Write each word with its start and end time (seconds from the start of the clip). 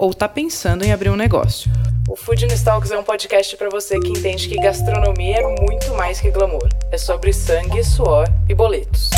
ou 0.00 0.10
está 0.12 0.26
pensando 0.26 0.82
em 0.82 0.92
abrir 0.92 1.10
um 1.10 1.16
negócio. 1.16 1.70
O 2.08 2.16
Food 2.16 2.46
Talks 2.64 2.90
é 2.90 2.98
um 2.98 3.04
podcast 3.04 3.54
para 3.58 3.68
você 3.68 4.00
que 4.00 4.08
entende 4.08 4.48
que 4.48 4.56
gastronomia 4.56 5.36
é 5.36 5.60
muito 5.60 5.94
mais 5.94 6.18
que 6.18 6.30
glamour. 6.30 6.66
É 6.90 6.96
sobre 6.96 7.34
sangue, 7.34 7.84
suor 7.84 8.26
e 8.48 8.54
boletos. 8.54 9.10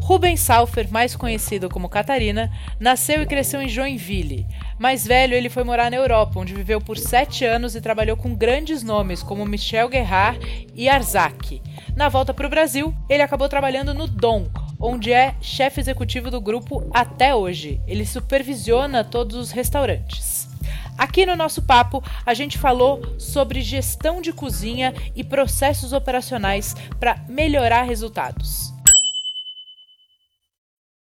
Rubens 0.00 0.40
Salfer, 0.40 0.90
mais 0.90 1.14
conhecido 1.14 1.68
como 1.68 1.88
Catarina, 1.88 2.50
nasceu 2.80 3.22
e 3.22 3.26
cresceu 3.26 3.60
em 3.60 3.68
Joinville. 3.68 4.46
Mais 4.78 5.06
velho, 5.06 5.34
ele 5.34 5.50
foi 5.50 5.62
morar 5.62 5.90
na 5.90 5.98
Europa, 5.98 6.40
onde 6.40 6.54
viveu 6.54 6.80
por 6.80 6.96
sete 6.96 7.44
anos 7.44 7.76
e 7.76 7.80
trabalhou 7.80 8.16
com 8.16 8.34
grandes 8.34 8.82
nomes 8.82 9.22
como 9.22 9.46
Michel 9.46 9.88
Guerrard 9.88 10.66
e 10.74 10.88
Arzak. 10.88 11.62
Na 11.94 12.08
volta 12.08 12.32
para 12.32 12.46
o 12.46 12.50
Brasil, 12.50 12.92
ele 13.08 13.22
acabou 13.22 13.48
trabalhando 13.48 13.94
no 13.94 14.08
Dom, 14.08 14.48
onde 14.80 15.12
é 15.12 15.34
chefe 15.40 15.80
executivo 15.80 16.30
do 16.30 16.40
grupo 16.40 16.88
até 16.92 17.34
hoje. 17.34 17.80
Ele 17.86 18.06
supervisiona 18.06 19.04
todos 19.04 19.36
os 19.36 19.50
restaurantes. 19.50 20.48
Aqui 20.96 21.24
no 21.24 21.36
nosso 21.36 21.62
papo, 21.62 22.02
a 22.26 22.34
gente 22.34 22.58
falou 22.58 23.00
sobre 23.18 23.62
gestão 23.62 24.20
de 24.20 24.32
cozinha 24.32 24.92
e 25.14 25.24
processos 25.24 25.92
operacionais 25.92 26.74
para 26.98 27.24
melhorar 27.28 27.82
resultados. 27.82 28.70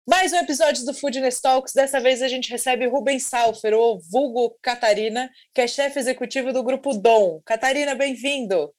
Mais 0.08 0.32
um 0.34 0.38
episódio 0.38 0.86
do 0.86 0.94
Foodness 0.94 1.42
Talks. 1.42 1.74
Dessa 1.74 2.00
vez 2.00 2.22
a 2.22 2.28
gente 2.28 2.52
recebe 2.52 2.88
Rubens 2.88 3.24
Salfer, 3.24 3.74
ou 3.74 4.00
vulgo 4.00 4.56
Catarina, 4.62 5.30
que 5.54 5.62
é 5.62 5.68
chefe 5.68 5.98
executivo 5.98 6.54
do 6.54 6.64
grupo 6.64 6.94
Dom. 6.94 7.42
Catarina, 7.44 7.96
bem-vindo. 7.96 8.72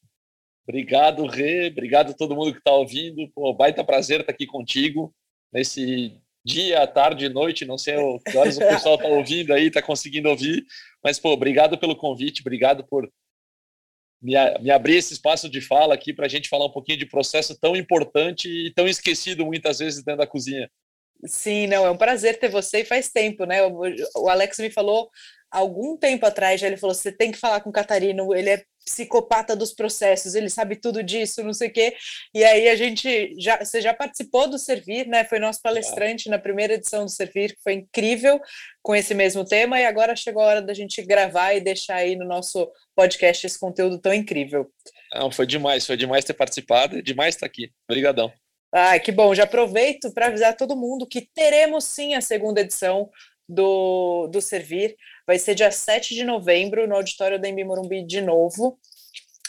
Obrigado, 0.69 1.27
Rê. 1.27 1.69
Obrigado 1.69 2.11
a 2.11 2.15
todo 2.15 2.35
mundo 2.35 2.53
que 2.53 2.59
está 2.59 2.73
ouvindo. 2.73 3.29
Pô, 3.35 3.55
baita 3.55 3.85
prazer 3.85 4.21
estar 4.21 4.33
aqui 4.33 4.47
contigo 4.47 5.15
nesse 5.53 6.21
dia, 6.45 6.87
tarde, 6.87 7.29
noite. 7.29 7.65
Não 7.65 7.79
sei 7.79 7.95
que 8.27 8.37
horas 8.37 8.57
o 8.57 8.61
pessoal 8.67 8.97
está 8.97 9.09
ouvindo 9.09 9.53
aí, 9.53 9.69
está 9.69 9.81
conseguindo 9.81 10.29
ouvir. 10.29 10.65
Mas, 11.03 11.21
pô, 11.21 11.31
obrigado 11.31 11.79
pelo 11.79 11.95
convite, 11.95 12.41
obrigado 12.41 12.85
por 12.85 13.09
me, 14.21 14.35
me 14.61 14.71
abrir 14.71 14.97
esse 14.97 15.13
espaço 15.13 15.49
de 15.49 15.61
fala 15.61 15.95
aqui 15.95 16.13
para 16.13 16.27
a 16.27 16.29
gente 16.29 16.49
falar 16.49 16.67
um 16.67 16.73
pouquinho 16.73 16.99
de 16.99 17.07
processo 17.07 17.57
tão 17.61 17.77
importante 17.77 18.49
e 18.49 18.73
tão 18.75 18.89
esquecido 18.89 19.47
muitas 19.47 19.79
vezes 19.79 20.03
dentro 20.03 20.21
da 20.21 20.27
cozinha. 20.27 20.69
Sim, 21.25 21.67
não, 21.69 21.87
é 21.87 21.91
um 21.91 21.97
prazer 21.97 22.39
ter 22.39 22.49
você 22.49 22.81
e 22.81 22.85
faz 22.85 23.09
tempo, 23.09 23.45
né? 23.45 23.63
O, 23.63 23.83
o 24.17 24.29
Alex 24.29 24.59
me 24.59 24.71
falou 24.71 25.11
algum 25.51 25.97
tempo 25.97 26.27
atrás, 26.27 26.61
já 26.61 26.67
ele 26.67 26.77
falou: 26.77 26.95
você 26.95 27.11
tem 27.11 27.33
que 27.33 27.39
falar 27.39 27.61
com 27.61 27.71
o 27.71 27.73
Catarino, 27.73 28.35
ele 28.35 28.51
é 28.51 28.65
psicopata 28.87 29.57
dos 29.57 29.75
processos, 29.75 30.37
ele 30.37 30.49
sabe 30.49 30.77
tudo 30.77 31.03
disso, 31.03 31.43
não 31.43 31.53
sei 31.53 31.69
o 31.69 31.73
quê. 31.73 31.95
E 32.33 32.45
aí 32.45 32.69
a 32.69 32.77
gente 32.77 33.35
já, 33.37 33.59
você 33.59 33.81
já 33.81 33.93
participou 33.93 34.49
do 34.49 34.59
Servir, 34.59 35.09
né? 35.09 35.25
Foi 35.25 35.41
nosso 35.41 35.61
palestrante 35.61 36.31
na 36.31 36.39
primeira 36.39 36.75
edição 36.75 37.05
do 37.05 37.11
Servir, 37.11 37.57
que 37.57 37.63
foi 37.63 37.73
incrível 37.75 38.41
com 38.81 38.95
esse 38.95 39.13
mesmo 39.13 39.45
tema, 39.45 39.81
e 39.81 39.85
agora 39.85 40.15
chegou 40.15 40.43
a 40.43 40.47
hora 40.47 40.63
da 40.63 40.73
gente 40.73 41.03
gravar 41.03 41.55
e 41.55 41.61
deixar 41.61 41.97
aí 41.97 42.15
no 42.15 42.25
nosso 42.25 42.71
podcast 42.95 43.45
esse 43.45 43.59
conteúdo 43.59 43.99
tão 43.99 44.15
incrível. 44.15 44.71
Não, 45.13 45.31
foi 45.33 45.47
demais, 45.47 45.85
foi 45.85 45.97
demais 45.97 46.25
ter 46.25 46.35
participado, 46.35 47.03
demais 47.03 47.35
estar 47.35 47.47
aqui. 47.47 47.73
Obrigadão. 47.91 48.33
Ah, 48.73 48.99
que 48.99 49.11
bom. 49.11 49.35
Já 49.35 49.45
aproveito 49.45 50.13
para 50.13 50.27
avisar 50.27 50.57
todo 50.57 50.77
mundo 50.77 51.07
que 51.07 51.29
teremos 51.35 51.85
sim 51.85 52.15
a 52.15 52.21
segunda 52.21 52.61
edição 52.61 53.11
do, 53.49 54.29
do 54.29 54.41
Servir. 54.41 54.97
Vai 55.27 55.39
ser 55.39 55.55
dia 55.55 55.71
7 55.71 56.15
de 56.15 56.25
novembro, 56.25 56.87
no 56.87 56.97
auditório 56.97 57.41
da 57.41 57.49
Embi 57.49 57.65
Morumbi 57.65 58.05
de 58.05 58.21
novo. 58.21 58.79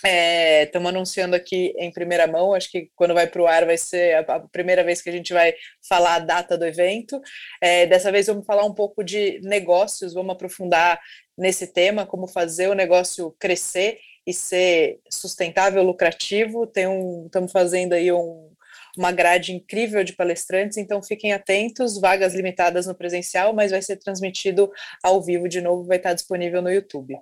Estamos 0.03 0.88
é, 0.88 0.90
anunciando 0.90 1.35
aqui 1.35 1.74
em 1.78 1.91
primeira 1.91 2.28
mão, 2.28 2.53
acho 2.53 2.69
que 2.69 2.91
quando 2.96 3.16
vai 3.16 3.25
para 3.25 3.41
o 3.41 3.47
ar 3.47 3.66
vai 3.66 3.78
ser 3.78 4.16
a, 4.16 4.35
a, 4.35 4.40
primeira 4.40 4.84
vez 4.84 5.02
que 5.02 5.09
a 5.09 5.12
gente 5.12 5.34
vai 5.34 5.53
falar 5.88 6.16
a 6.16 6.19
data 6.19 6.58
do 6.58 6.66
evento. 6.66 7.19
É, 7.59 7.88
dessa 7.88 8.12
vez 8.12 8.28
vamos 8.28 8.46
falar 8.46 8.63
um 8.63 8.74
pouco 8.74 9.03
de 9.03 9.40
negócios, 9.41 10.14
vamos 10.14 10.34
aprofundar 10.34 11.00
nesse 11.38 11.74
tema, 11.74 12.06
como 12.06 12.28
fazer 12.28 12.69
o 12.69 12.75
negócio 12.75 13.35
crescer 13.40 14.00
e 14.25 14.34
ser 14.34 15.00
sustentável, 15.09 15.81
lucrativo. 15.81 16.68
Tem 16.68 16.88
um, 16.88 17.25
estamos 17.25 17.52
fazendo 17.52 17.94
aí 17.94 18.12
um, 18.12 18.52
uma 18.97 19.12
grade 19.12 19.53
incrível 19.53 20.03
de 20.03 20.13
palestrantes, 20.13 20.78
então 20.78 21.02
fiquem 21.02 21.31
atentos, 21.31 22.00
vagas 22.00 22.34
limitadas 22.34 22.88
no 22.88 22.96
presencial, 22.96 23.53
mas 23.53 23.72
vai 23.72 23.81
ser 23.81 23.97
transmitido 23.97 24.72
ao 25.03 25.22
vivo 25.22 25.47
de 25.47 25.62
novo, 25.62 25.85
vai 25.85 25.97
estar 25.97 26.13
disponível 26.13 26.62
no 26.62 26.72
YouTube. 26.72 27.18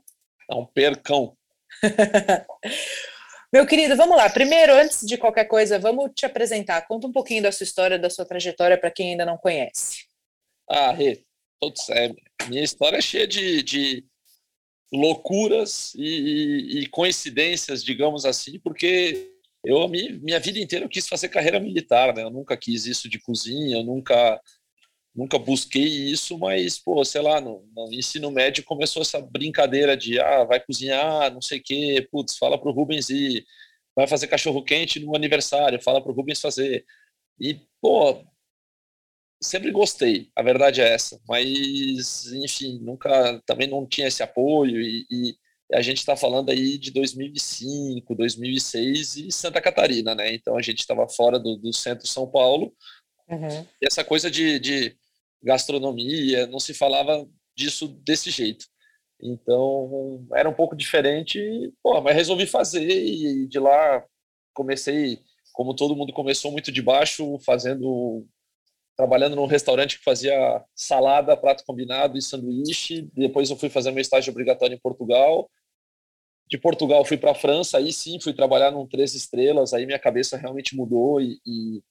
Não 0.50 0.66
percam. 0.66 1.36
Meu 3.54 3.66
querido, 3.66 3.96
vamos 3.96 4.18
lá. 4.18 4.30
Primeiro, 4.30 4.74
antes 4.74 5.06
de 5.06 5.18
qualquer 5.18 5.46
coisa, 5.46 5.80
vamos 5.80 6.12
te 6.14 6.26
apresentar. 6.26 6.82
Conta 6.88 7.08
um 7.08 7.12
pouquinho 7.12 7.44
da 7.44 7.52
sua 7.52 7.64
história, 7.64 8.00
da 8.00 8.10
sua 8.10 8.26
trajetória 8.26 8.78
para 8.78 8.92
quem 8.92 9.12
ainda 9.12 9.26
não 9.26 9.38
conhece. 9.38 10.06
Ah, 10.70 10.92
Rê, 10.92 11.24
todos 11.60 11.90
é, 11.90 12.12
minha 12.48 12.64
história 12.64 12.98
é 12.98 13.02
cheia 13.02 13.28
de, 13.28 13.62
de 13.64 14.06
loucuras 14.92 15.94
e, 15.96 16.82
e, 16.82 16.88
coincidências, 16.88 17.84
digamos 17.84 18.26
assim, 18.26 18.60
porque 18.60 19.35
eu 19.66 19.88
minha 19.88 20.40
vida 20.40 20.60
inteira 20.60 20.86
eu 20.86 20.90
quis 20.90 21.08
fazer 21.08 21.30
carreira 21.30 21.60
militar, 21.60 22.14
né? 22.14 22.24
Eu 22.24 22.30
nunca 22.30 22.56
quis 22.58 22.86
isso 22.86 23.10
de 23.10 23.20
cozinha, 23.20 23.78
eu 23.78 23.84
nunca 23.84 24.42
nunca 25.16 25.40
busquei 25.40 25.84
isso, 25.86 26.38
mas 26.38 26.78
pô, 26.78 27.04
sei 27.06 27.22
lá, 27.22 27.40
no, 27.40 27.66
no 27.74 27.94
ensino 27.94 28.30
médio 28.32 28.64
começou 28.66 29.02
essa 29.02 29.22
brincadeira 29.22 29.96
de 29.96 30.20
ah, 30.20 30.44
vai 30.44 30.60
cozinhar, 30.60 31.34
não 31.34 31.42
sei 31.42 31.60
o 31.60 31.64
quê, 31.64 32.08
putz, 32.12 32.38
fala 32.38 32.60
pro 32.60 32.72
Rubens 32.72 33.10
ir, 33.10 33.46
vai 33.96 34.08
fazer 34.08 34.28
cachorro 34.28 34.64
quente 34.64 35.00
no 35.00 35.16
aniversário, 35.16 35.82
fala 35.82 36.04
pro 36.04 36.14
Rubens 36.14 36.42
fazer. 36.42 36.86
E 37.40 37.62
pô, 37.82 38.24
sempre 39.42 39.72
gostei, 39.72 40.30
a 40.36 40.44
verdade 40.44 40.82
é 40.82 40.94
essa, 40.94 41.20
mas 41.28 42.26
enfim, 42.34 42.80
nunca 42.82 43.42
também 43.46 43.68
não 43.68 43.86
tinha 43.88 44.08
esse 44.08 44.24
apoio 44.24 44.82
e, 44.82 45.06
e 45.10 45.38
a 45.74 45.82
gente 45.82 45.98
está 45.98 46.16
falando 46.16 46.50
aí 46.50 46.78
de 46.78 46.92
2005, 46.92 48.16
2006 48.16 49.18
e 49.18 49.32
Santa 49.32 49.62
Catarina, 49.62 50.14
né? 50.14 50.34
Então 50.34 50.58
a 50.58 50.62
gente 50.62 50.80
estava 50.80 51.08
fora 51.08 51.40
do, 51.40 51.56
do 51.56 51.74
centro 51.74 52.08
São 52.08 52.30
Paulo. 52.30 52.74
Uhum. 53.28 53.66
E 53.82 53.88
essa 53.88 54.04
coisa 54.04 54.30
de, 54.30 54.60
de, 54.60 54.96
gastronomia, 55.44 56.48
não 56.48 56.60
se 56.60 56.74
falava 56.74 57.26
disso 57.56 57.88
desse 57.88 58.32
jeito. 58.32 58.66
Então 59.22 60.26
era 60.34 60.50
um 60.50 60.54
pouco 60.54 60.76
diferente, 60.76 61.40
pô, 61.82 62.02
mas 62.02 62.16
resolvi 62.16 62.46
fazer 62.46 62.88
e 62.88 63.48
de 63.48 63.60
lá 63.60 64.04
comecei, 64.54 65.20
como 65.54 65.76
todo 65.76 65.96
mundo 65.96 66.12
começou 66.14 66.52
muito 66.52 66.72
de 66.72 66.82
baixo, 66.82 67.38
fazendo 67.46 68.26
trabalhando 68.96 69.36
num 69.36 69.46
restaurante 69.46 69.98
que 69.98 70.04
fazia 70.04 70.64
salada, 70.74 71.36
prato 71.36 71.64
combinado 71.66 72.18
e 72.18 72.22
sanduíche. 72.22 73.10
Depois 73.14 73.50
eu 73.50 73.58
fui 73.58 73.70
fazer 73.70 73.92
meu 73.92 74.02
estágio 74.02 74.32
obrigatório 74.32 74.76
em 74.76 74.80
Portugal. 74.80 75.50
De 76.48 76.58
Portugal 76.58 77.04
fui 77.04 77.18
para 77.18 77.32
a 77.32 77.36
França, 77.36 77.78
aí 77.78 77.92
sim 77.92 78.20
fui 78.20 78.34
trabalhar 78.34 78.72
num 78.72 78.88
Três 78.88 79.16
Estrelas, 79.16 79.74
aí 79.74 79.86
minha 79.86 80.00
cabeça 80.00 80.38
realmente 80.38 80.76
mudou 80.76 81.20
e, 81.20 81.40
e 81.46 81.82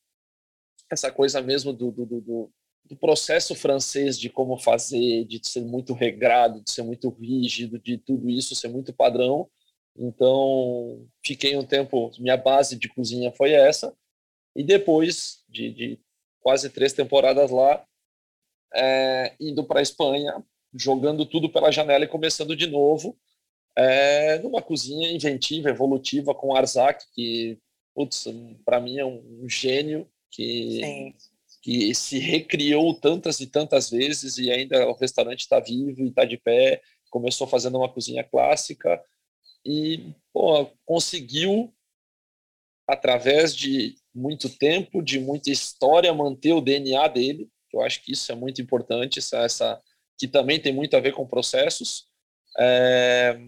essa 0.91 1.11
coisa 1.11 1.43
mesmo 1.43 1.73
do, 1.73 1.91
do, 1.91 2.07
do, 2.07 2.51
do, 2.85 2.97
processo 2.97 3.55
francês 3.55 4.19
de 4.19 4.31
como 4.31 4.57
fazer, 4.57 5.25
de 5.25 5.41
ser 5.43 5.63
muito 5.63 5.93
regrado, 5.93 6.63
de 6.63 6.71
ser 6.71 6.83
muito 6.83 7.09
rígido, 7.11 7.81
de 7.81 7.99
tudo 7.99 8.31
isso 8.31 8.55
ser 8.55 8.69
muito 8.69 8.93
padrão. 8.93 9.51
Então, 9.97 11.05
fiquei 11.25 11.57
um 11.57 11.65
tempo, 11.65 12.11
minha 12.19 12.37
base 12.37 12.77
de 12.77 12.89
cozinha 12.89 13.33
foi 13.33 13.53
essa. 13.53 13.93
E 14.55 14.63
depois 14.63 15.43
de, 15.49 15.71
de 15.73 16.01
quase 16.45 16.69
três 16.69 16.93
temporadas 16.93 17.51
lá, 17.51 17.83
é, 18.75 19.35
indo 19.41 19.65
para 19.65 19.81
a 19.81 19.83
Espanha, 19.83 20.45
jogando 20.75 21.25
tudo 21.25 21.49
pela 21.49 21.73
janela 21.73 22.05
e 22.05 22.09
começando 22.09 22.55
de 22.55 22.67
novo, 22.67 23.19
é, 23.75 24.39
numa 24.41 24.61
cozinha 24.61 25.11
inventiva, 25.11 25.71
evolutiva, 25.71 26.35
com 26.35 26.55
Arzak, 26.55 27.03
que, 27.15 27.59
para 28.63 28.79
mim 28.79 28.99
é 28.99 29.07
um, 29.07 29.49
gênio 29.49 30.07
que, 30.31 31.15
que 31.63 31.95
se 31.95 32.19
recriou 32.19 32.93
tantas 32.93 33.41
e 33.41 33.47
tantas 33.47 33.89
vezes 33.89 34.37
e 34.37 34.51
ainda 34.51 34.87
o 34.87 34.93
restaurante 34.93 35.41
está 35.41 35.59
vivo 35.59 36.03
e 36.03 36.09
está 36.09 36.27
de 36.27 36.37
pé. 36.37 36.83
Começou 37.11 37.47
fazendo 37.47 37.79
uma 37.79 37.89
cozinha 37.89 38.23
clássica 38.23 39.03
e 39.65 40.13
pô, 40.33 40.67
conseguiu, 40.85 41.73
através 42.87 43.57
de 43.57 43.97
muito 44.15 44.49
tempo, 44.49 45.03
de 45.03 45.19
muita 45.19 45.51
história, 45.51 46.13
manter 46.15 46.53
o 46.53 46.61
DNA 46.61 47.09
dele. 47.09 47.49
Eu 47.73 47.83
acho 47.83 48.03
que 48.03 48.13
isso 48.13 48.31
é 48.31 48.35
muito 48.35 48.63
importante, 48.63 49.19
essa, 49.19 49.39
essa 49.39 49.83
que 50.17 50.29
também 50.29 50.61
tem 50.61 50.73
muito 50.73 50.97
a 50.97 51.01
ver 51.01 51.13
com 51.13 51.27
processos. 51.27 52.07
É... 52.59 53.39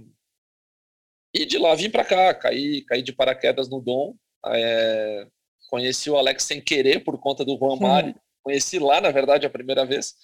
E 1.33 1.45
de 1.45 1.59
lá 1.59 1.75
vim 1.75 1.91
para 1.91 2.05
cá, 2.05 2.35
caí, 2.35 2.83
caí 2.83 3.03
de 3.03 3.13
paraquedas 3.13 3.69
no 3.69 3.81
Dom, 3.81 4.15
É, 4.47 5.27
conheci 5.69 6.09
o 6.09 6.17
Alex 6.17 6.45
sem 6.45 6.61
querer 6.61 7.05
por 7.05 7.19
conta 7.21 7.45
do 7.45 7.57
Juan 7.59 7.77
Mari. 7.77 8.11
Hum. 8.11 8.15
Conheci 8.43 8.79
lá, 8.79 9.01
na 9.01 9.11
verdade, 9.11 9.47
a 9.47 9.51
primeira 9.51 9.85
vez. 9.85 10.15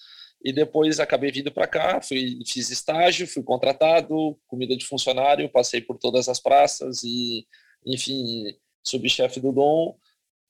E 0.44 0.52
depois 0.52 0.98
acabei 0.98 1.30
vindo 1.30 1.52
para 1.52 1.66
cá, 1.68 2.00
fui, 2.00 2.38
fiz 2.46 2.70
estágio, 2.70 3.26
fui 3.26 3.42
contratado, 3.42 4.38
comida 4.48 4.76
de 4.76 4.86
funcionário, 4.86 5.48
passei 5.48 5.80
por 5.80 5.98
todas 5.98 6.28
as 6.28 6.40
praças 6.40 7.02
e, 7.04 7.46
enfim, 7.86 8.56
subchefe 8.82 9.38
do 9.38 9.52
Dom. 9.52 9.96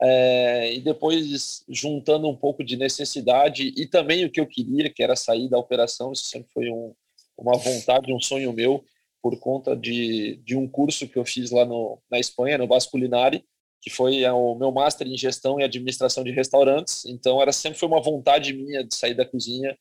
É, 0.04 0.75
e 0.75 0.81
depois 0.81 1.64
juntando 1.69 2.28
um 2.28 2.37
pouco 2.37 2.64
de 2.64 2.76
necessidade 2.76 3.72
e 3.76 3.87
também 3.87 4.25
o 4.25 4.31
que 4.31 4.40
eu 4.40 4.46
queria, 4.46 4.90
que 4.90 5.00
era 5.00 5.14
sair 5.14 5.49
da 5.49 5.56
operação, 5.56 6.12
isso 6.12 6.25
sempre 6.25 6.50
foi 6.52 6.69
um, 6.70 6.93
uma 7.38 7.56
vontade, 7.56 8.12
um 8.12 8.19
sonho 8.19 8.52
meu, 8.52 8.84
por 9.22 9.38
conta 9.38 9.76
de, 9.76 10.40
de 10.44 10.56
um 10.56 10.66
curso 10.66 11.06
que 11.06 11.16
eu 11.16 11.25
fiz 11.25 11.52
lá 11.52 11.64
no, 11.64 12.02
na 12.10 12.19
Espanha, 12.19 12.58
no 12.58 12.66
Basco 12.66 12.90
Culinari, 12.90 13.44
que 13.81 13.90
foi 13.90 14.25
o 14.28 14.56
meu 14.56 14.72
master 14.72 15.06
em 15.06 15.16
gestão 15.16 15.60
e 15.60 15.64
administração 15.64 16.25
de 16.25 16.32
restaurantes. 16.32 17.04
Então, 17.04 17.40
era 17.40 17.52
sempre 17.52 17.78
foi 17.78 17.88
uma 17.88 18.02
vontade 18.02 18.52
minha 18.52 18.82
de 18.82 18.94
sair 18.94 19.14
da 19.14 19.25
cozinha, 19.25 19.78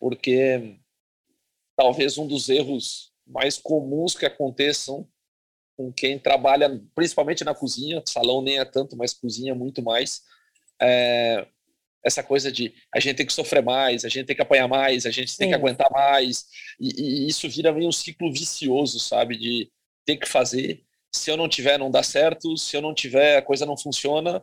porque 0.00 0.76
talvez 1.76 2.18
um 2.18 2.26
dos 2.26 2.48
erros 2.48 3.12
mais 3.24 3.58
comuns 3.58 4.16
que 4.16 4.26
aconteçam 4.26 5.08
com 5.82 5.92
quem 5.92 6.18
trabalha, 6.18 6.80
principalmente 6.94 7.44
na 7.44 7.54
cozinha, 7.54 8.02
salão 8.06 8.40
nem 8.40 8.58
é 8.58 8.64
tanto, 8.64 8.96
mas 8.96 9.12
cozinha 9.12 9.54
muito 9.54 9.82
mais, 9.82 10.22
é 10.80 11.46
essa 12.04 12.20
coisa 12.20 12.50
de 12.50 12.74
a 12.92 12.98
gente 12.98 13.14
tem 13.14 13.26
que 13.26 13.32
sofrer 13.32 13.62
mais, 13.62 14.04
a 14.04 14.08
gente 14.08 14.26
tem 14.26 14.34
que 14.34 14.42
apanhar 14.42 14.66
mais, 14.66 15.06
a 15.06 15.10
gente 15.10 15.30
Sim. 15.30 15.38
tem 15.38 15.48
que 15.50 15.54
aguentar 15.54 15.88
mais, 15.92 16.46
e, 16.80 17.00
e 17.00 17.28
isso 17.28 17.48
vira 17.48 17.72
meio 17.72 17.88
um 17.88 17.92
ciclo 17.92 18.32
vicioso, 18.32 18.98
sabe, 18.98 19.36
de 19.36 19.70
ter 20.04 20.16
que 20.16 20.28
fazer, 20.28 20.82
se 21.14 21.30
eu 21.30 21.36
não 21.36 21.48
tiver, 21.48 21.78
não 21.78 21.90
dá 21.92 22.02
certo, 22.02 22.56
se 22.56 22.76
eu 22.76 22.82
não 22.82 22.92
tiver, 22.92 23.36
a 23.36 23.42
coisa 23.42 23.64
não 23.64 23.76
funciona. 23.76 24.42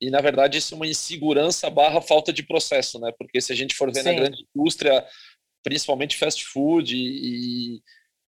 E, 0.00 0.10
na 0.10 0.20
verdade, 0.20 0.58
isso 0.58 0.74
é 0.74 0.76
uma 0.76 0.86
insegurança 0.86 1.68
barra 1.70 2.00
falta 2.00 2.32
de 2.32 2.42
processo, 2.42 2.98
né? 3.00 3.10
Porque 3.18 3.40
se 3.40 3.52
a 3.52 3.56
gente 3.56 3.74
for 3.74 3.92
ver 3.92 4.02
Sim. 4.02 4.10
na 4.10 4.14
grande 4.14 4.46
indústria, 4.54 5.04
principalmente 5.62 6.16
fast 6.16 6.44
food 6.44 6.94
e, 6.94 7.82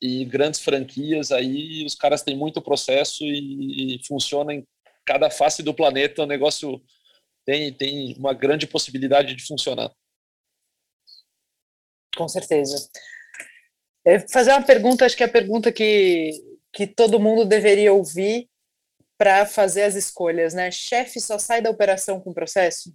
e, 0.05 0.25
grandes 0.25 0.61
franquias, 0.61 1.33
aí 1.33 1.85
os 1.85 1.95
caras 1.95 2.23
têm 2.23 2.37
muito 2.37 2.63
processo 2.63 3.25
e, 3.25 3.97
e 3.97 4.07
funciona 4.07 4.55
em 4.55 4.67
cada 5.05 5.31
face 5.31 5.63
do 5.63 5.75
planeta, 5.75 6.23
o 6.23 6.27
negócio 6.27 6.83
tem, 7.45 7.73
tem 7.73 8.15
uma 8.19 8.33
grande 8.33 8.67
possibilidade 8.67 9.35
de 9.35 9.47
funcionar. 9.47 9.91
Com 12.17 12.29
certeza. 12.29 12.89
É, 14.07 14.21
fazer 14.29 14.53
uma 14.53 14.63
pergunta, 14.63 15.05
acho 15.05 15.17
que 15.17 15.23
é 15.23 15.27
a 15.27 15.31
pergunta 15.31 15.73
que 15.73 16.31
que 16.75 16.89
todo 16.89 17.21
mundo 17.21 17.45
deveria 17.45 17.93
ouvir 17.93 18.51
para 19.17 19.47
fazer 19.47 19.85
as 19.85 19.95
escolhas, 19.95 20.53
né? 20.53 20.71
Chefe 20.73 21.21
só 21.21 21.39
sai 21.39 21.63
da 21.63 21.71
operação 21.71 22.21
com 22.21 22.35
processo? 22.35 22.93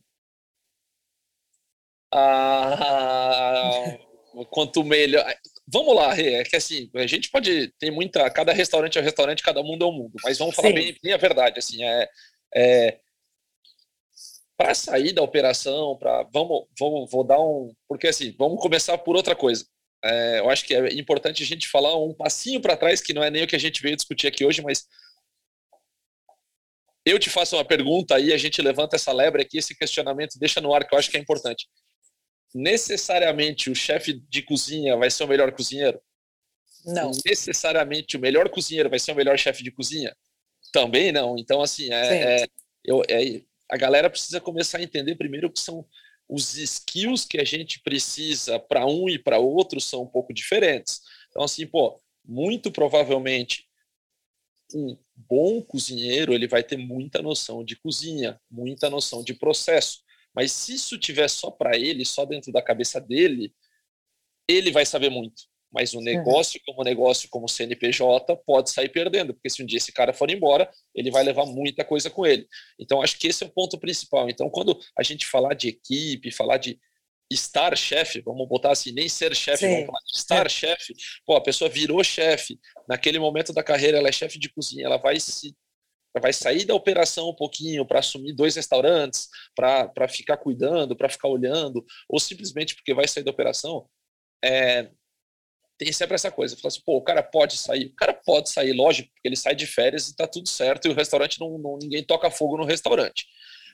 Ah, 2.14 3.98
quanto 4.50 4.84
melhor. 4.84 5.26
Vamos 5.72 5.96
lá, 5.96 6.18
é 6.18 6.44
que 6.44 6.56
assim, 6.56 6.90
a 6.96 7.06
gente 7.06 7.30
pode 7.30 7.72
ter 7.80 7.92
muita. 7.92 8.30
Cada 8.30 8.52
restaurante 8.54 8.98
é 8.98 9.02
um 9.02 9.04
restaurante, 9.04 9.44
cada 9.44 9.62
mundo 9.62 9.86
é 9.86 9.88
um 9.88 9.92
mundo, 9.92 10.16
mas 10.24 10.38
vamos 10.38 10.56
falar 10.56 10.74
bem, 10.74 10.96
bem, 11.02 11.14
a 11.14 11.18
verdade. 11.18 11.60
Assim, 11.60 11.84
é, 11.84 12.10
é 12.56 13.00
para 14.58 14.74
sair 14.74 15.14
da 15.14 15.22
operação, 15.22 15.98
para 15.98 16.24
vamos, 16.34 16.66
vamos, 16.78 17.10
vou 17.12 17.24
dar 17.24 17.40
um, 17.40 17.74
porque 17.88 18.08
assim, 18.08 18.36
vamos 18.38 18.62
começar 18.62 18.98
por 18.98 19.16
outra 19.16 19.36
coisa 19.36 19.66
é, 20.04 20.40
eu 20.40 20.50
acho 20.50 20.66
que 20.66 20.74
é 20.74 20.94
importante 20.94 21.44
a 21.44 21.46
gente 21.46 21.68
falar 21.68 21.96
um 21.98 22.14
passinho 22.14 22.62
para 22.62 22.78
trás, 22.78 23.02
que 23.02 23.14
não 23.14 23.24
é 23.24 23.30
nem 23.30 23.44
o 23.44 23.48
que 23.48 23.56
a 23.56 23.60
gente 23.60 23.82
veio 23.82 23.96
discutir 23.96 24.28
aqui 24.28 24.46
hoje, 24.46 24.62
mas 24.62 24.88
eu 27.06 27.20
te 27.20 27.30
faço 27.30 27.56
uma 27.56 27.66
pergunta 27.66 28.16
aí, 28.16 28.32
a 28.32 28.38
gente 28.38 28.62
levanta 28.62 28.96
essa 28.96 29.12
lebre 29.12 29.42
aqui, 29.42 29.58
esse 29.58 29.76
questionamento, 29.76 30.40
deixa 30.40 30.62
no 30.62 30.74
ar, 30.74 30.88
que 30.88 30.94
eu 30.94 31.00
acho 31.00 31.10
que 31.10 31.18
é 31.18 31.20
importante. 31.20 31.68
Necessariamente 32.54 33.70
o 33.70 33.76
chefe 33.76 34.14
de 34.30 34.42
cozinha 34.42 34.98
vai 34.98 35.10
ser 35.10 35.24
o 35.24 35.28
melhor 35.28 35.52
cozinheiro? 35.52 36.02
Não. 36.86 37.12
Necessariamente 37.26 38.18
o 38.18 38.20
melhor 38.20 38.50
cozinheiro 38.50 38.90
vai 38.90 39.00
ser 39.00 39.12
o 39.12 39.16
melhor 39.16 39.38
chefe 39.38 39.64
de 39.64 39.72
cozinha? 39.72 40.16
Também 40.72 41.12
não. 41.12 41.38
Então, 41.38 41.62
assim, 41.62 41.92
é, 41.92 42.44
é 42.44 42.48
eu, 42.84 43.04
é, 43.10 43.42
a 43.70 43.78
galera 43.78 44.10
precisa 44.10 44.42
começar 44.42 44.80
a 44.80 44.84
entender 44.84 45.16
primeiro 45.16 45.52
que 45.52 45.60
são 45.60 45.86
os 46.28 46.56
skills 46.56 47.26
que 47.26 47.40
a 47.40 47.44
gente 47.44 47.82
precisa 47.82 48.60
para 48.60 48.86
um 48.86 49.10
e 49.10 49.18
para 49.18 49.40
outro 49.40 49.82
são 49.82 50.04
um 50.04 50.08
pouco 50.08 50.34
diferentes. 50.34 51.02
Então, 51.30 51.44
assim, 51.44 51.66
pô, 51.66 52.00
muito 52.24 52.72
provavelmente 52.72 53.68
um 54.74 54.96
bom 55.16 55.62
cozinheiro 55.62 56.34
ele 56.34 56.48
vai 56.48 56.64
ter 56.64 56.78
muita 56.78 57.22
noção 57.22 57.64
de 57.64 57.76
cozinha, 57.76 58.40
muita 58.50 58.90
noção 58.90 59.24
de 59.24 59.34
processo. 59.34 60.04
Mas 60.36 60.52
se 60.52 60.76
isso 60.76 60.98
tiver 60.98 61.30
só 61.30 61.52
para 61.52 61.78
ele, 61.78 62.06
só 62.06 62.26
dentro 62.26 62.52
da 62.52 62.62
cabeça 62.62 63.00
dele, 63.00 63.54
ele 64.48 64.72
vai 64.72 64.86
saber 64.86 65.10
muito. 65.10 65.44
Mas 65.72 65.94
o 65.94 66.02
negócio, 66.02 66.60
como 66.66 66.84
negócio, 66.84 67.30
como 67.30 67.48
CNPJ, 67.48 68.36
pode 68.38 68.72
sair 68.72 68.90
perdendo, 68.90 69.34
porque 69.34 69.50
se 69.50 69.62
um 69.62 69.66
dia 69.66 69.78
esse 69.78 69.92
cara 69.92 70.14
for 70.14 70.30
embora, 70.32 70.70
ele 70.96 71.12
vai 71.12 71.24
levar 71.24 71.46
muita 71.46 71.86
coisa 71.86 72.10
com 72.10 72.26
ele. 72.26 72.48
Então, 72.80 73.02
acho 73.02 73.18
que 73.20 73.28
esse 73.28 73.44
é 73.44 73.48
o 73.48 73.52
ponto 73.52 73.78
principal. 73.78 74.30
Então, 74.30 74.50
quando 74.50 74.80
a 74.98 75.04
gente 75.04 75.28
falar 75.28 75.54
de 75.54 75.68
equipe, 75.68 76.32
falar 76.32 76.58
de 76.58 76.80
estar 77.32 77.78
chefe, 77.78 78.22
vamos 78.22 78.48
botar 78.48 78.72
assim, 78.72 78.92
nem 78.92 79.08
ser 79.08 79.36
chefe, 79.36 79.68
vamos 79.68 79.86
falar 79.86 80.00
de 80.00 80.18
estar 80.18 80.46
é. 80.48 80.50
chefe, 80.50 80.96
pô, 81.24 81.36
a 81.36 81.42
pessoa 81.42 81.70
virou 81.70 82.04
chefe, 82.04 82.60
naquele 82.88 83.20
momento 83.20 83.54
da 83.54 83.62
carreira 83.62 84.00
ela 84.00 84.10
é 84.10 84.12
chefe 84.12 84.40
de 84.40 84.50
cozinha, 84.50 84.86
ela 84.86 84.98
vai 84.98 85.20
se 85.20 85.56
vai 86.22 86.34
sair 86.34 86.66
da 86.66 86.74
operação 86.74 87.30
um 87.30 87.36
pouquinho 87.36 87.86
para 87.86 88.00
assumir 88.00 88.34
dois 88.34 88.56
restaurantes, 88.56 89.28
para 89.56 90.08
ficar 90.08 90.38
cuidando, 90.38 90.96
para 90.96 91.10
ficar 91.10 91.28
olhando, 91.28 91.86
ou 92.08 92.20
simplesmente 92.20 92.76
porque 92.76 92.94
vai 92.94 93.08
sair 93.08 93.24
da 93.24 93.32
operação, 93.32 93.88
é, 94.44 94.90
tem 95.78 95.92
sempre 95.94 96.16
essa 96.16 96.30
coisa. 96.30 96.56
Fala 96.58 96.68
assim, 96.68 96.82
pô, 96.86 96.98
o 96.98 97.02
cara 97.02 97.24
pode 97.24 97.58
sair. 97.58 97.86
O 97.88 97.96
cara 97.96 98.14
pode 98.14 98.50
sair, 98.50 98.74
lógico, 98.74 99.10
porque 99.14 99.28
ele 99.28 99.36
sai 99.38 99.56
de 99.56 99.66
férias 99.66 100.10
e 100.10 100.16
tá 100.16 100.28
tudo 100.28 100.50
certo, 100.50 100.88
e 100.88 100.92
o 100.92 100.94
restaurante 100.94 101.40
não, 101.40 101.58
não 101.58 101.78
ninguém 101.78 102.04
toca 102.04 102.30
fogo 102.30 102.58
no 102.58 102.66
restaurante. 102.66 103.26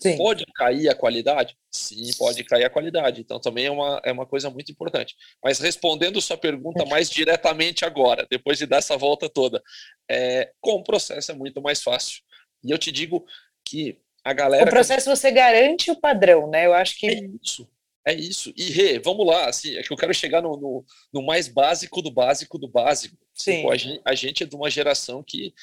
Sim. 0.02 0.18
Pode 0.18 0.46
cair 0.54 0.90
a 0.90 0.96
qualidade? 0.96 1.56
Sim, 1.72 2.10
pode 2.18 2.44
cair 2.44 2.66
a 2.66 2.70
qualidade. 2.70 3.22
Então 3.22 3.40
também 3.40 3.66
é 3.66 3.72
uma, 3.72 4.02
é 4.04 4.12
uma 4.12 4.26
coisa 4.26 4.50
muito 4.50 4.72
importante. 4.72 5.16
Mas 5.44 5.60
respondendo 5.60 6.22
sua 6.22 6.38
pergunta 6.38 6.86
mais 6.86 7.10
diretamente 7.10 7.86
agora, 7.86 8.28
depois 8.30 8.58
de 8.58 8.66
dar 8.66 8.78
essa 8.78 8.98
volta 8.98 9.30
toda, 9.30 9.64
é, 10.10 10.52
com 10.60 10.74
o 10.74 10.84
processo 10.84 11.32
é 11.32 11.36
muito 11.36 11.62
mais 11.62 11.82
fácil. 11.82 12.22
E 12.66 12.72
eu 12.72 12.78
te 12.78 12.92
digo 12.92 13.26
que 13.64 14.00
a 14.24 14.34
galera. 14.34 14.66
O 14.66 14.70
processo 14.70 15.10
você 15.10 15.32
garante 15.32 15.92
o 15.92 15.96
padrão, 15.96 16.50
né? 16.50 16.66
Eu 16.66 16.74
acho 16.74 16.98
que. 16.98 17.08
É 17.08 17.30
isso. 17.42 17.70
É 18.08 18.14
isso. 18.14 18.54
E, 18.56 18.72
Rê, 18.72 19.00
vamos 19.00 19.26
lá, 19.26 19.50
assim, 19.50 19.76
é 19.76 19.82
que 19.82 19.92
eu 19.92 19.98
quero 19.98 20.14
chegar 20.14 20.40
no, 20.40 20.56
no, 20.56 20.86
no 21.12 21.24
mais 21.24 21.48
básico 21.48 22.04
do 22.04 22.12
básico 22.12 22.60
do 22.60 22.68
básico. 22.68 23.18
Sim. 23.34 23.58
Tipo, 23.58 23.72
a, 23.72 23.76
gente, 23.76 24.02
a, 24.06 24.16
gente, 24.16 24.44
é 24.44 24.46
de 24.46 24.56
uma 24.56 24.70
geração 24.70 25.24
que 25.24 25.54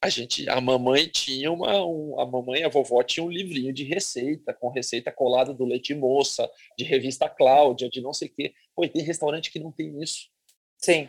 a 0.00 0.08
gente, 0.08 0.48
a 0.48 0.60
mamãe 0.60 1.08
tinha 1.08 1.50
uma, 1.50 1.84
um, 1.84 2.20
a 2.20 2.24
mamãe, 2.24 2.62
a 2.62 2.68
vovó 2.68 3.02
tinha 3.02 3.24
um 3.24 3.30
livrinho 3.30 3.72
de 3.72 3.82
receita, 3.82 4.54
com 4.54 4.70
receita 4.70 5.10
colada 5.10 5.52
do 5.52 5.64
leite 5.64 5.92
moça, 5.92 6.48
de 6.76 6.84
revista 6.84 7.28
Cláudia, 7.28 7.90
de 7.90 8.00
não 8.00 8.12
sei 8.12 8.28
o 8.28 8.32
quê. 8.32 8.54
Pô, 8.76 8.86
tem 8.86 9.02
restaurante 9.02 9.50
que 9.50 9.58
não 9.58 9.72
tem 9.72 10.00
isso. 10.00 10.28
Sim. 10.78 11.08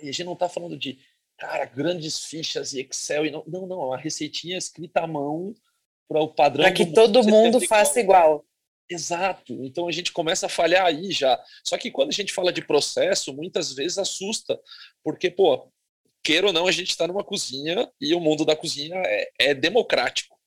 E 0.00 0.08
a 0.08 0.12
gente 0.12 0.24
não 0.24 0.34
está 0.34 0.48
falando 0.48 0.78
de, 0.78 1.00
cara, 1.42 1.64
grandes 1.64 2.24
fichas 2.24 2.72
e 2.72 2.80
Excel. 2.80 3.26
E 3.26 3.30
não, 3.32 3.42
não, 3.48 3.66
não, 3.66 3.82
é 3.82 3.86
uma 3.86 3.98
receitinha 3.98 4.56
escrita 4.56 5.00
à 5.00 5.06
mão 5.08 5.52
para 6.08 6.20
o 6.20 6.28
padrão. 6.28 6.62
Para 6.62 6.72
que 6.72 6.86
todo 6.86 7.24
mundo 7.24 7.60
faça 7.66 7.98
igual. 7.98 8.44
Exato. 8.88 9.52
Então 9.64 9.88
a 9.88 9.92
gente 9.92 10.12
começa 10.12 10.46
a 10.46 10.48
falhar 10.48 10.86
aí 10.86 11.10
já. 11.10 11.42
Só 11.64 11.76
que 11.76 11.90
quando 11.90 12.10
a 12.10 12.12
gente 12.12 12.32
fala 12.32 12.52
de 12.52 12.64
processo, 12.64 13.34
muitas 13.34 13.72
vezes 13.72 13.98
assusta, 13.98 14.60
porque, 15.02 15.30
pô, 15.30 15.68
queira 16.22 16.46
ou 16.46 16.52
não, 16.52 16.68
a 16.68 16.72
gente 16.72 16.90
está 16.90 17.08
numa 17.08 17.24
cozinha 17.24 17.90
e 18.00 18.14
o 18.14 18.20
mundo 18.20 18.44
da 18.44 18.54
cozinha 18.54 18.94
é, 19.04 19.30
é, 19.40 19.54
democrático. 19.54 20.38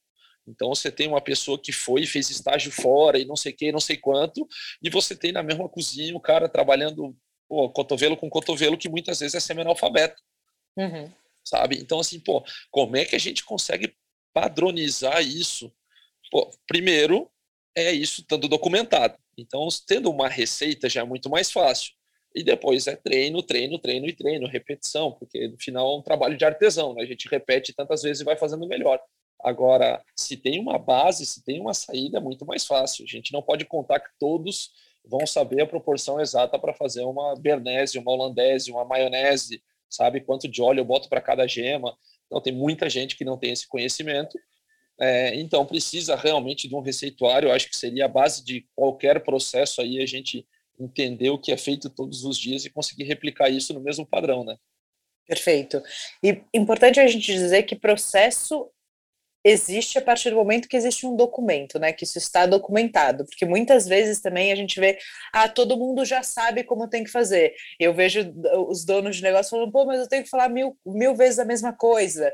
Então 0.47 0.69
você 0.69 0.89
tem 0.89 1.07
uma 1.07 1.19
pessoa 1.19 1.59
que 1.59 1.73
foi 1.73 2.03
e 2.03 2.07
fez 2.07 2.29
estágio 2.29 2.71
fora 2.71 3.19
e 3.19 3.25
não 3.25 3.35
sei 3.35 3.51
o 3.51 3.55
que, 3.55 3.71
não 3.71 3.79
sei 3.81 3.97
quanto, 3.97 4.47
e 4.81 4.89
você 4.89 5.13
tem 5.13 5.33
na 5.33 5.43
mesma 5.43 5.67
cozinha 5.67 6.15
o 6.15 6.21
cara 6.21 6.47
trabalhando 6.47 7.17
pô, 7.49 7.69
cotovelo 7.71 8.15
com 8.15 8.29
cotovelo, 8.29 8.77
que 8.77 8.87
muitas 8.87 9.19
vezes 9.19 9.35
é 9.35 9.39
semi-analfabeto. 9.41 10.21
Uhum. 10.77 11.11
Sabe? 11.43 11.77
Então, 11.77 11.99
assim, 11.99 12.19
pô, 12.19 12.43
como 12.71 12.97
é 12.97 13.05
que 13.05 13.15
a 13.15 13.19
gente 13.19 13.43
consegue 13.43 13.95
padronizar 14.33 15.21
isso? 15.21 15.71
Pô, 16.31 16.49
primeiro, 16.67 17.29
é 17.75 17.91
isso 17.91 18.21
estando 18.21 18.47
documentado. 18.47 19.17
Então, 19.37 19.67
tendo 19.85 20.09
uma 20.09 20.27
receita 20.27 20.89
já 20.89 21.01
é 21.01 21.03
muito 21.03 21.29
mais 21.29 21.51
fácil. 21.51 21.93
E 22.33 22.43
depois 22.43 22.87
é 22.87 22.95
treino, 22.95 23.41
treino, 23.41 23.79
treino 23.79 24.07
e 24.07 24.13
treino, 24.13 24.47
repetição, 24.47 25.11
porque 25.13 25.47
no 25.47 25.57
final 25.57 25.95
é 25.95 25.99
um 25.99 26.01
trabalho 26.01 26.37
de 26.37 26.43
artesão, 26.43 26.93
né? 26.93 27.03
A 27.03 27.05
gente 27.05 27.29
repete 27.29 27.73
tantas 27.73 28.01
vezes 28.01 28.21
e 28.21 28.25
vai 28.25 28.35
fazendo 28.35 28.67
melhor. 28.67 28.99
Agora, 29.41 30.03
se 30.17 30.35
tem 30.35 30.59
uma 30.59 30.77
base, 30.77 31.25
se 31.25 31.43
tem 31.43 31.61
uma 31.61 31.73
saída, 31.73 32.17
é 32.17 32.21
muito 32.21 32.45
mais 32.45 32.65
fácil. 32.65 33.05
A 33.05 33.07
gente 33.07 33.31
não 33.31 33.41
pode 33.41 33.63
contar 33.65 33.99
que 33.99 34.09
todos 34.19 34.71
vão 35.05 35.25
saber 35.25 35.61
a 35.61 35.67
proporção 35.67 36.19
exata 36.19 36.57
para 36.59 36.73
fazer 36.73 37.03
uma 37.03 37.35
bernese, 37.35 37.99
uma 37.99 38.11
holandese, 38.11 38.71
uma 38.71 38.83
maionese, 38.83 39.61
sabe 39.89 40.21
quanto 40.21 40.47
de 40.47 40.61
óleo 40.61 40.79
eu 40.79 40.85
boto 40.85 41.09
para 41.09 41.21
cada 41.21 41.47
gema. 41.47 41.95
Então, 42.25 42.41
tem 42.41 42.53
muita 42.53 42.89
gente 42.89 43.15
que 43.15 43.25
não 43.25 43.37
tem 43.37 43.51
esse 43.51 43.67
conhecimento 43.67 44.37
É, 44.99 45.35
então, 45.35 45.65
precisa 45.65 46.15
realmente 46.15 46.69
de 46.69 46.75
um 46.75 46.79
receituário, 46.79 47.49
eu 47.49 47.53
acho 47.53 47.69
que 47.69 47.75
seria 47.75 48.05
a 48.05 48.07
base 48.09 48.43
de 48.45 48.65
qualquer 48.73 49.21
processo 49.23 49.81
aí 49.81 50.01
a 50.01 50.05
gente 50.05 50.47
entender 50.79 51.29
o 51.29 51.37
que 51.37 51.51
é 51.51 51.57
feito 51.57 51.89
todos 51.89 52.23
os 52.23 52.37
dias 52.37 52.65
e 52.65 52.69
conseguir 52.69 53.03
replicar 53.03 53.49
isso 53.49 53.73
no 53.73 53.81
mesmo 53.81 54.05
padrão, 54.05 54.43
né? 54.43 54.57
Perfeito. 55.27 55.81
E 56.23 56.41
importante 56.53 56.99
a 56.99 57.07
gente 57.07 57.25
dizer 57.25 57.63
que 57.63 57.75
processo 57.75 58.69
existe 59.45 59.99
a 59.99 60.01
partir 60.01 60.31
do 60.31 60.37
momento 60.37 60.67
que 60.67 60.75
existe 60.75 61.05
um 61.05 61.15
documento, 61.15 61.77
né? 61.77 61.93
Que 61.93 62.03
isso 62.03 62.17
está 62.17 62.47
documentado, 62.47 63.25
porque 63.25 63.45
muitas 63.45 63.87
vezes 63.87 64.19
também 64.19 64.51
a 64.51 64.55
gente 64.55 64.79
vê, 64.79 64.97
ah, 65.31 65.47
todo 65.47 65.77
mundo 65.77 66.03
já 66.03 66.23
sabe 66.23 66.63
como 66.63 66.89
tem 66.89 67.03
que 67.03 67.11
fazer. 67.11 67.53
Eu 67.79 67.93
vejo 67.93 68.33
os 68.67 68.83
donos 68.83 69.17
de 69.17 69.21
negócio 69.21 69.51
falando, 69.51 69.71
pô, 69.71 69.85
mas 69.85 69.99
eu 69.99 70.09
tenho 70.09 70.23
que 70.23 70.29
falar 70.29 70.49
mil, 70.49 70.75
mil 70.83 71.13
vezes 71.13 71.37
a 71.37 71.45
mesma 71.45 71.71
coisa. 71.71 72.33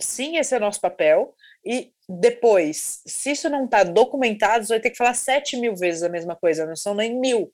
Sim, 0.00 0.38
esse 0.38 0.54
é 0.54 0.56
o 0.56 0.60
nosso 0.60 0.80
papel. 0.80 1.34
E 1.62 1.92
depois, 2.08 3.02
se 3.06 3.32
isso 3.32 3.50
não 3.50 3.66
está 3.66 3.82
documentado, 3.84 4.64
você 4.64 4.72
vai 4.72 4.80
ter 4.80 4.90
que 4.90 4.96
falar 4.96 5.12
sete 5.12 5.54
mil 5.54 5.76
vezes 5.76 6.02
a 6.02 6.08
mesma 6.08 6.34
coisa, 6.34 6.64
não 6.64 6.76
são 6.76 6.94
nem 6.94 7.20
mil. 7.20 7.52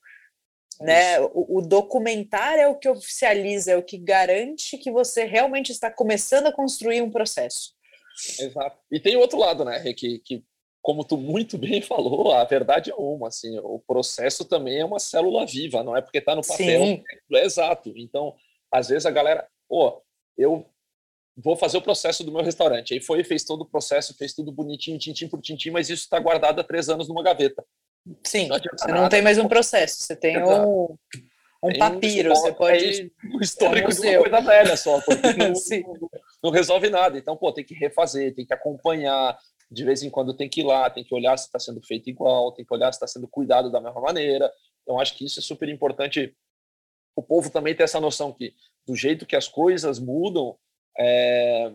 Né? 0.81 1.21
O, 1.21 1.59
o, 1.59 1.63
documentar 1.63 2.59
é 2.59 2.69
o 2.69 2.77
que 2.77 2.89
oficializa, 2.89 3.73
é 3.73 3.77
o 3.77 3.83
que 3.83 3.99
garante 3.99 4.79
que 4.79 4.91
você 4.91 5.25
realmente 5.25 5.73
está 5.73 5.91
começando 5.91 6.47
a 6.47 6.53
construir 6.53 7.01
um 7.03 7.11
processo. 7.11 7.74
Exato. 8.39 8.79
E 8.91 9.01
tem 9.01 9.17
outro 9.17 9.39
lado, 9.39 9.65
né, 9.65 9.93
que, 9.93 10.19
que 10.19 10.45
como 10.81 11.03
tu 11.03 11.17
muito 11.17 11.57
bem 11.59 11.81
falou, 11.81 12.33
a 12.33 12.45
verdade 12.45 12.91
é 12.91 12.95
uma, 12.95 13.29
assim, 13.29 13.59
o 13.59 13.79
processo 13.79 14.45
também 14.45 14.81
é 14.81 14.85
uma 14.85 14.99
célula 14.99 15.47
viva, 15.47 15.83
não 15.83 15.97
é 15.97 16.03
porque 16.03 16.19
está 16.19 16.35
no 16.35 16.47
papel, 16.47 17.03
é 17.33 17.45
exato. 17.45 17.93
Então, 17.97 18.35
às 18.71 18.89
vezes 18.89 19.07
a 19.07 19.11
galera, 19.11 19.49
pô, 19.69 20.03
eu 20.37 20.67
vou 21.37 21.57
fazer 21.57 21.79
o 21.79 21.83
processo 21.83 22.23
do 22.23 22.31
meu 22.31 22.43
restaurante. 22.43 22.95
Aí 22.95 23.01
foi, 23.01 23.25
fez 23.25 23.45
todo 23.45 23.63
o 23.63 23.67
processo, 23.67 24.17
fez 24.17 24.35
tudo 24.35 24.53
bonitinho, 24.53 24.99
tintim 24.99 25.27
por 25.27 25.41
tintim, 25.41 25.71
mas 25.71 25.89
isso 25.89 26.03
está 26.03 26.19
guardado 26.19 26.61
há 26.61 26.65
três 26.65 26.89
anos 26.89 27.09
numa 27.09 27.23
gaveta. 27.23 27.65
Sim, 28.23 28.49
não 28.49 28.59
você 28.59 28.93
não 28.93 29.09
tem 29.09 29.23
mais 29.23 29.39
um 29.39 29.49
processo, 29.49 30.03
você 30.03 30.15
tem 30.15 30.37
um, 30.43 30.97
um 31.63 31.69
tem 31.71 31.79
papiro, 31.79 32.31
um, 32.31 32.35
você 32.35 32.53
pode... 32.53 33.13
O 33.33 33.41
histórico 33.41 33.91
é 33.91 33.95
um 33.95 33.99
de 33.99 34.09
uma 34.09 34.19
coisa 34.21 34.41
velha 34.43 34.77
só, 34.77 35.01
porque 35.07 35.33
não, 35.33 35.55
não, 36.45 36.51
resolve 36.51 36.91
nada. 36.91 37.17
Então, 37.17 37.37
pô, 37.37 37.51
tem 37.51 37.65
que 37.65 37.75
refazer, 37.75 38.35
tem 38.35 38.45
que 38.45 38.53
acompanhar, 38.53 39.39
de 39.71 39.85
vez 39.85 40.03
em 40.03 40.11
quando 40.11 40.37
tem 40.37 40.49
que 40.49 40.61
ir 40.61 40.65
lá, 40.65 40.91
tem 40.91 41.03
que 41.03 41.15
olhar 41.15 41.37
se 41.39 41.47
está 41.47 41.59
sendo 41.59 41.81
feito 41.83 42.11
igual, 42.11 42.53
tem 42.53 42.65
que 42.65 42.75
olhar 42.75 42.93
se 42.93 42.99
está 42.99 43.07
sendo 43.07 43.27
cuidado 43.27 43.71
da 43.71 43.81
mesma 43.81 44.01
maneira. 44.01 44.53
Então, 44.83 45.01
acho 45.01 45.17
que 45.17 45.25
isso 45.25 45.41
é 45.41 45.43
super 45.43 45.69
importante. 45.69 46.37
O 47.17 47.23
povo 47.23 47.51
também 47.51 47.75
ter 47.75 47.85
essa 47.85 48.01
noção 48.01 48.33
que, 48.33 48.55
do 48.87 48.95
jeito 48.95 49.25
que 49.25 49.37
as 49.37 49.49
coisas 49.49 49.99
mudam, 49.99 50.59
é, 50.99 51.73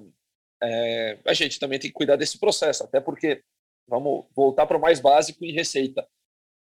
é, 0.62 1.20
a 1.26 1.34
gente 1.34 1.60
também 1.60 1.80
tem 1.80 1.90
que 1.90 1.96
cuidar 1.96 2.16
desse 2.16 2.38
processo, 2.38 2.84
até 2.84 3.00
porque, 3.00 3.44
vamos 3.88 4.26
voltar 4.36 4.68
para 4.68 4.78
o 4.78 4.82
mais 4.82 5.00
básico 5.00 5.44
em 5.44 5.52
receita. 5.52 6.08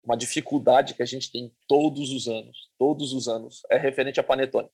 Uma 0.03 0.17
dificuldade 0.17 0.93
que 0.93 1.01
a 1.01 1.05
gente 1.05 1.31
tem 1.31 1.55
todos 1.69 2.11
os 2.11 2.27
anos, 2.27 2.69
todos 2.77 3.13
os 3.13 3.29
anos, 3.29 3.61
é 3.71 3.77
referente 3.77 4.19
a 4.19 4.23
panetone. 4.23 4.69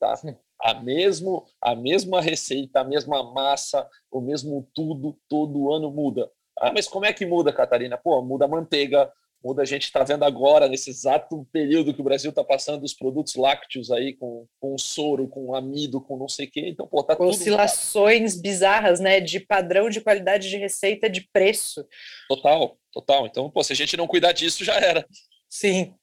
Tá? 0.00 0.14
A, 0.60 0.74
mesmo, 0.74 1.44
a 1.60 1.74
mesma 1.74 2.20
receita, 2.20 2.80
a 2.80 2.84
mesma 2.84 3.22
massa, 3.32 3.88
o 4.10 4.20
mesmo 4.20 4.68
tudo, 4.74 5.18
todo 5.28 5.72
ano 5.72 5.90
muda. 5.90 6.30
Ah, 6.58 6.72
mas 6.72 6.88
como 6.88 7.04
é 7.04 7.12
que 7.12 7.26
muda, 7.26 7.52
Catarina? 7.52 7.98
Pô, 7.98 8.22
muda 8.22 8.46
a 8.46 8.48
manteiga, 8.48 9.12
muda 9.44 9.62
a 9.62 9.64
gente 9.66 9.84
está 9.84 10.02
vendo 10.02 10.24
agora, 10.24 10.68
nesse 10.68 10.90
exato 10.90 11.46
período 11.52 11.92
que 11.92 12.00
o 12.00 12.04
Brasil 12.04 12.30
está 12.30 12.42
passando 12.42 12.82
os 12.82 12.94
produtos 12.94 13.34
lácteos 13.36 13.90
aí, 13.90 14.14
com, 14.14 14.46
com 14.58 14.78
soro, 14.78 15.28
com 15.28 15.54
amido, 15.54 16.00
com 16.00 16.16
não 16.16 16.28
sei 16.28 16.46
o 16.46 16.50
quê. 16.50 16.68
Então, 16.68 16.86
pô, 16.86 17.02
tá 17.02 17.14
Oscilações 17.18 18.32
tudo... 18.32 18.42
bizarras, 18.42 18.98
né? 18.98 19.20
De 19.20 19.38
padrão 19.38 19.90
de 19.90 20.00
qualidade 20.00 20.48
de 20.48 20.56
receita, 20.56 21.10
de 21.10 21.28
preço. 21.32 21.86
Total, 22.28 22.78
total. 22.90 23.26
Então, 23.26 23.50
pô, 23.50 23.62
se 23.62 23.72
a 23.72 23.76
gente 23.76 23.96
não 23.96 24.06
cuidar 24.06 24.32
disso, 24.32 24.64
já 24.64 24.76
era. 24.76 25.06
Sim. 25.48 25.94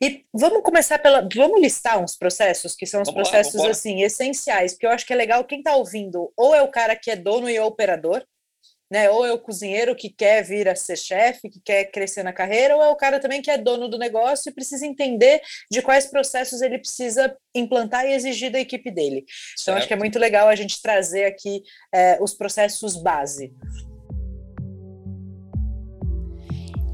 E 0.00 0.24
vamos 0.32 0.62
começar 0.62 0.98
pela. 0.98 1.26
Vamos 1.34 1.60
listar 1.60 2.02
uns 2.02 2.16
processos 2.16 2.74
que 2.74 2.86
são 2.86 3.02
os 3.02 3.08
vamos 3.08 3.28
processos 3.28 3.62
lá, 3.62 3.70
assim 3.70 4.02
essenciais, 4.02 4.72
porque 4.72 4.86
eu 4.86 4.90
acho 4.90 5.06
que 5.06 5.12
é 5.12 5.16
legal 5.16 5.44
quem 5.44 5.58
está 5.58 5.76
ouvindo, 5.76 6.32
ou 6.36 6.54
é 6.54 6.62
o 6.62 6.70
cara 6.70 6.96
que 6.96 7.10
é 7.10 7.16
dono 7.16 7.48
e 7.48 7.58
operador, 7.60 8.24
né? 8.90 9.08
Ou 9.10 9.24
é 9.24 9.32
o 9.32 9.38
cozinheiro 9.38 9.96
que 9.96 10.10
quer 10.10 10.42
vir 10.42 10.68
a 10.68 10.76
ser 10.76 10.96
chefe, 10.96 11.48
que 11.48 11.60
quer 11.60 11.84
crescer 11.86 12.22
na 12.22 12.32
carreira, 12.32 12.76
ou 12.76 12.82
é 12.82 12.88
o 12.88 12.96
cara 12.96 13.18
também 13.18 13.40
que 13.40 13.50
é 13.50 13.56
dono 13.56 13.88
do 13.88 13.98
negócio 13.98 14.50
e 14.50 14.52
precisa 14.52 14.86
entender 14.86 15.40
de 15.70 15.80
quais 15.80 16.06
processos 16.06 16.60
ele 16.60 16.78
precisa 16.78 17.34
implantar 17.54 18.04
e 18.04 18.12
exigir 18.12 18.50
da 18.50 18.60
equipe 18.60 18.90
dele. 18.90 19.24
Então, 19.54 19.64
certo. 19.64 19.78
acho 19.78 19.88
que 19.88 19.94
é 19.94 19.96
muito 19.96 20.18
legal 20.18 20.48
a 20.48 20.54
gente 20.54 20.82
trazer 20.82 21.24
aqui 21.24 21.62
é, 21.94 22.18
os 22.20 22.34
processos 22.34 23.00
base. 23.02 23.50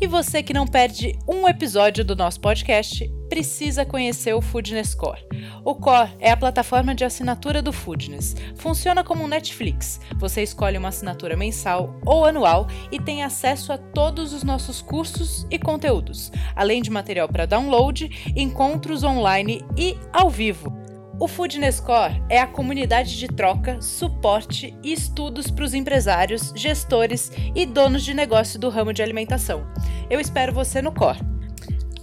E 0.00 0.07
você 0.07 0.45
que 0.45 0.52
não 0.52 0.64
perde 0.64 1.19
um 1.26 1.49
episódio 1.49 2.05
do 2.05 2.14
nosso 2.14 2.40
podcast, 2.40 3.11
precisa 3.28 3.85
conhecer 3.85 4.33
o 4.33 4.40
Foodness 4.40 4.95
Core. 4.95 5.26
O 5.64 5.75
Core 5.75 6.11
é 6.21 6.31
a 6.31 6.37
plataforma 6.37 6.95
de 6.95 7.05
assinatura 7.05 7.61
do 7.61 7.73
Foodness. 7.73 8.37
Funciona 8.55 9.02
como 9.02 9.25
um 9.25 9.28
Netflix. 9.28 10.00
Você 10.17 10.40
escolhe 10.45 10.78
uma 10.78 10.90
assinatura 10.90 11.37
mensal 11.37 11.99
ou 12.07 12.25
anual 12.25 12.69
e 12.93 13.00
tem 13.00 13.25
acesso 13.25 13.73
a 13.73 13.78
todos 13.78 14.33
os 14.33 14.45
nossos 14.45 14.81
cursos 14.81 15.45
e 15.50 15.59
conteúdos, 15.59 16.31
além 16.55 16.81
de 16.81 16.90
material 16.93 17.28
para 17.28 17.45
download, 17.45 18.33
encontros 18.37 19.02
online 19.02 19.64
e 19.76 19.99
ao 20.12 20.31
vivo. 20.31 20.78
O 21.21 21.27
Foodness 21.27 21.81
Core 21.81 22.23
é 22.29 22.39
a 22.39 22.47
comunidade 22.47 23.19
de 23.19 23.27
troca, 23.27 23.83
suporte 23.83 24.73
e 24.85 24.93
estudos 24.93 25.51
para 25.51 25.65
os 25.65 25.75
empresários, 25.75 26.53
gestores 26.55 27.33
e 27.57 27.67
donos 27.67 28.05
de 28.05 28.15
negócio 28.15 28.57
do 28.57 28.69
ramo 28.69 28.93
de 28.93 29.03
alimentação. 29.03 29.67
Eu 30.09 30.21
espero 30.21 30.53
você 30.53 30.81
no 30.81 30.95
Core. 30.95 31.19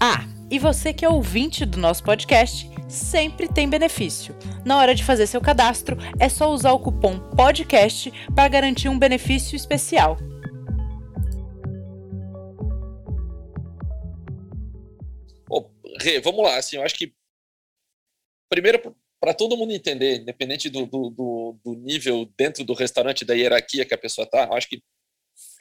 Ah, 0.01 0.27
e 0.51 0.59
você 0.59 0.91
que 0.91 1.05
é 1.05 1.09
ouvinte 1.09 1.65
do 1.65 1.79
nosso 1.79 2.03
podcast, 2.03 2.69
sempre 2.89 3.47
tem 3.47 3.69
benefício. 3.69 4.35
Na 4.65 4.77
hora 4.77 4.93
de 4.93 5.03
fazer 5.03 5.27
seu 5.27 5.39
cadastro, 5.39 5.97
é 6.19 6.27
só 6.27 6.51
usar 6.51 6.73
o 6.73 6.79
cupom 6.79 7.17
PODCAST 7.37 8.11
para 8.35 8.49
garantir 8.49 8.89
um 8.89 8.99
benefício 8.99 9.55
especial. 9.55 10.17
Vamos 16.21 16.43
lá, 16.43 16.57
assim, 16.57 16.75
eu 16.75 16.83
acho 16.83 16.95
que 16.95 17.15
primeiro 18.49 18.79
para 19.19 19.33
todo 19.33 19.57
mundo 19.57 19.73
entender, 19.73 20.21
independente 20.21 20.69
do, 20.69 20.85
do, 20.85 21.09
do, 21.09 21.59
do, 21.63 21.75
nível 21.75 22.31
dentro 22.37 22.63
do 22.63 22.73
restaurante, 22.73 23.25
da 23.25 23.33
hierarquia 23.33 23.85
que 23.85 23.93
a 23.93 23.97
pessoa 23.97 24.25
está, 24.25 24.53
acho 24.53 24.69
que 24.69 24.83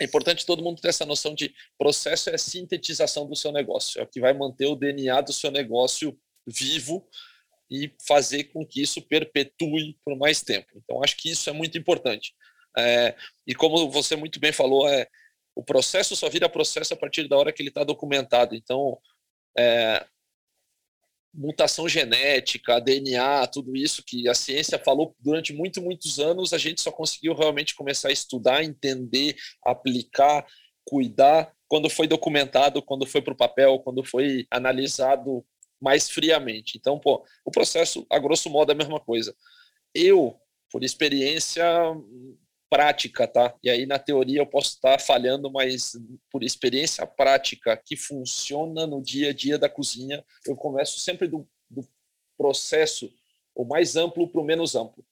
é 0.00 0.04
importante 0.04 0.46
todo 0.46 0.62
mundo 0.62 0.80
ter 0.80 0.88
essa 0.88 1.06
noção 1.06 1.34
de 1.34 1.54
processo 1.78 2.30
é 2.30 2.34
a 2.34 2.38
sintetização 2.38 3.26
do 3.26 3.34
seu 3.34 3.52
negócio, 3.52 4.00
é 4.00 4.04
o 4.04 4.06
que 4.06 4.20
vai 4.20 4.32
manter 4.32 4.66
o 4.66 4.76
DNA 4.76 5.20
do 5.20 5.32
seu 5.32 5.50
negócio 5.50 6.18
vivo 6.46 7.08
e 7.70 7.92
fazer 8.06 8.44
com 8.44 8.66
que 8.66 8.82
isso 8.82 9.02
perpetue 9.02 9.96
por 10.04 10.16
mais 10.16 10.42
tempo. 10.42 10.68
Então, 10.76 11.02
acho 11.02 11.16
que 11.16 11.30
isso 11.30 11.48
é 11.48 11.52
muito 11.52 11.78
importante. 11.78 12.34
É, 12.76 13.16
e 13.46 13.54
como 13.54 13.90
você 13.90 14.16
muito 14.16 14.38
bem 14.38 14.52
falou, 14.52 14.88
é, 14.88 15.08
o 15.54 15.62
processo 15.62 16.14
só 16.16 16.28
vira 16.28 16.48
processo 16.48 16.92
a 16.94 16.96
partir 16.96 17.28
da 17.28 17.36
hora 17.36 17.52
que 17.52 17.62
ele 17.62 17.68
está 17.68 17.84
documentado. 17.84 18.54
Então, 18.54 18.98
é, 19.58 20.04
mutação 21.34 21.88
genética, 21.88 22.80
DNA, 22.80 23.46
tudo 23.48 23.76
isso 23.76 24.02
que 24.04 24.28
a 24.28 24.34
ciência 24.34 24.78
falou 24.78 25.14
durante 25.18 25.52
muito, 25.52 25.82
muitos 25.82 26.18
anos, 26.18 26.52
a 26.52 26.58
gente 26.58 26.80
só 26.80 26.92
conseguiu 26.92 27.34
realmente 27.34 27.74
começar 27.74 28.08
a 28.08 28.12
estudar, 28.12 28.62
entender, 28.62 29.36
aplicar, 29.64 30.46
cuidar 30.84 31.52
quando 31.66 31.90
foi 31.90 32.06
documentado, 32.06 32.82
quando 32.82 33.06
foi 33.06 33.20
para 33.20 33.34
o 33.34 33.36
papel, 33.36 33.80
quando 33.80 34.04
foi 34.04 34.46
analisado 34.50 35.44
mais 35.80 36.08
friamente. 36.08 36.78
Então, 36.78 36.98
pô, 36.98 37.24
o 37.44 37.50
processo, 37.50 38.06
a 38.10 38.18
grosso 38.18 38.48
modo, 38.48 38.70
é 38.70 38.74
a 38.74 38.78
mesma 38.78 39.00
coisa. 39.00 39.34
Eu, 39.94 40.38
por 40.70 40.84
experiência, 40.84 41.64
prática, 42.74 43.28
tá? 43.28 43.54
E 43.62 43.70
aí 43.70 43.86
na 43.86 44.00
teoria 44.00 44.40
eu 44.40 44.46
posso 44.46 44.70
estar 44.70 45.00
falhando, 45.00 45.48
mas 45.48 45.92
por 46.28 46.42
experiência 46.42 47.06
prática 47.06 47.76
que 47.76 47.96
funciona 47.96 48.84
no 48.84 49.00
dia 49.00 49.30
a 49.30 49.32
dia 49.32 49.56
da 49.56 49.68
cozinha, 49.68 50.24
eu 50.44 50.56
começo 50.56 50.98
sempre 50.98 51.28
do, 51.28 51.48
do 51.70 51.86
processo 52.36 53.08
o 53.54 53.64
mais 53.64 53.94
amplo 53.94 54.28
para 54.28 54.40
o 54.40 54.44
menos 54.44 54.74
amplo. 54.74 55.06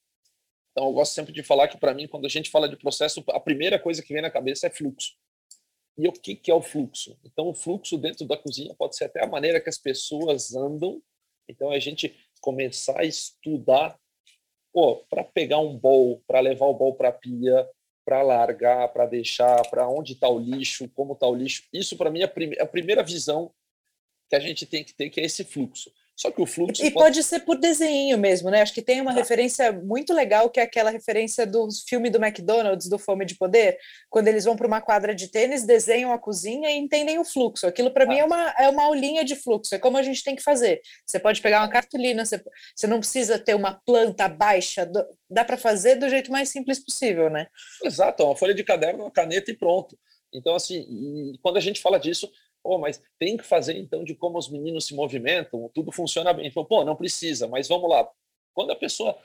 Então 0.72 0.88
eu 0.88 0.92
gosto 0.92 1.14
sempre 1.14 1.32
de 1.32 1.44
falar 1.44 1.68
que 1.68 1.78
para 1.78 1.94
mim 1.94 2.08
quando 2.08 2.26
a 2.26 2.28
gente 2.28 2.50
fala 2.50 2.68
de 2.68 2.76
processo, 2.76 3.22
a 3.28 3.38
primeira 3.38 3.78
coisa 3.78 4.02
que 4.02 4.12
vem 4.12 4.22
na 4.22 4.30
cabeça 4.30 4.66
é 4.66 4.70
fluxo. 4.70 5.12
E 5.96 6.08
o 6.08 6.12
que, 6.12 6.34
que 6.34 6.50
é 6.50 6.54
o 6.54 6.62
fluxo? 6.62 7.16
Então 7.24 7.48
o 7.48 7.54
fluxo 7.54 7.96
dentro 7.96 8.26
da 8.26 8.36
cozinha 8.36 8.74
pode 8.74 8.96
ser 8.96 9.04
até 9.04 9.22
a 9.22 9.28
maneira 9.28 9.60
que 9.60 9.68
as 9.68 9.78
pessoas 9.78 10.52
andam. 10.52 11.00
Então 11.48 11.70
a 11.70 11.78
gente 11.78 12.12
começar 12.40 12.98
a 12.98 13.04
estudar 13.04 13.96
pô, 14.72 15.04
para 15.08 15.22
pegar 15.22 15.58
um 15.58 15.76
bowl, 15.76 16.22
para 16.26 16.40
levar 16.40 16.66
o 16.66 16.74
bowl 16.74 16.94
para 16.94 17.08
a 17.08 17.12
pia, 17.12 17.68
para 18.04 18.22
largar, 18.22 18.88
para 18.88 19.06
deixar, 19.06 19.62
para 19.68 19.88
onde 19.88 20.14
está 20.14 20.28
o 20.28 20.38
lixo, 20.38 20.88
como 20.88 21.12
está 21.12 21.26
o 21.26 21.34
lixo. 21.34 21.64
Isso, 21.72 21.96
para 21.96 22.10
mim, 22.10 22.20
é 22.22 22.62
a 22.62 22.66
primeira 22.66 23.02
visão 23.02 23.52
que 24.28 24.36
a 24.36 24.40
gente 24.40 24.66
tem 24.66 24.82
que 24.82 24.94
ter, 24.94 25.10
que 25.10 25.20
é 25.20 25.24
esse 25.24 25.44
fluxo. 25.44 25.92
Só 26.22 26.30
que 26.30 26.40
o 26.40 26.46
fluxo. 26.46 26.80
E 26.84 26.90
pode... 26.92 27.06
pode 27.06 27.24
ser 27.24 27.40
por 27.40 27.58
desenho 27.58 28.16
mesmo, 28.16 28.48
né? 28.48 28.62
Acho 28.62 28.72
que 28.72 28.80
tem 28.80 29.00
uma 29.00 29.10
ah. 29.10 29.14
referência 29.14 29.72
muito 29.72 30.14
legal, 30.14 30.48
que 30.48 30.60
é 30.60 30.62
aquela 30.62 30.88
referência 30.88 31.44
do 31.44 31.66
filme 31.88 32.08
do 32.10 32.24
McDonald's, 32.24 32.88
do 32.88 32.96
Fome 32.96 33.24
de 33.26 33.34
Poder, 33.34 33.76
quando 34.08 34.28
eles 34.28 34.44
vão 34.44 34.54
para 34.54 34.68
uma 34.68 34.80
quadra 34.80 35.16
de 35.16 35.26
tênis, 35.26 35.66
desenham 35.66 36.12
a 36.12 36.18
cozinha 36.18 36.70
e 36.70 36.76
entendem 36.76 37.18
o 37.18 37.24
fluxo. 37.24 37.66
Aquilo, 37.66 37.90
para 37.90 38.04
ah. 38.04 38.06
mim, 38.06 38.18
é 38.18 38.24
uma, 38.24 38.54
é 38.56 38.68
uma 38.68 38.84
aulinha 38.84 39.24
de 39.24 39.34
fluxo, 39.34 39.74
é 39.74 39.80
como 39.80 39.98
a 39.98 40.02
gente 40.02 40.22
tem 40.22 40.36
que 40.36 40.42
fazer. 40.44 40.80
Você 41.04 41.18
pode 41.18 41.42
pegar 41.42 41.60
uma 41.60 41.68
cartolina, 41.68 42.24
você, 42.24 42.40
você 42.76 42.86
não 42.86 43.00
precisa 43.00 43.36
ter 43.36 43.56
uma 43.56 43.80
planta 43.84 44.28
baixa, 44.28 44.88
dá 45.28 45.44
para 45.44 45.56
fazer 45.56 45.96
do 45.96 46.08
jeito 46.08 46.30
mais 46.30 46.50
simples 46.50 46.78
possível, 46.78 47.28
né? 47.28 47.48
Exato, 47.82 48.22
uma 48.22 48.36
folha 48.36 48.54
de 48.54 48.62
caderno, 48.62 49.02
uma 49.02 49.10
caneta 49.10 49.50
e 49.50 49.56
pronto. 49.56 49.98
Então, 50.32 50.54
assim, 50.54 51.34
quando 51.42 51.56
a 51.56 51.60
gente 51.60 51.80
fala 51.80 51.98
disso, 51.98 52.30
Pô, 52.62 52.78
mas 52.78 53.02
tem 53.18 53.36
que 53.36 53.42
fazer 53.42 53.76
então 53.76 54.04
de 54.04 54.14
como 54.14 54.38
os 54.38 54.48
meninos 54.48 54.86
se 54.86 54.94
movimentam, 54.94 55.70
tudo 55.74 55.90
funciona 55.90 56.32
bem. 56.32 56.50
Falou, 56.50 56.68
pô, 56.68 56.84
não 56.84 56.96
precisa, 56.96 57.48
mas 57.48 57.68
vamos 57.68 57.90
lá. 57.90 58.08
Quando 58.54 58.70
a 58.70 58.76
pessoa, 58.76 59.18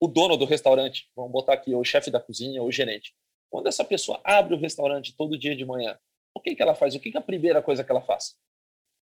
o 0.00 0.06
dono 0.06 0.36
do 0.36 0.44
restaurante, 0.44 1.10
vamos 1.16 1.32
botar 1.32 1.54
aqui, 1.54 1.74
o 1.74 1.84
chefe 1.84 2.10
da 2.10 2.20
cozinha, 2.20 2.62
o 2.62 2.70
gerente, 2.70 3.14
quando 3.50 3.68
essa 3.68 3.84
pessoa 3.84 4.20
abre 4.22 4.54
o 4.54 4.58
restaurante 4.58 5.16
todo 5.16 5.38
dia 5.38 5.56
de 5.56 5.64
manhã, 5.64 5.98
o 6.34 6.40
que, 6.40 6.54
que 6.54 6.62
ela 6.62 6.74
faz? 6.74 6.94
O 6.94 7.00
que, 7.00 7.10
que 7.10 7.16
é 7.16 7.20
a 7.20 7.24
primeira 7.24 7.62
coisa 7.62 7.82
que 7.82 7.90
ela 7.90 8.02
faz? 8.02 8.36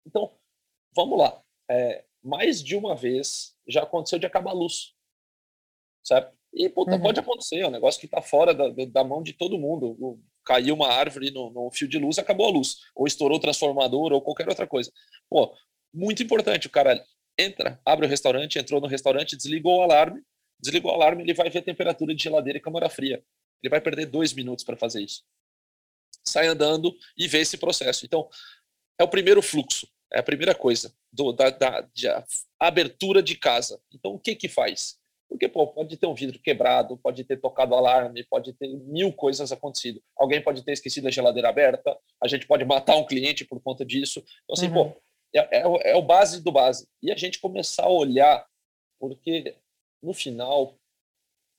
Então, 0.06 0.30
vamos 0.94 1.18
lá. 1.18 1.42
É, 1.70 2.04
mais 2.22 2.62
de 2.62 2.76
uma 2.76 2.94
vez 2.94 3.56
já 3.66 3.82
aconteceu 3.82 4.18
de 4.18 4.26
acabar 4.26 4.50
a 4.50 4.54
luz, 4.54 4.94
certo? 6.02 6.36
E 6.52 6.68
puta, 6.68 6.92
uhum. 6.92 7.02
pode 7.02 7.18
acontecer, 7.18 7.60
é 7.60 7.66
um 7.66 7.70
negócio 7.70 7.98
que 7.98 8.06
está 8.06 8.22
fora 8.22 8.54
da, 8.54 8.68
da, 8.86 9.04
mão 9.04 9.22
de 9.22 9.32
todo 9.32 9.58
mundo 9.58 10.22
caiu 10.44 10.74
uma 10.74 10.88
árvore 10.88 11.30
no, 11.30 11.50
no, 11.50 11.70
fio 11.70 11.88
de 11.88 11.98
luz, 11.98 12.18
acabou 12.18 12.46
a 12.46 12.50
luz, 12.50 12.76
ou 12.94 13.06
estourou 13.06 13.38
o 13.38 13.40
transformador, 13.40 14.12
ou 14.12 14.20
qualquer 14.20 14.48
outra 14.48 14.66
coisa. 14.66 14.92
Pô, 15.28 15.54
muito 15.92 16.22
importante, 16.22 16.66
o 16.66 16.70
cara 16.70 17.02
entra, 17.38 17.80
abre 17.84 18.06
o 18.06 18.08
restaurante, 18.08 18.58
entrou 18.58 18.80
no 18.80 18.86
restaurante, 18.86 19.36
desligou 19.36 19.78
o 19.78 19.82
alarme, 19.82 20.22
desligou 20.60 20.92
o 20.92 20.94
alarme, 20.94 21.22
ele 21.22 21.34
vai 21.34 21.50
ver 21.50 21.60
a 21.60 21.62
temperatura 21.62 22.14
de 22.14 22.22
geladeira 22.22 22.58
e 22.58 22.62
câmara 22.62 22.88
fria. 22.88 23.24
Ele 23.62 23.70
vai 23.70 23.80
perder 23.80 24.06
dois 24.06 24.32
minutos 24.32 24.64
para 24.64 24.76
fazer 24.76 25.02
isso. 25.02 25.24
Sai 26.26 26.46
andando 26.46 26.94
e 27.16 27.26
vê 27.26 27.38
esse 27.38 27.56
processo. 27.56 28.04
Então, 28.04 28.28
é 28.98 29.04
o 29.04 29.08
primeiro 29.08 29.42
fluxo, 29.42 29.88
é 30.12 30.18
a 30.20 30.22
primeira 30.22 30.54
coisa 30.54 30.94
do, 31.12 31.32
da, 31.32 31.50
da 31.50 31.88
abertura 32.58 33.22
de 33.22 33.36
casa. 33.36 33.80
Então, 33.92 34.12
o 34.12 34.18
que 34.18 34.34
que 34.34 34.48
faz? 34.48 34.98
Porque, 35.34 35.48
pô, 35.48 35.66
pode 35.66 35.96
ter 35.96 36.06
um 36.06 36.14
vidro 36.14 36.38
quebrado, 36.38 36.96
pode 36.96 37.24
ter 37.24 37.40
tocado 37.40 37.74
alarme, 37.74 38.22
pode 38.22 38.52
ter 38.52 38.68
mil 38.68 39.12
coisas 39.12 39.50
acontecido. 39.50 40.00
Alguém 40.16 40.40
pode 40.40 40.62
ter 40.62 40.70
esquecido 40.70 41.08
a 41.08 41.10
geladeira 41.10 41.48
aberta, 41.48 41.98
a 42.22 42.28
gente 42.28 42.46
pode 42.46 42.64
matar 42.64 42.94
um 42.94 43.04
cliente 43.04 43.44
por 43.44 43.60
conta 43.60 43.84
disso. 43.84 44.20
Então, 44.44 44.54
assim, 44.54 44.68
uhum. 44.68 44.92
pô, 44.92 45.02
é, 45.34 45.58
é, 45.58 45.90
é 45.90 45.96
o 45.96 46.02
base 46.02 46.40
do 46.40 46.52
base. 46.52 46.86
E 47.02 47.10
a 47.10 47.16
gente 47.16 47.40
começar 47.40 47.82
a 47.82 47.90
olhar, 47.90 48.46
porque 49.00 49.56
no 50.00 50.14
final, 50.14 50.78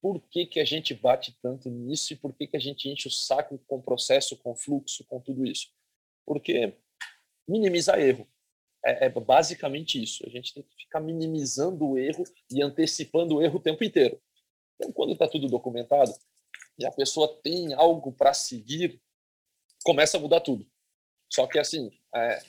por 0.01 0.22
que, 0.22 0.46
que 0.46 0.62
a 0.62 0.65
gente 0.65 0.94
bate 0.94 1.38
tanto 1.44 1.70
nisso 1.70 2.13
e 2.13 2.15
por 2.15 2.34
que, 2.34 2.48
que 2.48 2.55
a 2.55 2.62
gente 2.62 2.88
enche 2.88 3.10
o 3.10 3.12
saco 3.12 3.60
com 3.67 3.75
o 3.75 3.84
processo, 3.84 4.38
com 4.38 4.51
o 4.51 4.55
fluxo, 4.55 5.03
com 5.03 5.20
tudo 5.20 5.46
isso? 5.46 5.67
Porque 6.25 6.74
minimizar 7.46 8.00
erro. 8.00 8.25
É, 8.86 9.08
é, 9.08 9.10
basicamente 9.10 10.01
isso. 10.01 10.24
A 10.25 10.30
gente 10.30 10.54
tem 10.54 10.63
que 10.63 10.84
ficar 10.84 11.00
minimizando 11.00 11.89
o 11.89 11.98
erro 11.98 12.24
e 12.51 12.62
antecipando 12.62 13.36
o 13.36 13.42
erro 13.42 13.58
o 13.58 13.62
tempo 13.62 13.84
inteiro. 13.84 14.22
Então, 14.75 14.92
quando 14.92 15.13
está 15.13 15.27
tudo 15.27 15.48
documentado 15.48 16.13
e 16.77 16.86
a 16.86 16.92
pessoa 16.92 17.39
tem 17.42 17.74
algo 17.74 18.12
para 18.12 18.34
seguir, 18.34 19.01
começa 19.84 20.18
a 20.18 20.20
mudar 20.20 20.42
tudo. 20.42 20.68
Só 21.34 21.48
que, 21.48 21.58
assim, 21.58 21.89
é, 22.13 22.39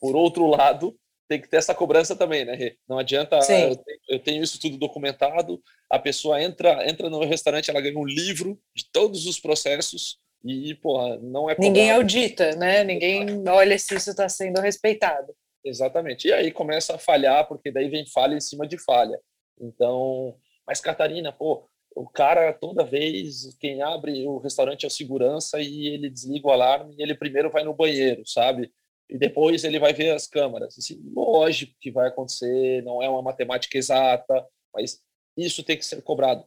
por 0.00 0.14
outro 0.14 0.46
lado, 0.46 0.98
tem 1.28 1.40
que 1.40 1.48
ter 1.48 1.56
essa 1.58 1.74
cobrança 1.74 2.16
também, 2.16 2.44
né? 2.44 2.76
Não 2.88 2.98
adianta 2.98 3.36
eu 3.36 3.76
tenho, 3.76 4.00
eu 4.08 4.18
tenho, 4.18 4.42
isso 4.42 4.60
tudo 4.60 4.78
documentado, 4.78 5.62
a 5.90 5.98
pessoa 5.98 6.42
entra 6.42 6.88
entra 6.88 7.10
no 7.10 7.24
restaurante, 7.24 7.70
ela 7.70 7.80
ganha 7.80 7.98
um 7.98 8.04
livro 8.04 8.58
de 8.74 8.84
todos 8.90 9.26
os 9.26 9.38
processos 9.38 10.18
e, 10.44 10.74
porra, 10.76 11.18
não 11.18 11.50
é 11.50 11.54
cobrado. 11.54 11.60
Ninguém 11.60 11.90
audita, 11.90 12.56
né? 12.56 12.84
Ninguém 12.84 13.46
olha 13.48 13.78
se 13.78 13.94
isso 13.94 14.10
está 14.10 14.28
sendo 14.28 14.60
respeitado. 14.60 15.34
Exatamente. 15.64 16.28
E 16.28 16.32
aí 16.32 16.50
começa 16.50 16.94
a 16.94 16.98
falhar, 16.98 17.46
porque 17.46 17.70
daí 17.70 17.88
vem 17.88 18.06
falha 18.06 18.34
em 18.34 18.40
cima 18.40 18.66
de 18.66 18.78
falha. 18.78 19.20
Então, 19.60 20.36
mas 20.66 20.80
Catarina, 20.80 21.32
pô, 21.32 21.68
o 21.94 22.08
cara 22.08 22.52
toda 22.52 22.84
vez 22.84 23.56
quem 23.58 23.82
abre 23.82 24.26
o 24.26 24.38
restaurante 24.38 24.84
é 24.84 24.86
o 24.86 24.90
segurança 24.90 25.60
e 25.60 25.88
ele 25.88 26.08
desliga 26.08 26.46
o 26.48 26.52
alarme 26.52 26.94
e 26.96 27.02
ele 27.02 27.14
primeiro 27.14 27.50
vai 27.50 27.64
no 27.64 27.74
banheiro, 27.74 28.22
sabe? 28.26 28.72
E 29.08 29.18
depois 29.18 29.64
ele 29.64 29.78
vai 29.78 29.92
ver 29.92 30.10
as 30.10 30.26
câmeras. 30.26 30.76
Assim, 30.78 31.00
lógico 31.14 31.74
que 31.80 31.90
vai 31.90 32.08
acontecer, 32.08 32.82
não 32.84 33.02
é 33.02 33.08
uma 33.08 33.22
matemática 33.22 33.76
exata, 33.76 34.46
mas 34.72 35.02
isso 35.36 35.62
tem 35.64 35.76
que 35.76 35.84
ser 35.84 36.02
cobrado. 36.02 36.44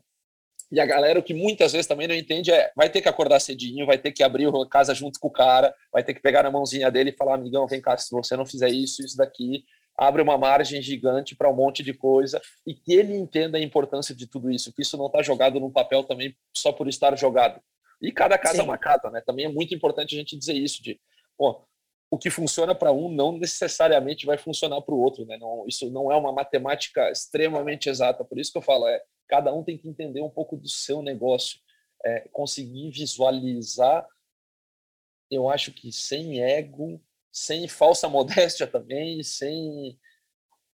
E 0.72 0.80
a 0.80 0.86
galera, 0.86 1.20
o 1.20 1.24
que 1.24 1.34
muitas 1.34 1.74
vezes 1.74 1.86
também 1.86 2.08
não 2.08 2.16
entende 2.16 2.52
é, 2.52 2.72
vai 2.76 2.90
ter 2.90 3.02
que 3.02 3.10
acordar 3.10 3.42
cedinho, 3.42 3.86
vai 3.86 3.98
ter 3.98 4.12
que 4.12 4.24
abrir 4.24 4.48
a 4.48 4.70
casa 4.70 4.96
junto 4.96 5.20
com 5.20 5.28
o 5.28 5.32
cara, 5.32 5.76
vai 5.92 6.04
ter 6.04 6.14
que 6.14 6.22
pegar 6.22 6.44
na 6.44 6.52
mãozinha 6.52 6.90
dele 6.90 7.10
e 7.10 7.16
falar, 7.16 7.36
amigão, 7.36 7.68
vem 7.68 7.82
cá, 7.82 7.98
se 7.98 8.10
você 8.12 8.38
não 8.38 8.46
fizer 8.46 8.70
isso, 8.70 9.04
isso 9.04 9.18
daqui, 9.18 9.66
abre 9.98 10.22
uma 10.22 10.38
margem 10.38 10.82
gigante 10.82 11.36
para 11.36 11.50
um 11.50 11.56
monte 11.56 11.84
de 11.84 11.94
coisa 11.94 12.42
e 12.66 12.74
que 12.74 12.94
ele 12.94 13.14
entenda 13.14 13.58
a 13.58 13.62
importância 13.62 14.16
de 14.16 14.26
tudo 14.26 14.50
isso, 14.50 14.72
que 14.74 14.82
isso 14.82 14.98
não 14.98 15.08
está 15.08 15.22
jogado 15.22 15.60
no 15.60 15.70
papel 15.70 16.04
também 16.04 16.36
só 16.56 16.72
por 16.72 16.88
estar 16.88 17.18
jogado. 17.18 17.62
E 18.02 18.12
cada 18.12 18.38
casa 18.38 18.56
Sim. 18.56 18.62
é 18.62 18.64
uma 18.64 18.78
casa, 18.78 19.12
né? 19.12 19.22
Também 19.26 19.46
é 19.46 19.50
muito 19.50 19.76
importante 19.76 20.16
a 20.16 20.18
gente 20.18 20.38
dizer 20.38 20.54
isso 20.54 20.82
de, 20.82 21.00
pô, 21.38 21.62
o 22.10 22.18
que 22.18 22.30
funciona 22.30 22.74
para 22.74 22.92
um 22.92 23.10
não 23.10 23.38
necessariamente 23.38 24.26
vai 24.26 24.38
funcionar 24.38 24.82
para 24.82 24.96
o 24.96 25.00
outro, 25.00 25.26
né? 25.26 25.38
Não, 25.38 25.66
isso 25.68 25.90
não 25.92 26.12
é 26.12 26.16
uma 26.16 26.32
matemática 26.32 27.12
extremamente 27.12 27.90
exata. 27.90 28.26
Por 28.26 28.40
isso 28.40 28.52
que 28.52 28.58
eu 28.58 28.62
falo, 28.62 28.88
é 28.88 29.02
cada 29.32 29.54
um 29.54 29.64
tem 29.64 29.78
que 29.78 29.88
entender 29.88 30.22
um 30.22 30.30
pouco 30.30 30.58
do 30.58 30.68
seu 30.68 31.02
negócio, 31.02 31.58
é, 32.04 32.28
conseguir 32.34 32.92
visualizar. 32.92 34.06
Eu 35.32 35.50
acho 35.50 35.72
que 35.72 35.90
sem 35.90 36.42
ego, 36.42 37.02
sem 37.32 37.66
falsa 37.66 38.10
modéstia 38.12 38.68
também, 38.68 39.24
sem 39.24 39.98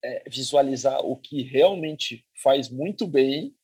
é, 0.02 0.24
visualizar 0.30 1.04
o 1.04 1.18
que 1.18 1.42
realmente 1.42 2.26
faz 2.42 2.70
muito 2.70 3.06
bem 3.06 3.54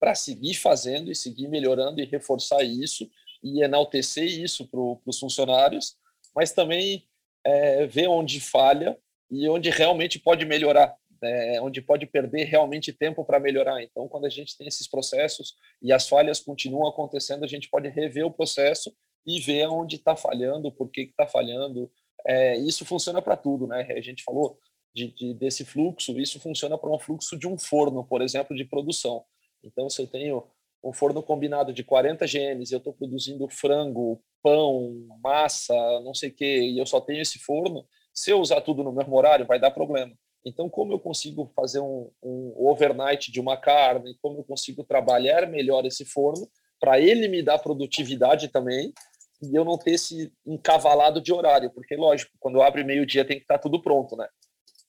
para 0.00 0.16
seguir 0.16 0.54
fazendo 0.54 1.12
e 1.12 1.14
seguir 1.14 1.46
melhorando 1.46 2.00
e 2.00 2.04
reforçar 2.04 2.64
isso 2.64 3.08
e 3.40 3.62
enaltecer 3.62 4.26
isso 4.26 4.66
para 4.66 4.80
os 5.06 5.20
funcionários, 5.20 5.96
mas 6.34 6.52
também 6.52 7.08
é, 7.44 7.86
ver 7.86 8.08
onde 8.08 8.40
falha 8.40 8.98
e 9.30 9.48
onde 9.48 9.70
realmente 9.70 10.18
pode 10.18 10.44
melhorar 10.44 10.98
é, 11.22 11.60
onde 11.60 11.82
pode 11.82 12.06
perder 12.06 12.44
realmente 12.44 12.92
tempo 12.92 13.24
para 13.24 13.40
melhorar. 13.40 13.82
Então, 13.82 14.08
quando 14.08 14.26
a 14.26 14.30
gente 14.30 14.56
tem 14.56 14.66
esses 14.66 14.88
processos 14.88 15.54
e 15.82 15.92
as 15.92 16.08
falhas 16.08 16.40
continuam 16.40 16.88
acontecendo, 16.88 17.44
a 17.44 17.48
gente 17.48 17.68
pode 17.68 17.88
rever 17.88 18.26
o 18.26 18.30
processo 18.30 18.92
e 19.26 19.40
ver 19.40 19.66
onde 19.68 19.96
está 19.96 20.16
falhando, 20.16 20.72
por 20.72 20.90
que 20.90 21.02
está 21.02 21.26
falhando. 21.26 21.90
É, 22.26 22.56
isso 22.56 22.84
funciona 22.84 23.20
para 23.20 23.36
tudo, 23.36 23.66
né? 23.66 23.86
A 23.90 24.00
gente 24.00 24.22
falou 24.22 24.58
de, 24.94 25.08
de, 25.08 25.34
desse 25.34 25.64
fluxo, 25.64 26.18
isso 26.18 26.40
funciona 26.40 26.76
para 26.76 26.90
um 26.90 26.98
fluxo 26.98 27.38
de 27.38 27.46
um 27.46 27.58
forno, 27.58 28.04
por 28.04 28.22
exemplo, 28.22 28.56
de 28.56 28.64
produção. 28.64 29.24
Então, 29.62 29.88
se 29.88 30.00
eu 30.00 30.06
tenho 30.06 30.46
um 30.82 30.92
forno 30.92 31.22
combinado 31.22 31.72
de 31.72 31.84
40 31.84 32.26
genes, 32.26 32.72
eu 32.72 32.78
estou 32.78 32.92
produzindo 32.92 33.48
frango, 33.48 34.22
pão, 34.42 35.06
massa, 35.22 35.74
não 36.00 36.14
sei 36.14 36.30
o 36.30 36.34
quê, 36.34 36.62
e 36.62 36.78
eu 36.78 36.86
só 36.86 37.00
tenho 37.00 37.20
esse 37.20 37.38
forno, 37.38 37.86
se 38.14 38.30
eu 38.30 38.40
usar 38.40 38.60
tudo 38.62 38.82
no 38.82 38.92
mesmo 38.92 39.14
horário, 39.16 39.46
vai 39.46 39.60
dar 39.60 39.70
problema. 39.70 40.14
Então, 40.44 40.70
como 40.70 40.92
eu 40.92 40.98
consigo 40.98 41.50
fazer 41.54 41.80
um, 41.80 42.10
um 42.22 42.54
overnight 42.68 43.30
de 43.30 43.40
uma 43.40 43.56
carne, 43.56 44.16
como 44.22 44.38
eu 44.38 44.44
consigo 44.44 44.82
trabalhar 44.84 45.46
melhor 45.46 45.84
esse 45.84 46.04
forno 46.04 46.48
para 46.80 46.98
ele 46.98 47.28
me 47.28 47.42
dar 47.42 47.58
produtividade 47.58 48.48
também 48.48 48.92
e 49.42 49.54
eu 49.54 49.64
não 49.64 49.76
ter 49.76 49.92
esse 49.92 50.32
encavalado 50.46 51.20
de 51.20 51.32
horário, 51.32 51.70
porque 51.70 51.94
lógico, 51.94 52.32
quando 52.38 52.62
abre 52.62 52.84
meio-dia 52.84 53.24
tem 53.24 53.36
que 53.36 53.44
estar 53.44 53.58
tá 53.58 53.62
tudo 53.62 53.82
pronto, 53.82 54.16
né? 54.16 54.26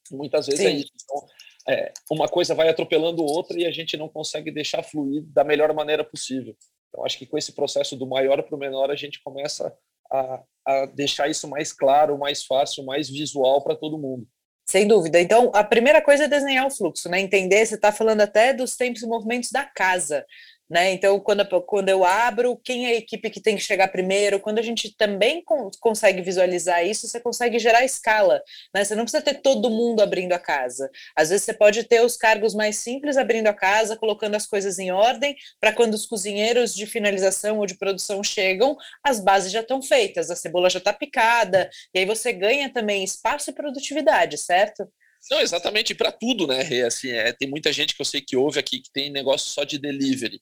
Muitas 0.09 0.47
vezes 0.47 0.61
é 0.61 0.69
Sim. 0.69 0.75
é 0.75 0.79
isso. 0.79 0.91
Então, 1.03 1.27
é, 1.69 1.93
uma 2.09 2.27
coisa 2.27 2.55
vai 2.55 2.69
atropelando 2.69 3.23
outra 3.23 3.59
e 3.59 3.65
a 3.65 3.71
gente 3.71 3.95
não 3.95 4.09
consegue 4.09 4.51
deixar 4.51 4.83
fluir 4.83 5.23
da 5.27 5.43
melhor 5.43 5.73
maneira 5.73 6.03
possível. 6.03 6.55
Então, 6.89 7.05
acho 7.05 7.17
que 7.17 7.25
com 7.25 7.37
esse 7.37 7.53
processo 7.53 7.95
do 7.95 8.07
maior 8.07 8.41
para 8.43 8.55
o 8.55 8.59
menor, 8.59 8.89
a 8.89 8.95
gente 8.95 9.21
começa 9.23 9.73
a, 10.11 10.43
a 10.65 10.85
deixar 10.87 11.29
isso 11.29 11.47
mais 11.47 11.71
claro, 11.71 12.17
mais 12.17 12.43
fácil, 12.43 12.83
mais 12.83 13.09
visual 13.09 13.63
para 13.63 13.75
todo 13.75 13.97
mundo. 13.97 14.27
Sem 14.71 14.87
dúvida. 14.87 15.19
Então, 15.19 15.51
a 15.53 15.65
primeira 15.65 16.01
coisa 16.01 16.23
é 16.23 16.27
desenhar 16.29 16.65
o 16.65 16.71
fluxo, 16.71 17.09
né? 17.09 17.19
Entender, 17.19 17.65
você 17.65 17.75
está 17.75 17.91
falando 17.91 18.21
até 18.21 18.53
dos 18.53 18.77
tempos 18.77 19.01
e 19.01 19.05
movimentos 19.05 19.51
da 19.51 19.65
casa. 19.65 20.25
Né? 20.71 20.93
Então, 20.93 21.19
quando, 21.19 21.45
quando 21.63 21.89
eu 21.89 22.05
abro, 22.05 22.55
quem 22.63 22.85
é 22.85 22.91
a 22.91 22.95
equipe 22.95 23.29
que 23.29 23.41
tem 23.41 23.57
que 23.57 23.61
chegar 23.61 23.89
primeiro? 23.89 24.39
Quando 24.39 24.57
a 24.57 24.61
gente 24.61 24.95
também 24.95 25.43
com, 25.43 25.69
consegue 25.81 26.21
visualizar 26.21 26.87
isso, 26.87 27.09
você 27.09 27.19
consegue 27.19 27.59
gerar 27.59 27.83
escala. 27.83 28.41
Né? 28.73 28.85
Você 28.85 28.95
não 28.95 29.03
precisa 29.03 29.21
ter 29.21 29.41
todo 29.41 29.69
mundo 29.69 29.99
abrindo 30.01 30.31
a 30.31 30.39
casa. 30.39 30.89
Às 31.13 31.27
vezes 31.27 31.43
você 31.43 31.53
pode 31.53 31.83
ter 31.83 31.99
os 32.01 32.15
cargos 32.15 32.55
mais 32.55 32.77
simples 32.77 33.17
abrindo 33.17 33.47
a 33.47 33.53
casa, 33.53 33.97
colocando 33.97 34.35
as 34.35 34.47
coisas 34.47 34.79
em 34.79 34.93
ordem, 34.93 35.35
para 35.59 35.73
quando 35.73 35.93
os 35.93 36.05
cozinheiros 36.05 36.73
de 36.73 36.85
finalização 36.85 37.59
ou 37.59 37.65
de 37.65 37.75
produção 37.75 38.23
chegam, 38.23 38.77
as 39.03 39.19
bases 39.19 39.51
já 39.51 39.59
estão 39.59 39.81
feitas, 39.81 40.31
a 40.31 40.37
cebola 40.37 40.69
já 40.69 40.79
está 40.79 40.93
picada, 40.93 41.69
e 41.93 41.99
aí 41.99 42.05
você 42.05 42.31
ganha 42.31 42.71
também 42.71 43.03
espaço 43.03 43.49
e 43.49 43.53
produtividade, 43.53 44.37
certo? 44.37 44.89
Não, 45.29 45.41
exatamente, 45.41 45.93
para 45.93 46.13
tudo, 46.13 46.47
né? 46.47 46.61
Assim, 46.85 47.11
é, 47.11 47.33
tem 47.33 47.49
muita 47.49 47.73
gente 47.73 47.93
que 47.93 48.01
eu 48.01 48.05
sei 48.05 48.21
que 48.21 48.37
ouve 48.37 48.57
aqui 48.57 48.79
que 48.79 48.91
tem 48.91 49.11
negócio 49.11 49.51
só 49.51 49.65
de 49.65 49.77
delivery. 49.77 50.41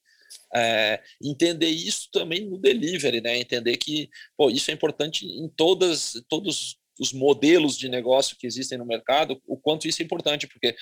É, 0.56 1.02
entender 1.24 1.70
isso 1.70 2.10
também 2.12 2.46
no 2.46 2.58
delivery, 2.58 3.22
né? 3.22 3.38
Entender 3.38 3.78
que 3.78 4.10
pô, 4.36 4.50
isso 4.50 4.72
é 4.72 4.74
importante 4.74 5.26
em 5.26 5.48
todas, 5.50 6.14
todos 6.28 6.78
os 7.00 7.14
modelos 7.14 7.78
de 7.78 7.88
negócio 7.88 8.36
que 8.38 8.48
existem 8.48 8.78
no 8.78 8.86
mercado, 8.86 9.42
o 9.48 9.58
quanto 9.58 9.88
isso 9.88 10.02
é 10.02 10.06
importante, 10.06 10.48
porque 10.48 10.76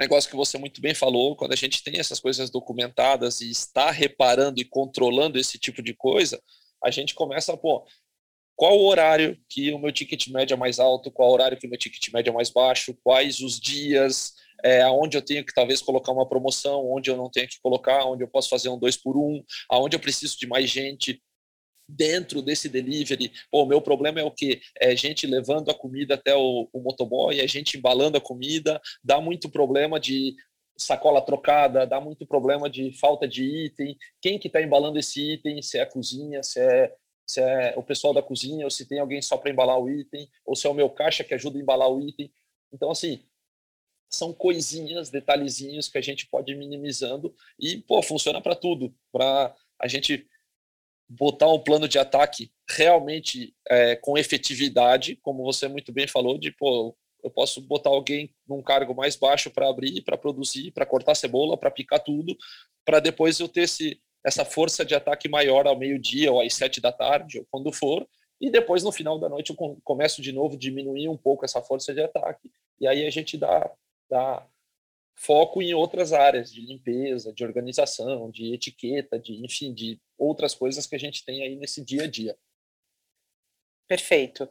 negócio 0.00 0.30
que 0.30 0.36
você 0.36 0.56
muito 0.56 0.80
bem 0.80 0.94
falou, 0.94 1.36
quando 1.36 1.52
a 1.52 1.56
gente 1.56 1.84
tem 1.84 2.00
essas 2.00 2.18
coisas 2.18 2.50
documentadas 2.50 3.42
e 3.42 3.50
está 3.50 3.90
reparando 3.90 4.60
e 4.60 4.64
controlando 4.64 5.38
esse 5.38 5.58
tipo 5.58 5.82
de 5.82 5.94
coisa, 5.94 6.42
a 6.82 6.90
gente 6.90 7.14
começa, 7.14 7.54
pô, 7.56 7.86
qual 8.56 8.78
o 8.78 8.86
horário 8.86 9.38
que 9.48 9.72
o 9.72 9.78
meu 9.78 9.92
ticket 9.92 10.28
médio 10.28 10.54
é 10.54 10.56
mais 10.56 10.78
alto, 10.78 11.10
qual 11.10 11.30
o 11.30 11.32
horário 11.32 11.58
que 11.58 11.66
o 11.66 11.70
meu 11.70 11.78
ticket 11.78 12.12
médio 12.12 12.30
é 12.30 12.34
mais 12.34 12.50
baixo, 12.50 12.96
quais 13.02 13.40
os 13.40 13.60
dias, 13.60 14.32
é, 14.64 14.86
onde 14.86 15.16
eu 15.16 15.22
tenho 15.22 15.44
que 15.44 15.54
talvez 15.54 15.80
colocar 15.82 16.12
uma 16.12 16.28
promoção, 16.28 16.90
onde 16.90 17.10
eu 17.10 17.16
não 17.16 17.30
tenho 17.30 17.48
que 17.48 17.60
colocar, 17.62 18.04
onde 18.04 18.22
eu 18.22 18.28
posso 18.28 18.48
fazer 18.48 18.68
um 18.68 18.78
dois 18.78 18.96
por 18.96 19.16
um, 19.16 19.42
aonde 19.68 19.96
eu 19.96 20.00
preciso 20.00 20.38
de 20.38 20.46
mais 20.46 20.68
gente 20.68 21.22
dentro 21.88 22.40
desse 22.40 22.68
delivery. 22.68 23.32
O 23.52 23.66
meu 23.66 23.80
problema 23.80 24.20
é 24.20 24.24
o 24.24 24.30
que? 24.30 24.60
É 24.80 24.94
gente 24.94 25.26
levando 25.26 25.70
a 25.70 25.74
comida 25.74 26.14
até 26.14 26.34
o, 26.34 26.68
o 26.72 26.80
motoboy, 26.80 27.40
é 27.40 27.46
gente 27.48 27.76
embalando 27.76 28.16
a 28.16 28.20
comida, 28.20 28.80
dá 29.02 29.20
muito 29.20 29.48
problema 29.48 29.98
de 29.98 30.34
sacola 30.78 31.20
trocada, 31.20 31.86
dá 31.86 32.00
muito 32.00 32.26
problema 32.26 32.70
de 32.70 32.92
falta 32.98 33.28
de 33.28 33.44
item, 33.44 33.96
quem 34.20 34.38
que 34.38 34.46
está 34.46 34.62
embalando 34.62 34.98
esse 34.98 35.32
item, 35.34 35.60
se 35.60 35.78
é 35.78 35.82
a 35.82 35.86
cozinha, 35.86 36.42
se 36.42 36.60
é 36.60 36.94
se 37.30 37.40
é 37.40 37.74
o 37.76 37.82
pessoal 37.82 38.12
da 38.12 38.22
cozinha, 38.22 38.64
ou 38.64 38.70
se 38.70 38.88
tem 38.88 38.98
alguém 38.98 39.22
só 39.22 39.36
para 39.36 39.52
embalar 39.52 39.78
o 39.78 39.88
item, 39.88 40.28
ou 40.44 40.56
se 40.56 40.66
é 40.66 40.70
o 40.70 40.74
meu 40.74 40.90
caixa 40.90 41.22
que 41.22 41.32
ajuda 41.32 41.58
a 41.58 41.62
embalar 41.62 41.88
o 41.88 42.00
item. 42.00 42.28
Então, 42.72 42.90
assim, 42.90 43.22
são 44.10 44.32
coisinhas, 44.32 45.08
detalhezinhos 45.08 45.88
que 45.88 45.96
a 45.96 46.00
gente 46.02 46.26
pode 46.26 46.52
ir 46.52 46.56
minimizando 46.56 47.34
e, 47.58 47.78
pô, 47.78 48.02
funciona 48.02 48.40
para 48.40 48.56
tudo. 48.56 48.92
Para 49.12 49.54
a 49.78 49.86
gente 49.86 50.26
botar 51.08 51.48
um 51.48 51.58
plano 51.58 51.88
de 51.88 51.98
ataque 51.98 52.52
realmente 52.68 53.54
é, 53.68 53.96
com 53.96 54.18
efetividade, 54.18 55.16
como 55.16 55.44
você 55.44 55.68
muito 55.68 55.92
bem 55.92 56.06
falou, 56.06 56.38
de, 56.38 56.52
pô, 56.52 56.96
eu 57.22 57.30
posso 57.30 57.60
botar 57.60 57.90
alguém 57.90 58.34
num 58.46 58.62
cargo 58.62 58.94
mais 58.94 59.16
baixo 59.16 59.50
para 59.50 59.68
abrir, 59.68 60.02
para 60.02 60.18
produzir, 60.18 60.70
para 60.72 60.86
cortar 60.86 61.14
cebola, 61.14 61.56
para 61.56 61.70
picar 61.70 62.00
tudo, 62.00 62.36
para 62.84 63.00
depois 63.00 63.38
eu 63.38 63.48
ter 63.48 63.62
esse, 63.62 64.00
essa 64.24 64.44
força 64.44 64.84
de 64.84 64.94
ataque 64.94 65.28
maior 65.28 65.66
ao 65.66 65.78
meio-dia 65.78 66.32
ou 66.32 66.40
às 66.40 66.54
sete 66.54 66.80
da 66.80 66.92
tarde, 66.92 67.38
ou 67.38 67.46
quando 67.50 67.72
for, 67.72 68.06
e 68.40 68.50
depois 68.50 68.82
no 68.82 68.92
final 68.92 69.18
da 69.18 69.28
noite 69.28 69.50
eu 69.50 69.80
começo 69.84 70.22
de 70.22 70.32
novo 70.32 70.56
diminuir 70.56 71.08
um 71.08 71.16
pouco 71.16 71.44
essa 71.44 71.60
força 71.60 71.92
de 71.92 72.00
ataque, 72.00 72.50
e 72.80 72.86
aí 72.86 73.06
a 73.06 73.10
gente 73.10 73.36
dá, 73.36 73.70
dá 74.10 74.46
foco 75.16 75.60
em 75.60 75.74
outras 75.74 76.12
áreas 76.12 76.50
de 76.50 76.62
limpeza, 76.62 77.32
de 77.32 77.44
organização, 77.44 78.30
de 78.30 78.54
etiqueta, 78.54 79.18
de 79.18 79.34
enfim, 79.44 79.72
de 79.72 80.00
outras 80.18 80.54
coisas 80.54 80.86
que 80.86 80.96
a 80.96 80.98
gente 80.98 81.24
tem 81.24 81.42
aí 81.42 81.56
nesse 81.56 81.84
dia 81.84 82.04
a 82.04 82.06
dia. 82.06 82.36
Perfeito. 83.86 84.48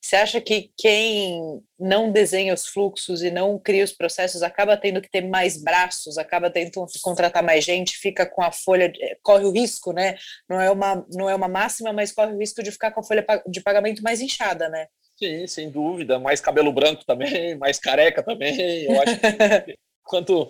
Você 0.00 0.16
acha 0.16 0.40
que 0.40 0.72
quem 0.78 1.62
não 1.78 2.10
desenha 2.10 2.54
os 2.54 2.66
fluxos 2.66 3.22
e 3.22 3.30
não 3.30 3.58
cria 3.58 3.84
os 3.84 3.92
processos 3.92 4.42
acaba 4.42 4.76
tendo 4.76 5.00
que 5.00 5.10
ter 5.10 5.20
mais 5.20 5.62
braços, 5.62 6.16
acaba 6.16 6.50
tendo 6.50 6.70
que 6.70 7.00
contratar 7.02 7.42
mais 7.42 7.62
gente, 7.64 7.98
fica 7.98 8.24
com 8.24 8.42
a 8.42 8.50
folha, 8.50 8.90
corre 9.22 9.44
o 9.44 9.52
risco, 9.52 9.92
né? 9.92 10.16
Não 10.48 10.58
é 10.58 10.70
uma, 10.70 11.06
não 11.12 11.28
é 11.28 11.34
uma 11.34 11.48
máxima, 11.48 11.92
mas 11.92 12.12
corre 12.12 12.32
o 12.32 12.38
risco 12.38 12.62
de 12.62 12.72
ficar 12.72 12.92
com 12.92 13.00
a 13.00 13.04
folha 13.04 13.24
de 13.46 13.60
pagamento 13.60 14.02
mais 14.02 14.22
inchada, 14.22 14.70
né? 14.70 14.88
Sim, 15.22 15.46
sem 15.46 15.70
dúvida. 15.70 16.18
Mais 16.18 16.40
cabelo 16.40 16.72
branco 16.72 17.04
também, 17.04 17.54
mais 17.58 17.78
careca 17.78 18.22
também. 18.22 18.84
Eu 18.84 19.00
acho 19.02 19.20
que 19.20 19.78
quanto. 20.02 20.48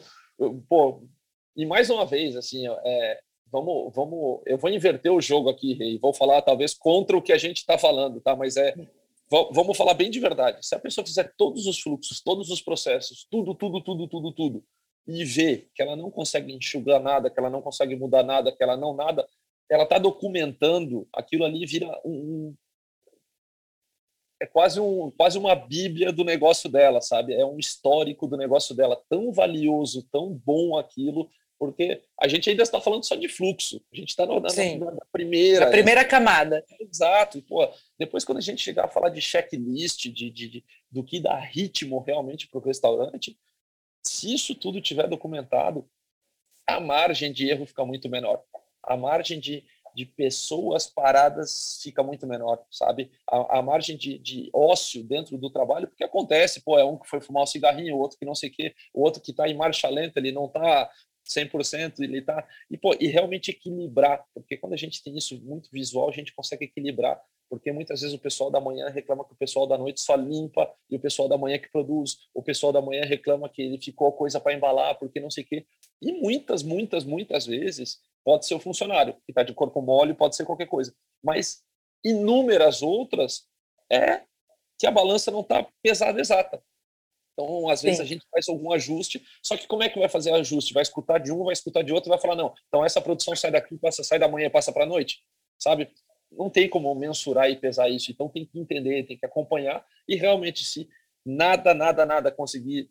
Pô, 0.69 1.03
e 1.57 1.67
mais 1.67 1.91
uma 1.91 2.07
vez, 2.07 2.37
assim, 2.37 2.67
é, 2.69 3.21
vamos, 3.51 3.93
vamos. 3.95 4.41
Eu 4.47 4.57
vou 4.57 4.71
inverter 4.71 5.13
o 5.13 5.21
jogo 5.21 5.51
aqui, 5.51 5.77
e 5.81 5.99
vou 5.99 6.15
falar 6.15 6.41
talvez 6.43 6.73
contra 6.73 7.17
o 7.17 7.23
que 7.23 7.33
a 7.33 7.39
gente 7.39 7.59
está 7.59 7.77
falando, 7.77 8.21
tá? 8.21 8.37
Mas 8.37 8.57
é 8.57 8.75
vamos 9.31 9.77
falar 9.77 9.95
bem 9.95 10.11
de 10.11 10.19
verdade. 10.19 10.67
Se 10.67 10.75
a 10.75 10.79
pessoa 10.79 11.07
fizer 11.07 11.33
todos 11.37 11.67
os 11.67 11.81
fluxos, 11.81 12.21
todos 12.21 12.51
os 12.51 12.61
processos, 12.61 13.27
tudo, 13.31 13.55
tudo, 13.55 13.81
tudo, 13.81 14.09
tudo, 14.09 14.33
tudo, 14.33 14.65
e 15.07 15.25
vê 15.25 15.69
que 15.75 15.81
ela 15.81 15.95
não 15.95 16.11
consegue 16.11 16.53
enxugar 16.53 17.01
nada, 17.01 17.31
que 17.31 17.39
ela 17.39 17.49
não 17.49 17.63
consegue 17.63 17.95
mudar 17.95 18.25
nada, 18.25 18.51
que 18.51 18.63
ela 18.63 18.77
não 18.77 18.95
nada, 18.95 19.27
ela 19.71 19.85
está 19.85 19.99
documentando, 19.99 21.07
aquilo 21.13 21.45
ali 21.45 21.65
vira 21.65 21.87
um, 22.05 22.55
é 24.41 24.47
quase, 24.47 24.81
um, 24.81 25.11
quase 25.11 25.37
uma 25.37 25.55
bíblia 25.55 26.11
do 26.11 26.25
negócio 26.25 26.69
dela, 26.71 27.01
sabe? 27.01 27.35
É 27.35 27.45
um 27.45 27.59
histórico 27.59 28.27
do 28.27 28.37
negócio 28.37 28.75
dela, 28.75 29.01
tão 29.09 29.31
valioso, 29.33 30.03
tão 30.11 30.33
bom 30.33 30.79
aquilo, 30.79 31.29
porque 31.59 32.01
a 32.19 32.27
gente 32.27 32.49
ainda 32.49 32.63
está 32.63 32.81
falando 32.81 33.05
só 33.05 33.15
de 33.15 33.29
fluxo, 33.29 33.85
a 33.93 33.97
gente 33.97 34.09
está 34.09 34.25
na, 34.25 34.41
na, 34.41 34.93
na, 34.93 35.07
primeira. 35.13 35.67
A 35.67 35.71
primeira 35.71 36.05
camada. 36.07 36.65
Exato. 36.81 37.37
E, 37.37 37.43
pô, 37.43 37.69
depois, 37.99 38.25
quando 38.25 38.39
a 38.39 38.43
gente 38.43 38.63
chegar 38.63 38.87
a 38.87 38.89
falar 38.89 39.11
de 39.11 39.21
checklist, 39.21 40.09
de, 40.09 40.31
de, 40.31 40.49
de 40.49 40.65
do 40.91 41.05
que 41.05 41.21
dá 41.21 41.39
ritmo 41.39 42.01
realmente 42.01 42.49
para 42.49 42.59
o 42.59 42.65
restaurante, 42.65 43.39
se 44.03 44.35
isso 44.35 44.55
tudo 44.55 44.81
tiver 44.81 45.07
documentado, 45.07 45.87
a 46.67 46.81
margem 46.81 47.31
de 47.31 47.51
erro 47.51 47.67
fica 47.67 47.85
muito 47.85 48.09
menor. 48.09 48.43
A 48.83 48.97
margem 48.97 49.39
de, 49.39 49.63
de 49.95 50.07
pessoas 50.07 50.87
paradas 50.87 51.81
fica 51.83 52.03
muito 52.03 52.27
menor, 52.27 52.63
sabe? 52.71 53.11
A, 53.29 53.59
a 53.59 53.63
margem 53.63 53.97
de, 53.97 54.19
de, 54.19 54.51
ócio 54.53 55.03
dentro 55.05 55.37
do 55.39 55.51
trabalho, 55.51 55.89
porque 55.89 56.05
acontece, 56.05 56.63
pô, 56.63 56.79
é 56.79 56.85
um 56.85 56.99
que 56.99 57.09
foi 57.09 57.21
fumar 57.21 57.43
um 57.43 57.47
cigarrinho, 57.47 57.97
outro 57.97 58.19
que 58.19 58.25
não 58.25 58.35
sei 58.35 58.51
o 58.51 58.53
quê, 58.53 58.75
outro 58.93 59.21
que 59.21 59.31
está 59.31 59.49
em 59.49 59.57
marcha 59.57 59.89
lenta, 59.89 60.19
ele 60.19 60.33
não 60.33 60.47
está 60.47 60.91
100%, 61.29 62.01
ele 62.01 62.23
tá 62.23 62.47
e 62.71 62.77
pô, 62.77 62.97
e 62.99 63.07
realmente 63.07 63.51
equilibrar, 63.51 64.25
porque 64.35 64.57
quando 64.57 64.73
a 64.73 64.77
gente 64.77 65.03
tem 65.03 65.17
isso 65.17 65.41
muito 65.43 65.71
visual, 65.71 66.09
a 66.09 66.13
gente 66.13 66.35
consegue 66.35 66.65
equilibrar, 66.65 67.21
porque 67.51 67.73
muitas 67.73 68.01
vezes 68.01 68.15
o 68.15 68.19
pessoal 68.19 68.49
da 68.49 68.61
manhã 68.61 68.89
reclama 68.89 69.25
que 69.25 69.33
o 69.33 69.37
pessoal 69.37 69.67
da 69.67 69.77
noite 69.77 70.01
só 70.01 70.15
limpa 70.15 70.73
e 70.89 70.95
o 70.95 71.01
pessoal 71.01 71.29
da 71.29 71.37
manhã 71.37 71.59
que 71.59 71.69
produz, 71.69 72.17
o 72.33 72.41
pessoal 72.41 72.73
da 72.73 72.81
manhã 72.81 73.03
reclama 73.03 73.49
que 73.49 73.61
ele 73.61 73.77
ficou 73.77 74.13
coisa 74.13 74.39
para 74.39 74.55
embalar, 74.55 74.97
porque 74.99 75.19
não 75.19 75.31
sei 75.31 75.43
o 75.43 75.47
quê. 75.49 75.67
E 76.01 76.13
muitas, 76.13 76.63
muitas, 76.63 77.03
muitas 77.03 77.45
vezes 77.45 77.99
pode 78.25 78.47
ser 78.47 78.55
o 78.55 78.61
funcionário 78.61 79.15
que 79.27 79.33
está 79.33 79.43
de 79.43 79.53
corpo 79.53 79.83
mole, 79.83 80.15
pode 80.15 80.37
ser 80.37 80.47
qualquer 80.47 80.67
coisa, 80.67 80.95
mas 81.23 81.65
inúmeras 82.05 82.83
outras 82.83 83.49
é 83.91 84.23
que 84.79 84.87
a 84.87 84.91
balança 84.91 85.33
não 85.33 85.41
está 85.41 85.67
pesada 85.83 86.21
exata. 86.21 86.63
Então, 87.33 87.69
às 87.69 87.83
vezes, 87.83 87.99
Sim. 87.99 88.03
a 88.03 88.07
gente 88.07 88.27
faz 88.31 88.49
algum 88.49 88.73
ajuste, 88.73 89.25
só 89.43 89.57
que 89.57 89.67
como 89.67 89.83
é 89.83 89.89
que 89.89 89.99
vai 89.99 90.09
fazer 90.09 90.31
o 90.31 90.37
ajuste? 90.37 90.73
Vai 90.73 90.83
escutar 90.83 91.19
de 91.19 91.33
um, 91.33 91.45
vai 91.45 91.53
escutar 91.53 91.83
de 91.83 91.93
outro 91.93 92.09
e 92.09 92.13
vai 92.13 92.19
falar, 92.21 92.37
não, 92.37 92.55
então 92.69 92.85
essa 92.85 93.01
produção 93.01 93.35
sai 93.35 93.51
daqui, 93.51 93.77
passa, 93.77 94.05
sai 94.05 94.19
da 94.19 94.29
manhã 94.29 94.47
e 94.47 94.51
passa 94.51 94.73
para 94.73 94.85
a 94.85 94.87
noite, 94.87 95.23
sabe? 95.59 95.91
Não 96.33 96.49
tem 96.49 96.69
como 96.69 96.95
mensurar 96.95 97.51
e 97.51 97.57
pesar 97.57 97.89
isso, 97.89 98.11
então 98.11 98.29
tem 98.29 98.45
que 98.45 98.59
entender, 98.59 99.07
tem 99.07 99.19
que 99.19 99.27
acompanhar 99.27 99.85
e 100.07 100.17
realmente 100.17 100.65
se 100.65 100.89
nada, 101.25 101.75
nada, 101.75 102.07
nada 102.07 102.31
conseguir 102.31 102.89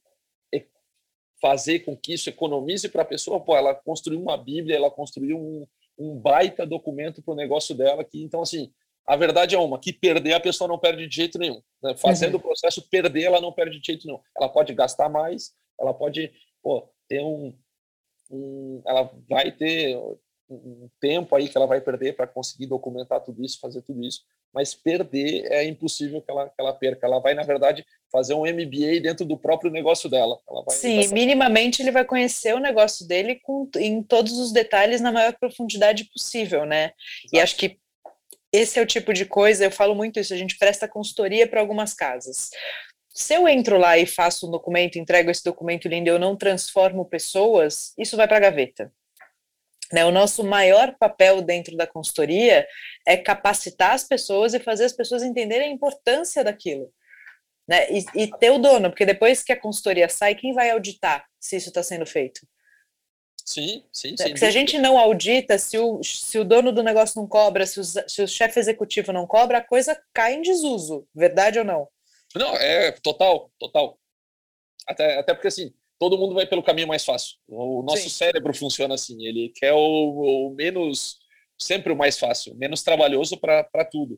fazer 1.41 1.79
com 1.79 1.95
que 1.95 2.13
isso 2.13 2.29
economize 2.29 2.87
para 2.89 3.01
a 3.01 3.05
pessoa, 3.05 3.39
pô, 3.39 3.55
ela 3.55 3.73
construiu 3.73 4.21
uma 4.21 4.37
bíblia, 4.37 4.75
ela 4.75 4.91
construiu 4.91 5.37
um, 5.37 5.65
um 5.97 6.15
baita 6.15 6.65
documento 6.65 7.21
para 7.21 7.33
o 7.33 7.37
negócio 7.37 7.75
dela, 7.75 8.03
que 8.03 8.21
então, 8.21 8.41
assim, 8.41 8.71
a 9.07 9.15
verdade 9.15 9.55
é 9.55 9.57
uma, 9.59 9.79
que 9.79 9.91
perder 9.91 10.33
a 10.33 10.39
pessoa 10.39 10.67
não 10.67 10.77
perde 10.77 11.07
de 11.07 11.15
jeito 11.15 11.39
nenhum. 11.39 11.61
Né? 11.81 11.95
Fazendo 11.97 12.35
uhum. 12.35 12.39
o 12.39 12.43
processo 12.43 12.87
perder, 12.89 13.23
ela 13.23 13.41
não 13.41 13.51
perde 13.51 13.79
de 13.79 13.85
jeito 13.85 14.05
nenhum. 14.05 14.19
Ela 14.37 14.49
pode 14.49 14.73
gastar 14.73 15.09
mais, 15.09 15.53
ela 15.79 15.93
pode 15.93 16.31
pô, 16.61 16.87
ter 17.07 17.23
um, 17.23 17.57
um, 18.29 18.81
Ela 18.85 19.09
vai 19.27 19.51
ter 19.51 19.97
um 20.49 20.89
tempo 20.99 21.35
aí 21.35 21.47
que 21.47 21.57
ela 21.57 21.67
vai 21.67 21.79
perder 21.79 22.15
para 22.15 22.27
conseguir 22.27 22.65
documentar 22.65 23.21
tudo 23.21 23.43
isso, 23.43 23.59
fazer 23.59 23.81
tudo 23.81 24.03
isso, 24.03 24.21
mas 24.53 24.73
perder 24.73 25.45
é 25.51 25.63
impossível 25.63 26.21
que 26.21 26.31
ela, 26.31 26.47
que 26.49 26.55
ela 26.59 26.73
perca. 26.73 27.05
Ela 27.05 27.19
vai, 27.19 27.33
na 27.33 27.43
verdade, 27.43 27.85
fazer 28.11 28.33
um 28.33 28.41
MBA 28.41 28.99
dentro 29.01 29.25
do 29.25 29.37
próprio 29.37 29.71
negócio 29.71 30.09
dela. 30.09 30.39
Sim, 30.69 31.07
minimamente 31.13 31.81
ele 31.81 31.91
vai 31.91 32.03
conhecer 32.03 32.55
o 32.55 32.59
negócio 32.59 33.07
dele 33.07 33.35
com, 33.43 33.69
em 33.77 34.01
todos 34.01 34.39
os 34.39 34.51
detalhes 34.51 35.01
na 35.01 35.11
maior 35.11 35.33
profundidade 35.39 36.05
possível, 36.05 36.65
né? 36.65 36.85
Exato. 36.85 37.29
E 37.33 37.39
acho 37.39 37.55
que 37.55 37.77
esse 38.51 38.79
é 38.79 38.81
o 38.81 38.87
tipo 38.87 39.13
de 39.13 39.25
coisa, 39.25 39.65
eu 39.65 39.71
falo 39.71 39.93
muito 39.93 40.19
isso, 40.19 40.33
a 40.33 40.37
gente 40.37 40.57
presta 40.57 40.87
consultoria 40.87 41.47
para 41.47 41.59
algumas 41.59 41.93
casas. 41.93 42.49
Se 43.09 43.35
eu 43.35 43.47
entro 43.47 43.77
lá 43.77 43.97
e 43.97 44.05
faço 44.05 44.47
um 44.47 44.51
documento, 44.51 44.97
entrego 44.97 45.29
esse 45.29 45.43
documento 45.43 45.87
lindo 45.87 46.09
eu 46.09 46.17
não 46.17 46.35
transformo 46.35 47.05
pessoas, 47.05 47.93
isso 47.97 48.17
vai 48.17 48.27
para 48.27 48.37
a 48.37 48.39
gaveta. 48.39 48.91
Né, 49.91 50.05
o 50.05 50.11
nosso 50.11 50.43
maior 50.43 50.95
papel 50.99 51.41
dentro 51.41 51.75
da 51.75 51.87
consultoria 51.87 52.67
é 53.07 53.17
capacitar 53.17 53.93
as 53.93 54.03
pessoas 54.03 54.53
e 54.53 54.59
fazer 54.59 54.85
as 54.85 54.93
pessoas 54.93 55.23
entenderem 55.23 55.69
a 55.69 55.73
importância 55.73 56.43
daquilo. 56.43 56.93
Né, 57.67 57.87
e, 57.91 58.05
e 58.15 58.37
ter 58.37 58.51
o 58.51 58.59
dono, 58.59 58.89
porque 58.89 59.05
depois 59.05 59.43
que 59.43 59.51
a 59.51 59.59
consultoria 59.59 60.07
sai, 60.07 60.35
quem 60.35 60.53
vai 60.53 60.69
auditar 60.69 61.25
se 61.39 61.55
isso 61.55 61.69
está 61.69 61.81
sendo 61.81 62.05
feito? 62.05 62.41
Sim, 63.49 63.83
sim, 63.91 64.15
sim. 64.15 64.35
Se 64.35 64.45
a 64.45 64.51
gente 64.51 64.77
não 64.77 64.95
audita, 64.95 65.57
se 65.57 65.75
o, 65.75 66.03
se 66.03 66.37
o 66.37 66.45
dono 66.45 66.71
do 66.71 66.83
negócio 66.83 67.19
não 67.19 67.27
cobra, 67.27 67.65
se, 67.65 67.79
os, 67.79 67.95
se 68.07 68.21
o 68.21 68.27
chefe 68.27 68.59
executivo 68.59 69.11
não 69.11 69.25
cobra, 69.25 69.57
a 69.57 69.63
coisa 69.63 69.99
cai 70.13 70.35
em 70.35 70.43
desuso, 70.43 71.07
verdade 71.15 71.57
ou 71.57 71.65
não? 71.65 71.87
Não, 72.35 72.55
é 72.55 72.91
total, 72.91 73.51
total. 73.57 73.99
Até, 74.87 75.17
até 75.17 75.33
porque, 75.33 75.47
assim, 75.47 75.73
todo 75.99 76.17
mundo 76.17 76.33
vai 76.33 76.47
pelo 76.47 76.63
caminho 76.63 76.87
mais 76.87 77.03
fácil. 77.03 77.35
O 77.47 77.83
nosso 77.83 78.03
Sim. 78.03 78.09
cérebro 78.09 78.53
funciona 78.53 78.95
assim, 78.95 79.25
ele 79.25 79.51
quer 79.53 79.73
o, 79.73 80.47
o 80.47 80.55
menos, 80.55 81.17
sempre 81.59 81.91
o 81.91 81.97
mais 81.97 82.17
fácil, 82.17 82.55
menos 82.55 82.81
trabalhoso 82.81 83.37
para 83.37 83.85
tudo. 83.85 84.17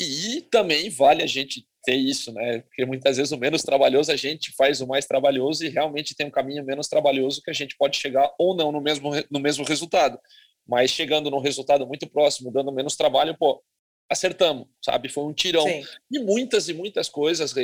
E 0.00 0.42
também 0.42 0.90
vale 0.90 1.22
a 1.22 1.26
gente 1.26 1.66
ter 1.82 1.96
isso, 1.96 2.32
né? 2.32 2.60
Porque 2.60 2.84
muitas 2.84 3.16
vezes 3.16 3.32
o 3.32 3.38
menos 3.38 3.62
trabalhoso 3.62 4.12
a 4.12 4.16
gente 4.16 4.52
faz 4.56 4.80
o 4.80 4.86
mais 4.86 5.06
trabalhoso 5.06 5.64
e 5.64 5.70
realmente 5.70 6.14
tem 6.14 6.26
um 6.26 6.30
caminho 6.30 6.64
menos 6.64 6.86
trabalhoso 6.86 7.42
que 7.42 7.50
a 7.50 7.54
gente 7.54 7.76
pode 7.76 7.96
chegar 7.96 8.30
ou 8.38 8.54
não 8.54 8.70
no 8.70 8.80
mesmo, 8.80 9.10
no 9.30 9.40
mesmo 9.40 9.64
resultado. 9.64 10.20
Mas 10.66 10.90
chegando 10.90 11.30
num 11.30 11.40
resultado 11.40 11.86
muito 11.86 12.06
próximo, 12.06 12.52
dando 12.52 12.70
menos 12.70 12.94
trabalho, 12.94 13.36
pô, 13.36 13.62
acertamos, 14.10 14.68
sabe? 14.84 15.08
Foi 15.08 15.24
um 15.24 15.32
tirão. 15.32 15.66
Sim. 15.66 15.82
E 16.12 16.18
muitas 16.18 16.68
e 16.68 16.74
muitas 16.74 17.08
coisas, 17.08 17.54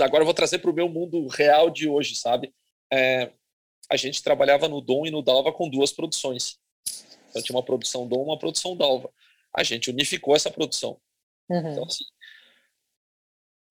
agora 0.00 0.22
eu 0.22 0.26
vou 0.26 0.34
trazer 0.34 0.58
para 0.58 0.70
o 0.70 0.74
meu 0.74 0.88
mundo 0.88 1.26
real 1.28 1.70
de 1.70 1.88
hoje, 1.88 2.14
sabe? 2.16 2.52
É, 2.92 3.32
a 3.90 3.96
gente 3.96 4.22
trabalhava 4.22 4.68
no 4.68 4.80
Dom 4.80 5.06
e 5.06 5.10
no 5.10 5.22
Dalva 5.22 5.52
com 5.52 5.68
duas 5.68 5.92
produções. 5.92 6.58
Então 7.30 7.42
tinha 7.42 7.56
uma 7.56 7.64
produção 7.64 8.06
Dom 8.06 8.22
uma 8.24 8.38
produção 8.38 8.76
Dalva. 8.76 9.12
A 9.54 9.62
gente 9.62 9.90
unificou 9.90 10.34
essa 10.34 10.50
produção. 10.50 11.00
Uhum. 11.48 11.72
Então, 11.72 11.84
assim, 11.84 12.04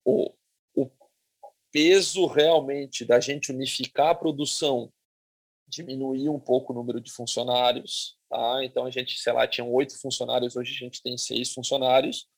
o, 0.04 0.32
o 0.74 0.90
peso 1.70 2.26
realmente 2.26 3.04
da 3.04 3.20
gente 3.20 3.50
unificar 3.50 4.08
a 4.08 4.14
produção 4.14 4.92
diminuir 5.72 6.28
um 6.28 6.38
pouco 6.38 6.72
o 6.72 6.76
número 6.76 7.00
de 7.00 7.10
funcionários, 7.10 8.18
tá? 8.28 8.62
Então 8.62 8.84
a 8.84 8.90
gente, 8.90 9.18
sei 9.18 9.32
lá, 9.32 9.46
tinha 9.48 9.64
oito 9.64 9.98
funcionários, 9.98 10.54
hoje 10.54 10.74
a 10.74 10.78
gente 10.78 11.02
tem 11.02 11.16
seis 11.16 11.52
funcionários. 11.52 12.28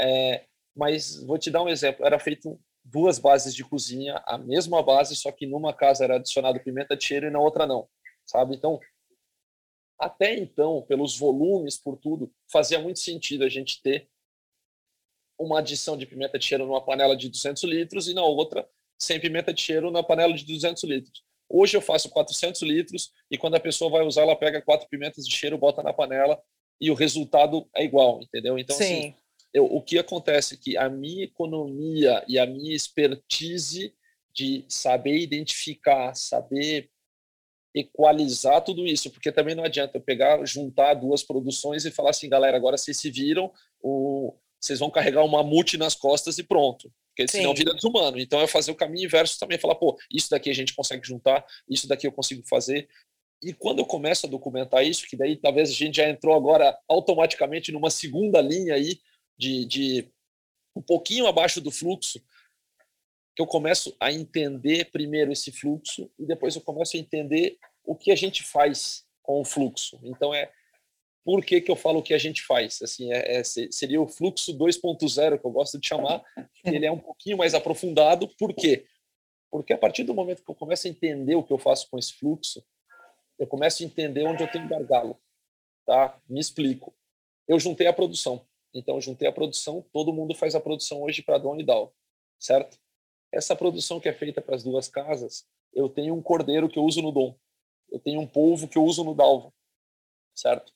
É, 0.00 0.44
mas 0.74 1.22
vou 1.22 1.38
te 1.38 1.50
dar 1.50 1.62
um 1.62 1.68
exemplo: 1.68 2.04
era 2.04 2.18
feito 2.18 2.60
duas 2.84 3.18
bases 3.18 3.54
de 3.54 3.64
cozinha, 3.64 4.22
a 4.26 4.38
mesma 4.38 4.82
base, 4.82 5.14
só 5.16 5.30
que 5.30 5.46
numa 5.46 5.72
casa 5.72 6.04
era 6.04 6.16
adicionado 6.16 6.60
pimenta 6.60 6.96
de 6.96 7.04
cheiro 7.04 7.26
e 7.26 7.30
na 7.30 7.38
outra 7.38 7.66
não, 7.66 7.88
sabe? 8.26 8.56
Então, 8.56 8.80
até 9.98 10.34
então, 10.34 10.82
pelos 10.88 11.16
volumes, 11.18 11.76
por 11.76 11.96
tudo, 11.96 12.32
fazia 12.50 12.78
muito 12.78 12.98
sentido 12.98 13.44
a 13.44 13.48
gente 13.48 13.82
ter 13.82 14.08
uma 15.38 15.58
adição 15.58 15.96
de 15.96 16.06
pimenta 16.06 16.38
de 16.38 16.44
cheiro 16.44 16.66
numa 16.66 16.84
panela 16.84 17.16
de 17.16 17.28
200 17.28 17.62
litros 17.64 18.08
e 18.08 18.14
na 18.14 18.22
outra 18.22 18.68
sem 18.98 19.18
pimenta 19.18 19.52
de 19.52 19.60
cheiro 19.60 19.90
na 19.90 20.02
panela 20.02 20.34
de 20.34 20.44
200 20.44 20.82
litros. 20.84 21.22
Hoje 21.48 21.76
eu 21.76 21.80
faço 21.80 22.08
400 22.10 22.62
litros 22.62 23.12
e 23.30 23.36
quando 23.36 23.56
a 23.56 23.60
pessoa 23.60 23.90
vai 23.90 24.06
usar, 24.06 24.22
ela 24.22 24.36
pega 24.36 24.62
quatro 24.62 24.88
pimentas 24.88 25.24
de 25.24 25.34
cheiro, 25.34 25.58
bota 25.58 25.82
na 25.82 25.92
panela 25.92 26.40
e 26.80 26.90
o 26.90 26.94
resultado 26.94 27.68
é 27.74 27.84
igual, 27.84 28.22
entendeu? 28.22 28.58
Então, 28.58 28.76
assim, 28.76 28.84
Sim. 28.84 28.98
assim, 29.08 29.14
eu, 29.52 29.64
o 29.64 29.82
que 29.82 29.98
acontece 29.98 30.54
é 30.54 30.56
que 30.56 30.76
a 30.76 30.88
minha 30.88 31.24
economia 31.24 32.24
e 32.28 32.38
a 32.38 32.46
minha 32.46 32.74
expertise 32.74 33.94
de 34.32 34.64
saber 34.68 35.18
identificar, 35.18 36.14
saber 36.14 36.88
equalizar 37.74 38.62
tudo 38.62 38.86
isso, 38.86 39.10
porque 39.10 39.30
também 39.30 39.54
não 39.54 39.64
adianta 39.64 39.96
eu 39.96 40.00
pegar, 40.00 40.44
juntar 40.44 40.94
duas 40.94 41.22
produções 41.22 41.84
e 41.84 41.90
falar 41.90 42.10
assim, 42.10 42.28
galera, 42.28 42.56
agora 42.56 42.76
vocês 42.76 42.96
se 42.96 43.10
viram, 43.10 43.52
o, 43.80 44.34
vocês 44.60 44.78
vão 44.78 44.90
carregar 44.90 45.24
uma 45.24 45.42
multi 45.42 45.76
nas 45.76 45.94
costas 45.94 46.38
e 46.38 46.42
pronto. 46.42 46.92
Porque 47.08 47.30
Sim. 47.30 47.38
senão 47.38 47.54
vira 47.54 47.74
desumano. 47.74 48.18
Então 48.18 48.40
é 48.40 48.46
fazer 48.46 48.70
o 48.70 48.76
caminho 48.76 49.06
inverso 49.06 49.38
também, 49.38 49.58
falar, 49.58 49.74
pô, 49.74 49.98
isso 50.12 50.30
daqui 50.30 50.50
a 50.50 50.54
gente 50.54 50.74
consegue 50.74 51.06
juntar, 51.06 51.44
isso 51.68 51.88
daqui 51.88 52.06
eu 52.06 52.12
consigo 52.12 52.42
fazer. 52.48 52.88
E 53.42 53.52
quando 53.52 53.78
eu 53.78 53.86
começo 53.86 54.26
a 54.26 54.30
documentar 54.30 54.84
isso, 54.84 55.06
que 55.06 55.16
daí 55.16 55.36
talvez 55.36 55.70
a 55.70 55.72
gente 55.72 55.96
já 55.96 56.08
entrou 56.08 56.34
agora 56.34 56.76
automaticamente 56.88 57.72
numa 57.72 57.90
segunda 57.90 58.40
linha 58.40 58.74
aí 58.74 58.98
de, 59.40 59.64
de 59.64 60.12
um 60.76 60.82
pouquinho 60.82 61.26
abaixo 61.26 61.60
do 61.62 61.70
fluxo, 61.70 62.20
que 63.34 63.40
eu 63.40 63.46
começo 63.46 63.96
a 63.98 64.12
entender 64.12 64.90
primeiro 64.90 65.32
esse 65.32 65.50
fluxo 65.50 66.10
e 66.18 66.26
depois 66.26 66.54
eu 66.54 66.60
começo 66.60 66.96
a 66.96 67.00
entender 67.00 67.58
o 67.82 67.96
que 67.96 68.12
a 68.12 68.16
gente 68.16 68.42
faz 68.42 69.06
com 69.22 69.40
o 69.40 69.44
fluxo. 69.44 69.98
Então 70.02 70.34
é 70.34 70.52
por 71.24 71.44
que, 71.44 71.60
que 71.60 71.70
eu 71.70 71.76
falo 71.76 72.00
o 72.00 72.02
que 72.02 72.12
a 72.12 72.18
gente 72.18 72.42
faz? 72.42 72.82
Assim, 72.82 73.12
é, 73.12 73.38
é 73.38 73.44
seria 73.44 74.00
o 74.00 74.08
fluxo 74.08 74.52
2.0 74.52 75.38
que 75.38 75.46
eu 75.46 75.50
gosto 75.50 75.78
de 75.78 75.88
chamar, 75.88 76.22
ele 76.64 76.84
é 76.84 76.92
um 76.92 76.98
pouquinho 76.98 77.38
mais 77.38 77.54
aprofundado. 77.54 78.28
Por 78.38 78.54
quê? 78.54 78.86
Porque 79.50 79.72
a 79.72 79.78
partir 79.78 80.04
do 80.04 80.14
momento 80.14 80.44
que 80.44 80.50
eu 80.50 80.54
começo 80.54 80.86
a 80.86 80.90
entender 80.90 81.34
o 81.34 81.42
que 81.42 81.52
eu 81.52 81.58
faço 81.58 81.88
com 81.90 81.98
esse 81.98 82.12
fluxo, 82.12 82.62
eu 83.38 83.46
começo 83.46 83.82
a 83.82 83.86
entender 83.86 84.24
onde 84.24 84.42
eu 84.42 84.50
tenho 84.50 84.68
gargalo. 84.68 85.18
Tá? 85.86 86.18
Me 86.28 86.40
explico. 86.40 86.94
Eu 87.48 87.58
juntei 87.58 87.86
a 87.86 87.92
produção. 87.92 88.46
Então, 88.72 89.00
juntei 89.00 89.28
a 89.28 89.32
produção, 89.32 89.84
todo 89.92 90.12
mundo 90.12 90.34
faz 90.34 90.54
a 90.54 90.60
produção 90.60 91.02
hoje 91.02 91.22
para 91.22 91.38
Dona 91.38 91.60
e 91.60 91.64
Dal, 91.64 91.92
certo? 92.38 92.78
Essa 93.32 93.56
produção 93.56 94.00
que 94.00 94.08
é 94.08 94.12
feita 94.12 94.40
para 94.40 94.54
as 94.54 94.62
duas 94.62 94.88
casas, 94.88 95.46
eu 95.72 95.88
tenho 95.88 96.14
um 96.14 96.22
cordeiro 96.22 96.68
que 96.68 96.78
eu 96.78 96.84
uso 96.84 97.02
no 97.02 97.12
Dom. 97.12 97.36
Eu 97.90 97.98
tenho 97.98 98.20
um 98.20 98.26
polvo 98.26 98.68
que 98.68 98.78
eu 98.78 98.84
uso 98.84 99.02
no 99.02 99.14
Dalva, 99.14 99.52
certo? 100.34 100.72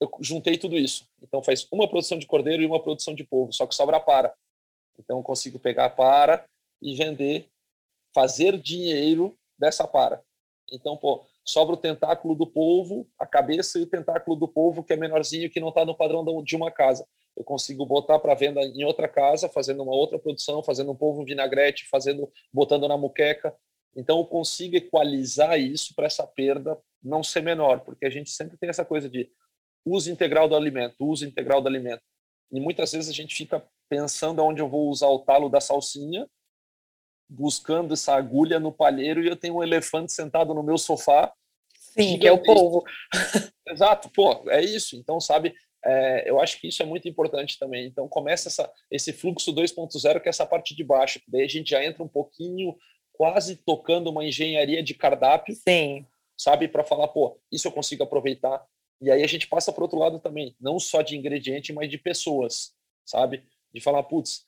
eu 0.00 0.10
juntei 0.20 0.58
tudo 0.58 0.76
isso. 0.76 1.08
Então 1.22 1.42
faz 1.42 1.66
uma 1.70 1.88
produção 1.88 2.18
de 2.18 2.26
cordeiro 2.26 2.62
e 2.62 2.66
uma 2.66 2.82
produção 2.82 3.14
de 3.14 3.24
polvo, 3.24 3.52
só 3.52 3.66
que 3.66 3.74
sobra 3.74 4.00
para. 4.00 4.34
Então 4.98 5.18
eu 5.18 5.22
consigo 5.22 5.58
pegar 5.58 5.86
a 5.86 5.90
para 5.90 6.46
e 6.80 6.94
vender, 6.94 7.48
fazer 8.14 8.58
dinheiro 8.58 9.36
dessa 9.58 9.86
para. 9.86 10.22
Então, 10.70 10.96
pô, 10.96 11.24
sobra 11.46 11.74
o 11.74 11.78
tentáculo 11.78 12.34
do 12.34 12.46
polvo, 12.46 13.08
a 13.18 13.26
cabeça 13.26 13.78
e 13.78 13.82
o 13.82 13.86
tentáculo 13.86 14.36
do 14.36 14.48
polvo 14.48 14.82
que 14.82 14.92
é 14.92 14.96
menorzinho, 14.96 15.50
que 15.50 15.60
não 15.60 15.68
está 15.68 15.84
no 15.84 15.96
padrão 15.96 16.42
de 16.42 16.56
uma 16.56 16.70
casa. 16.70 17.06
Eu 17.36 17.44
consigo 17.44 17.86
botar 17.86 18.18
para 18.18 18.34
venda 18.34 18.60
em 18.62 18.84
outra 18.84 19.06
casa, 19.06 19.48
fazendo 19.48 19.82
uma 19.82 19.94
outra 19.94 20.18
produção, 20.18 20.62
fazendo 20.62 20.90
um 20.90 20.96
polvo 20.96 21.24
vinagrete, 21.24 21.86
fazendo, 21.88 22.30
botando 22.52 22.88
na 22.88 22.96
muqueca. 22.96 23.54
Então 23.94 24.18
eu 24.18 24.24
consigo 24.24 24.76
equalizar 24.76 25.58
isso 25.58 25.94
para 25.94 26.06
essa 26.06 26.26
perda 26.26 26.78
não 27.02 27.22
ser 27.22 27.42
menor, 27.42 27.80
porque 27.80 28.04
a 28.04 28.10
gente 28.10 28.30
sempre 28.30 28.56
tem 28.56 28.68
essa 28.68 28.84
coisa 28.84 29.08
de 29.08 29.30
uso 29.84 30.10
integral 30.10 30.48
do 30.48 30.56
alimento, 30.56 30.96
uso 31.00 31.24
integral 31.24 31.62
do 31.62 31.68
alimento. 31.68 32.02
E 32.50 32.60
muitas 32.60 32.92
vezes 32.92 33.08
a 33.08 33.12
gente 33.12 33.34
fica 33.34 33.64
pensando 33.88 34.42
onde 34.42 34.60
eu 34.60 34.68
vou 34.68 34.88
usar 34.88 35.08
o 35.08 35.20
talo 35.20 35.48
da 35.48 35.60
salsinha, 35.60 36.28
buscando 37.28 37.94
essa 37.94 38.14
agulha 38.14 38.60
no 38.60 38.72
palheiro 38.72 39.22
e 39.22 39.28
eu 39.28 39.36
tenho 39.36 39.56
um 39.56 39.62
elefante 39.62 40.12
sentado 40.12 40.54
no 40.54 40.62
meu 40.62 40.78
sofá. 40.78 41.32
Sim, 41.74 42.18
que 42.18 42.26
é 42.26 42.32
o 42.32 42.42
povo. 42.42 42.84
Exato, 43.68 44.10
pô, 44.10 44.44
é 44.50 44.62
isso. 44.62 44.96
Então, 44.96 45.20
sabe, 45.20 45.54
é, 45.84 46.28
eu 46.28 46.40
acho 46.40 46.60
que 46.60 46.68
isso 46.68 46.82
é 46.82 46.86
muito 46.86 47.08
importante 47.08 47.58
também. 47.58 47.86
Então, 47.86 48.08
começa 48.08 48.48
essa, 48.48 48.70
esse 48.90 49.12
fluxo 49.12 49.52
2.0, 49.52 50.20
que 50.20 50.28
é 50.28 50.30
essa 50.30 50.46
parte 50.46 50.74
de 50.74 50.84
baixo, 50.84 51.20
daí 51.28 51.42
a 51.42 51.48
gente 51.48 51.70
já 51.70 51.84
entra 51.84 52.02
um 52.02 52.08
pouquinho, 52.08 52.76
quase 53.12 53.56
tocando 53.56 54.10
uma 54.10 54.24
engenharia 54.24 54.82
de 54.82 54.94
cardápio. 54.94 55.54
Sim. 55.54 56.06
Sabe, 56.36 56.68
para 56.68 56.84
falar, 56.84 57.08
pô, 57.08 57.40
isso 57.50 57.66
eu 57.66 57.72
consigo 57.72 58.02
aproveitar, 58.02 58.62
e 59.00 59.10
aí 59.10 59.22
a 59.22 59.26
gente 59.26 59.46
passa 59.46 59.72
para 59.72 59.84
outro 59.84 59.98
lado 59.98 60.18
também, 60.18 60.54
não 60.60 60.78
só 60.78 61.02
de 61.02 61.16
ingrediente, 61.16 61.72
mas 61.72 61.90
de 61.90 61.98
pessoas, 61.98 62.74
sabe? 63.04 63.42
De 63.72 63.80
falar, 63.80 64.02
putz, 64.02 64.46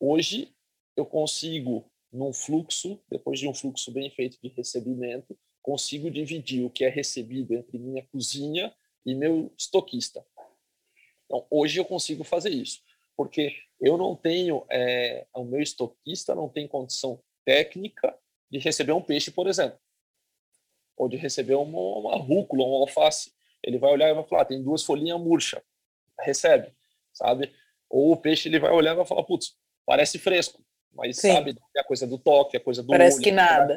hoje 0.00 0.52
eu 0.96 1.04
consigo, 1.04 1.84
num 2.12 2.32
fluxo, 2.32 3.00
depois 3.10 3.38
de 3.38 3.48
um 3.48 3.54
fluxo 3.54 3.90
bem 3.90 4.10
feito 4.10 4.38
de 4.42 4.48
recebimento, 4.48 5.36
consigo 5.62 6.10
dividir 6.10 6.64
o 6.64 6.70
que 6.70 6.84
é 6.84 6.88
recebido 6.88 7.54
entre 7.54 7.78
minha 7.78 8.04
cozinha 8.06 8.74
e 9.06 9.14
meu 9.14 9.52
estoquista. 9.56 10.24
Então, 11.24 11.46
hoje 11.50 11.78
eu 11.78 11.84
consigo 11.84 12.24
fazer 12.24 12.50
isso, 12.50 12.82
porque 13.16 13.56
eu 13.80 13.96
não 13.96 14.14
tenho, 14.14 14.64
é, 14.70 15.26
o 15.34 15.44
meu 15.44 15.60
estoquista 15.60 16.34
não 16.34 16.48
tem 16.48 16.68
condição 16.68 17.22
técnica 17.44 18.16
de 18.50 18.58
receber 18.58 18.92
um 18.92 19.00
peixe, 19.00 19.30
por 19.30 19.46
exemplo, 19.46 19.78
ou 20.96 21.08
de 21.08 21.16
receber 21.16 21.54
uma, 21.54 21.78
uma 21.78 22.16
rúcula, 22.16 22.64
uma 22.64 22.80
alface 22.80 23.32
ele 23.62 23.78
vai 23.78 23.92
olhar 23.92 24.10
e 24.10 24.14
vai 24.14 24.24
falar, 24.24 24.42
ah, 24.42 24.46
tem 24.46 24.62
duas 24.62 24.82
folhinhas 24.82 25.20
murcha, 25.20 25.62
recebe, 26.20 26.72
sabe? 27.12 27.52
Ou 27.88 28.12
o 28.12 28.16
peixe 28.16 28.48
ele 28.48 28.58
vai 28.58 28.72
olhar 28.72 28.92
e 28.92 28.96
vai 28.96 29.06
falar, 29.06 29.22
putz, 29.22 29.56
parece 29.86 30.18
fresco, 30.18 30.64
mas 30.94 31.16
Sim. 31.16 31.32
sabe, 31.32 31.56
é 31.76 31.80
a 31.80 31.84
coisa 31.84 32.06
do 32.06 32.18
toque, 32.18 32.56
a 32.56 32.60
coisa 32.60 32.82
do 32.82 32.88
Parece 32.88 33.16
olho, 33.16 33.24
que 33.24 33.32
nada. 33.32 33.76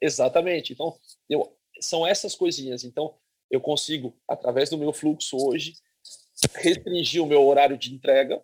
Exatamente. 0.00 0.72
Então, 0.72 0.96
eu, 1.28 1.56
são 1.80 2.06
essas 2.06 2.34
coisinhas. 2.34 2.84
Então, 2.84 3.14
eu 3.50 3.60
consigo, 3.60 4.16
através 4.28 4.70
do 4.70 4.78
meu 4.78 4.92
fluxo 4.92 5.36
hoje, 5.36 5.74
restringir 6.54 7.22
o 7.22 7.26
meu 7.26 7.46
horário 7.46 7.76
de 7.76 7.94
entrega. 7.94 8.42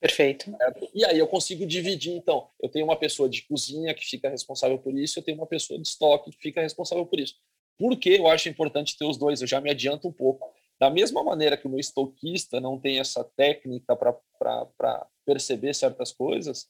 Perfeito. 0.00 0.50
Certo? 0.56 0.90
E 0.94 1.04
aí 1.04 1.18
eu 1.18 1.26
consigo 1.26 1.66
dividir, 1.66 2.12
então. 2.12 2.48
Eu 2.60 2.68
tenho 2.68 2.84
uma 2.84 2.96
pessoa 2.96 3.28
de 3.28 3.42
cozinha 3.42 3.94
que 3.94 4.04
fica 4.04 4.28
responsável 4.28 4.78
por 4.78 4.96
isso, 4.96 5.18
eu 5.18 5.22
tenho 5.22 5.38
uma 5.38 5.46
pessoa 5.46 5.80
de 5.80 5.88
estoque 5.88 6.30
que 6.30 6.38
fica 6.38 6.60
responsável 6.60 7.06
por 7.06 7.18
isso. 7.18 7.34
Por 7.78 7.96
que 7.96 8.10
eu 8.10 8.26
acho 8.28 8.48
importante 8.48 8.96
ter 8.96 9.04
os 9.04 9.16
dois? 9.16 9.40
Eu 9.40 9.46
já 9.46 9.60
me 9.60 9.70
adianto 9.70 10.08
um 10.08 10.12
pouco. 10.12 10.52
Da 10.78 10.90
mesma 10.90 11.22
maneira 11.22 11.56
que 11.56 11.66
o 11.66 11.70
meu 11.70 11.80
estoquista 11.80 12.60
não 12.60 12.78
tem 12.78 12.98
essa 12.98 13.24
técnica 13.24 13.96
para 13.96 15.06
perceber 15.24 15.74
certas 15.74 16.12
coisas, 16.12 16.68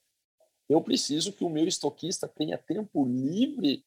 eu 0.68 0.81
preciso 0.81 1.33
que 1.33 1.44
o 1.44 1.50
meu 1.50 1.66
estoquista 1.66 2.26
tenha 2.29 2.59
tempo 2.59 3.05
livre 3.05 3.85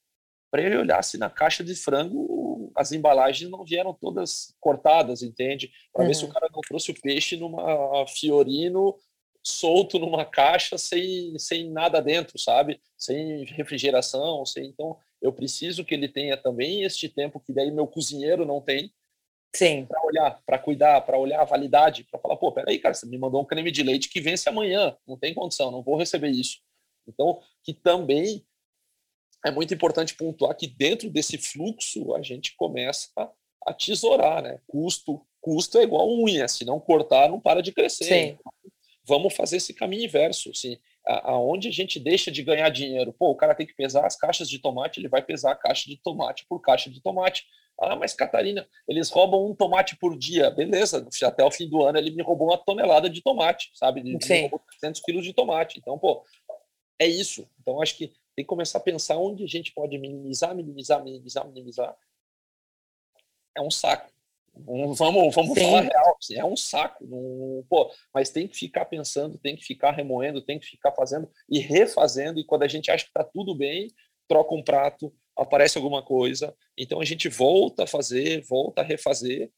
para 0.52 0.64
ele 0.64 0.78
olhar 0.78 1.04
se 1.04 1.18
na 1.18 1.30
caixa 1.30 1.64
de 1.64 1.76
frango 1.76 2.72
as 2.76 2.92
embalagens 2.92 3.50
não 3.50 3.64
vieram 3.64 3.94
todas 3.94 4.56
cortadas, 4.60 5.22
entende? 5.22 5.72
Para 5.94 6.04
uhum. 6.04 6.08
ver 6.08 6.14
se 6.16 6.24
o 6.24 6.28
uhum. 6.28 6.34
cara 6.34 6.50
não 6.52 6.62
trouxe 6.62 6.92
o 6.92 7.00
peixe 7.00 7.38
numa 7.38 8.06
Fiorino 8.08 8.96
solto 9.44 9.98
numa 10.00 10.26
caixa 10.26 10.78
sem, 10.78 11.38
sem 11.38 11.70
nada 11.70 12.02
dentro, 12.02 12.38
sabe? 12.38 12.80
Sem 12.98 13.46
refrigeração, 13.46 14.46
sem 14.46 14.68
então 14.68 14.98
eu 15.22 15.34
preciso 15.34 15.84
que 15.84 15.94
ele 15.94 16.08
tenha 16.08 16.38
também 16.38 16.84
este 16.84 17.10
tempo 17.10 17.40
que 17.40 17.54
daí 17.54 17.72
meu 17.72 17.88
cozinheiro 17.88 18.46
não 18.46 18.62
tem. 18.62 18.92
Sim. 19.56 19.86
Para 19.86 20.06
olhar, 20.06 20.42
para 20.46 20.60
cuidar, 20.60 21.02
para 21.02 21.18
olhar 21.18 21.42
a 21.42 21.46
validade, 21.46 22.04
para 22.04 22.20
falar, 22.20 22.38
pô, 22.38 22.52
peraí, 22.52 22.78
cara, 22.80 22.94
você 22.94 23.06
me 23.08 23.18
mandou 23.18 23.42
um 23.42 23.46
creme 23.46 23.72
de 23.72 23.82
leite 23.82 24.10
que 24.10 24.22
vence 24.22 24.48
amanhã, 24.48 24.96
não 25.08 25.18
tem 25.18 25.34
condição, 25.34 25.72
não 25.72 25.82
vou 25.82 25.98
receber 25.98 26.30
isso. 26.30 26.60
Então, 27.10 27.42
que 27.64 27.74
também 27.74 28.46
é 29.46 29.52
muito 29.52 29.74
importante 29.74 30.16
pontuar 30.16 30.56
que 30.56 30.68
dentro 30.68 31.10
desse 31.10 31.38
fluxo 31.38 32.14
a 32.16 32.22
gente 32.22 32.56
começa 32.56 33.10
a, 33.66 33.74
tesourar, 33.74 34.42
né? 34.42 34.60
Custo, 34.68 35.22
custo 35.42 35.78
é 35.78 35.84
igual 35.84 36.10
unha, 36.10 36.48
se 36.48 36.66
não 36.66 36.80
cortar 36.80 37.30
não 37.30 37.40
para 37.40 37.62
de 37.62 37.72
crescer. 37.72 38.14
Então, 38.14 38.52
vamos 39.06 39.34
fazer 39.34 39.58
esse 39.58 39.74
caminho 39.74 40.06
inverso, 40.06 40.52
assim, 40.52 40.78
aonde 41.06 41.68
a 41.68 41.72
gente 41.72 42.00
deixa 42.00 42.32
de 42.32 42.44
ganhar 42.44 42.70
dinheiro. 42.70 43.14
Pô, 43.14 43.30
o 43.32 43.36
cara 43.36 43.56
tem 43.56 43.66
que 43.66 43.76
pesar 43.76 44.06
as 44.06 44.16
caixas 44.16 44.50
de 44.50 44.60
tomate, 44.60 45.00
ele 45.00 45.08
vai 45.08 45.22
pesar 45.22 45.52
a 45.52 45.56
caixa 45.56 45.90
de 45.90 45.98
tomate 45.98 46.46
por 46.48 46.60
caixa 46.62 46.90
de 46.90 47.02
tomate. 47.02 47.46
Ah, 47.82 47.96
mas 47.96 48.14
Catarina, 48.14 48.68
eles 48.88 49.10
roubam 49.10 49.50
um 49.50 49.56
tomate 49.56 49.96
por 49.98 50.18
dia. 50.18 50.52
Beleza, 50.52 51.08
até 51.24 51.44
o 51.46 51.52
fim 51.52 51.68
do 51.70 51.82
ano 51.82 51.98
ele 51.98 52.12
me 52.12 52.22
roubou 52.22 52.50
uma 52.50 52.58
tonelada 52.58 53.10
de 53.10 53.22
tomate, 53.22 53.72
sabe? 53.74 54.02
Ele 54.02 54.18
Sim. 54.22 54.34
me 54.34 54.42
roubou 54.42 54.62
300 54.82 55.02
quilos 55.02 55.24
de 55.24 55.34
tomate. 55.34 55.80
Então, 55.80 55.98
pô, 55.98 56.24
é 57.00 57.08
isso. 57.08 57.50
Então, 57.60 57.82
acho 57.82 57.96
que 57.98 58.08
tem 58.36 58.44
que 58.44 58.50
começar 58.50 58.78
a 58.78 58.82
pensar 58.82 59.18
onde 59.18 59.44
a 59.44 59.48
gente 59.48 59.74
pode 59.74 59.98
minimizar, 59.98 60.54
minimizar, 60.54 61.04
minimizar, 61.04 61.48
minimizar. 61.48 61.98
É 63.58 63.62
um 63.62 63.72
saco. 63.72 64.12
Vamos, 64.66 64.98
vamos 65.36 65.58
falar 65.58 65.82
real, 65.82 66.18
assim, 66.20 66.36
é 66.36 66.44
um 66.44 66.56
saco. 66.56 67.06
Pô, 67.70 67.92
mas 68.14 68.30
tem 68.30 68.48
que 68.48 68.58
ficar 68.58 68.86
pensando, 68.86 69.38
tem 69.38 69.56
que 69.56 69.64
ficar 69.64 69.92
remoendo, 69.92 70.42
tem 70.42 70.60
que 70.60 70.66
ficar 70.66 70.92
fazendo 70.92 71.30
e 71.50 71.60
refazendo. 71.60 72.40
E 72.40 72.44
quando 72.44 72.64
a 72.64 72.68
gente 72.68 72.92
acha 72.92 73.06
que 73.06 73.10
está 73.10 73.24
tudo 73.24 73.56
bem, 73.56 73.94
troca 74.28 74.54
um 74.54 74.64
prato, 74.64 75.14
aparece 75.38 75.78
alguma 75.78 76.04
coisa. 76.04 76.56
Então 76.78 77.00
a 77.00 77.06
gente 77.06 77.30
volta 77.30 77.84
a 77.84 77.88
fazer, 77.88 78.42
volta 78.42 78.82
a 78.82 78.86
refazer. 78.86 79.52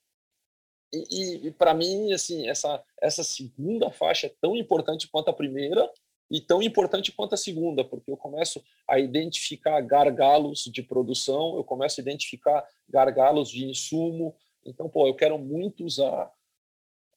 E, 0.94 1.06
e, 1.10 1.48
e 1.48 1.52
para 1.52 1.74
mim, 1.74 2.14
assim, 2.14 2.48
essa, 2.50 2.84
essa 3.02 3.24
segunda 3.24 3.92
faixa 3.92 4.28
é 4.28 4.36
tão 4.42 4.56
importante 4.56 5.08
quanto 5.10 5.30
a 5.30 5.34
primeira 5.34 5.90
e 6.32 6.40
tão 6.40 6.64
importante 6.64 7.12
quanto 7.12 7.34
a 7.36 7.38
segunda, 7.38 7.84
porque 7.84 8.10
eu 8.10 8.16
começo 8.16 8.64
a 8.88 8.98
identificar 8.98 9.82
gargalos 9.82 10.64
de 10.64 10.82
produção, 10.82 11.58
eu 11.58 11.64
começo 11.64 12.00
a 12.00 12.02
identificar 12.02 12.66
gargalos 12.90 13.50
de 13.50 13.66
insumo, 13.66 14.34
então, 14.66 14.88
pô, 14.88 15.08
eu 15.08 15.14
quero 15.14 15.38
muito 15.38 15.84
usar 15.84 16.32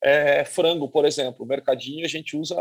é, 0.03 0.43
frango, 0.43 0.89
por 0.89 1.05
exemplo. 1.05 1.45
O 1.45 1.47
mercadinho 1.47 2.05
a 2.05 2.09
gente 2.09 2.35
usa 2.35 2.55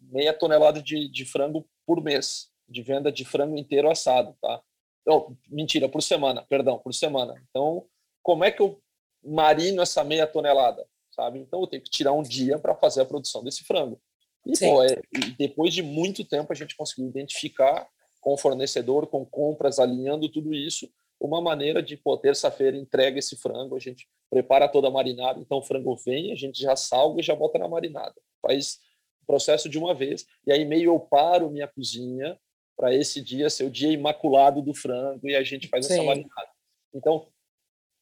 meia 0.00 0.32
tonelada 0.32 0.82
de, 0.82 1.08
de 1.08 1.24
frango 1.24 1.68
por 1.86 2.02
mês, 2.02 2.48
de 2.68 2.82
venda 2.82 3.12
de 3.12 3.24
frango 3.24 3.56
inteiro 3.56 3.90
assado, 3.90 4.34
tá? 4.40 4.62
Oh, 5.06 5.32
mentira, 5.48 5.88
por 5.88 6.02
semana, 6.02 6.44
perdão, 6.48 6.78
por 6.78 6.94
semana. 6.94 7.34
Então, 7.50 7.86
como 8.22 8.44
é 8.44 8.50
que 8.50 8.62
eu 8.62 8.80
marino 9.22 9.82
essa 9.82 10.02
meia 10.04 10.26
tonelada, 10.26 10.86
sabe? 11.10 11.40
Então, 11.40 11.60
eu 11.60 11.66
tenho 11.66 11.82
que 11.82 11.90
tirar 11.90 12.12
um 12.12 12.22
dia 12.22 12.58
para 12.58 12.74
fazer 12.74 13.02
a 13.02 13.06
produção 13.06 13.42
desse 13.42 13.64
frango. 13.64 14.00
E, 14.46 14.52
é, 14.64 15.32
depois 15.38 15.74
de 15.74 15.82
muito 15.82 16.24
tempo, 16.24 16.52
a 16.52 16.56
gente 16.56 16.76
conseguiu 16.76 17.08
identificar 17.08 17.86
com 18.20 18.32
o 18.34 18.38
fornecedor, 18.38 19.06
com 19.06 19.24
compras, 19.24 19.78
alinhando 19.78 20.28
tudo 20.28 20.54
isso, 20.54 20.90
uma 21.20 21.40
maneira 21.40 21.82
de, 21.82 21.96
pô, 21.96 22.16
terça-feira 22.16 22.76
entrega 22.76 23.18
esse 23.18 23.36
frango, 23.36 23.76
a 23.76 23.78
gente 23.78 24.08
prepara 24.30 24.68
toda 24.68 24.88
a 24.88 24.90
marinada, 24.90 25.38
então 25.40 25.58
o 25.58 25.62
frango 25.62 25.94
vem, 25.96 26.32
a 26.32 26.34
gente 26.34 26.60
já 26.60 26.74
salga 26.74 27.20
e 27.20 27.22
já 27.24 27.34
bota 27.34 27.58
na 27.58 27.68
marinada. 27.68 28.14
Faz 28.40 28.78
o 29.22 29.26
processo 29.26 29.68
de 29.68 29.78
uma 29.78 29.94
vez, 29.94 30.26
e 30.46 30.52
aí 30.52 30.64
meio 30.64 30.92
eu 30.92 31.00
paro 31.00 31.50
minha 31.50 31.68
cozinha 31.68 32.38
para 32.76 32.94
esse 32.94 33.20
dia 33.20 33.50
ser 33.50 33.64
o 33.64 33.70
dia 33.70 33.92
imaculado 33.92 34.62
do 34.62 34.72
frango 34.72 35.28
e 35.28 35.36
a 35.36 35.42
gente 35.42 35.68
faz 35.68 35.86
Sim. 35.86 35.94
essa 35.94 36.02
marinada. 36.02 36.48
Então, 36.94 37.26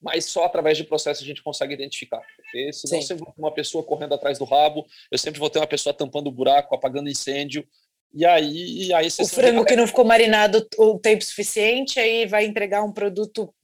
mas 0.00 0.26
só 0.26 0.44
através 0.44 0.76
de 0.76 0.84
processo 0.84 1.22
a 1.22 1.26
gente 1.26 1.42
consegue 1.42 1.74
identificar. 1.74 2.22
Porque 2.36 2.72
senão 2.72 3.00
Sim. 3.00 3.06
sempre 3.06 3.24
vou 3.24 3.34
ter 3.34 3.40
uma 3.40 3.54
pessoa 3.54 3.84
correndo 3.84 4.14
atrás 4.14 4.38
do 4.38 4.44
rabo, 4.44 4.86
eu 5.10 5.18
sempre 5.18 5.40
vou 5.40 5.50
ter 5.50 5.58
uma 5.58 5.66
pessoa 5.66 5.94
tampando 5.94 6.28
o 6.28 6.32
buraco, 6.32 6.74
apagando 6.74 7.08
incêndio, 7.08 7.66
e 8.12 8.24
aí, 8.24 8.86
e 8.86 8.94
aí 8.94 9.08
o 9.20 9.26
frango 9.26 9.64
que 9.64 9.76
não 9.76 9.86
ficou 9.86 10.04
marinado 10.04 10.66
o 10.78 10.98
tempo 10.98 11.22
suficiente, 11.22 12.00
aí 12.00 12.26
vai 12.26 12.46
entregar 12.46 12.82
um 12.82 12.92
produto 12.92 13.54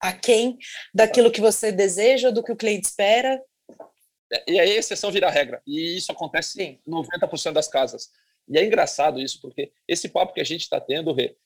aquém 0.00 0.58
daquilo 0.92 1.30
que 1.30 1.40
você 1.40 1.70
deseja, 1.70 2.30
do 2.30 2.42
que 2.42 2.50
o 2.50 2.56
cliente 2.56 2.88
espera. 2.88 3.40
E 4.48 4.58
aí 4.58 4.72
a 4.72 4.78
exceção 4.78 5.12
vira 5.12 5.30
regra. 5.30 5.62
E 5.66 5.96
isso 5.96 6.10
acontece 6.10 6.60
em 6.60 6.80
90% 6.88 7.52
das 7.52 7.68
casas. 7.68 8.10
E 8.48 8.58
é 8.58 8.64
engraçado 8.64 9.20
isso, 9.20 9.40
porque 9.40 9.70
esse 9.86 10.08
papo 10.08 10.32
que 10.32 10.40
a 10.40 10.44
gente 10.44 10.62
está 10.62 10.80
tendo, 10.80 11.12
Rê, 11.12 11.36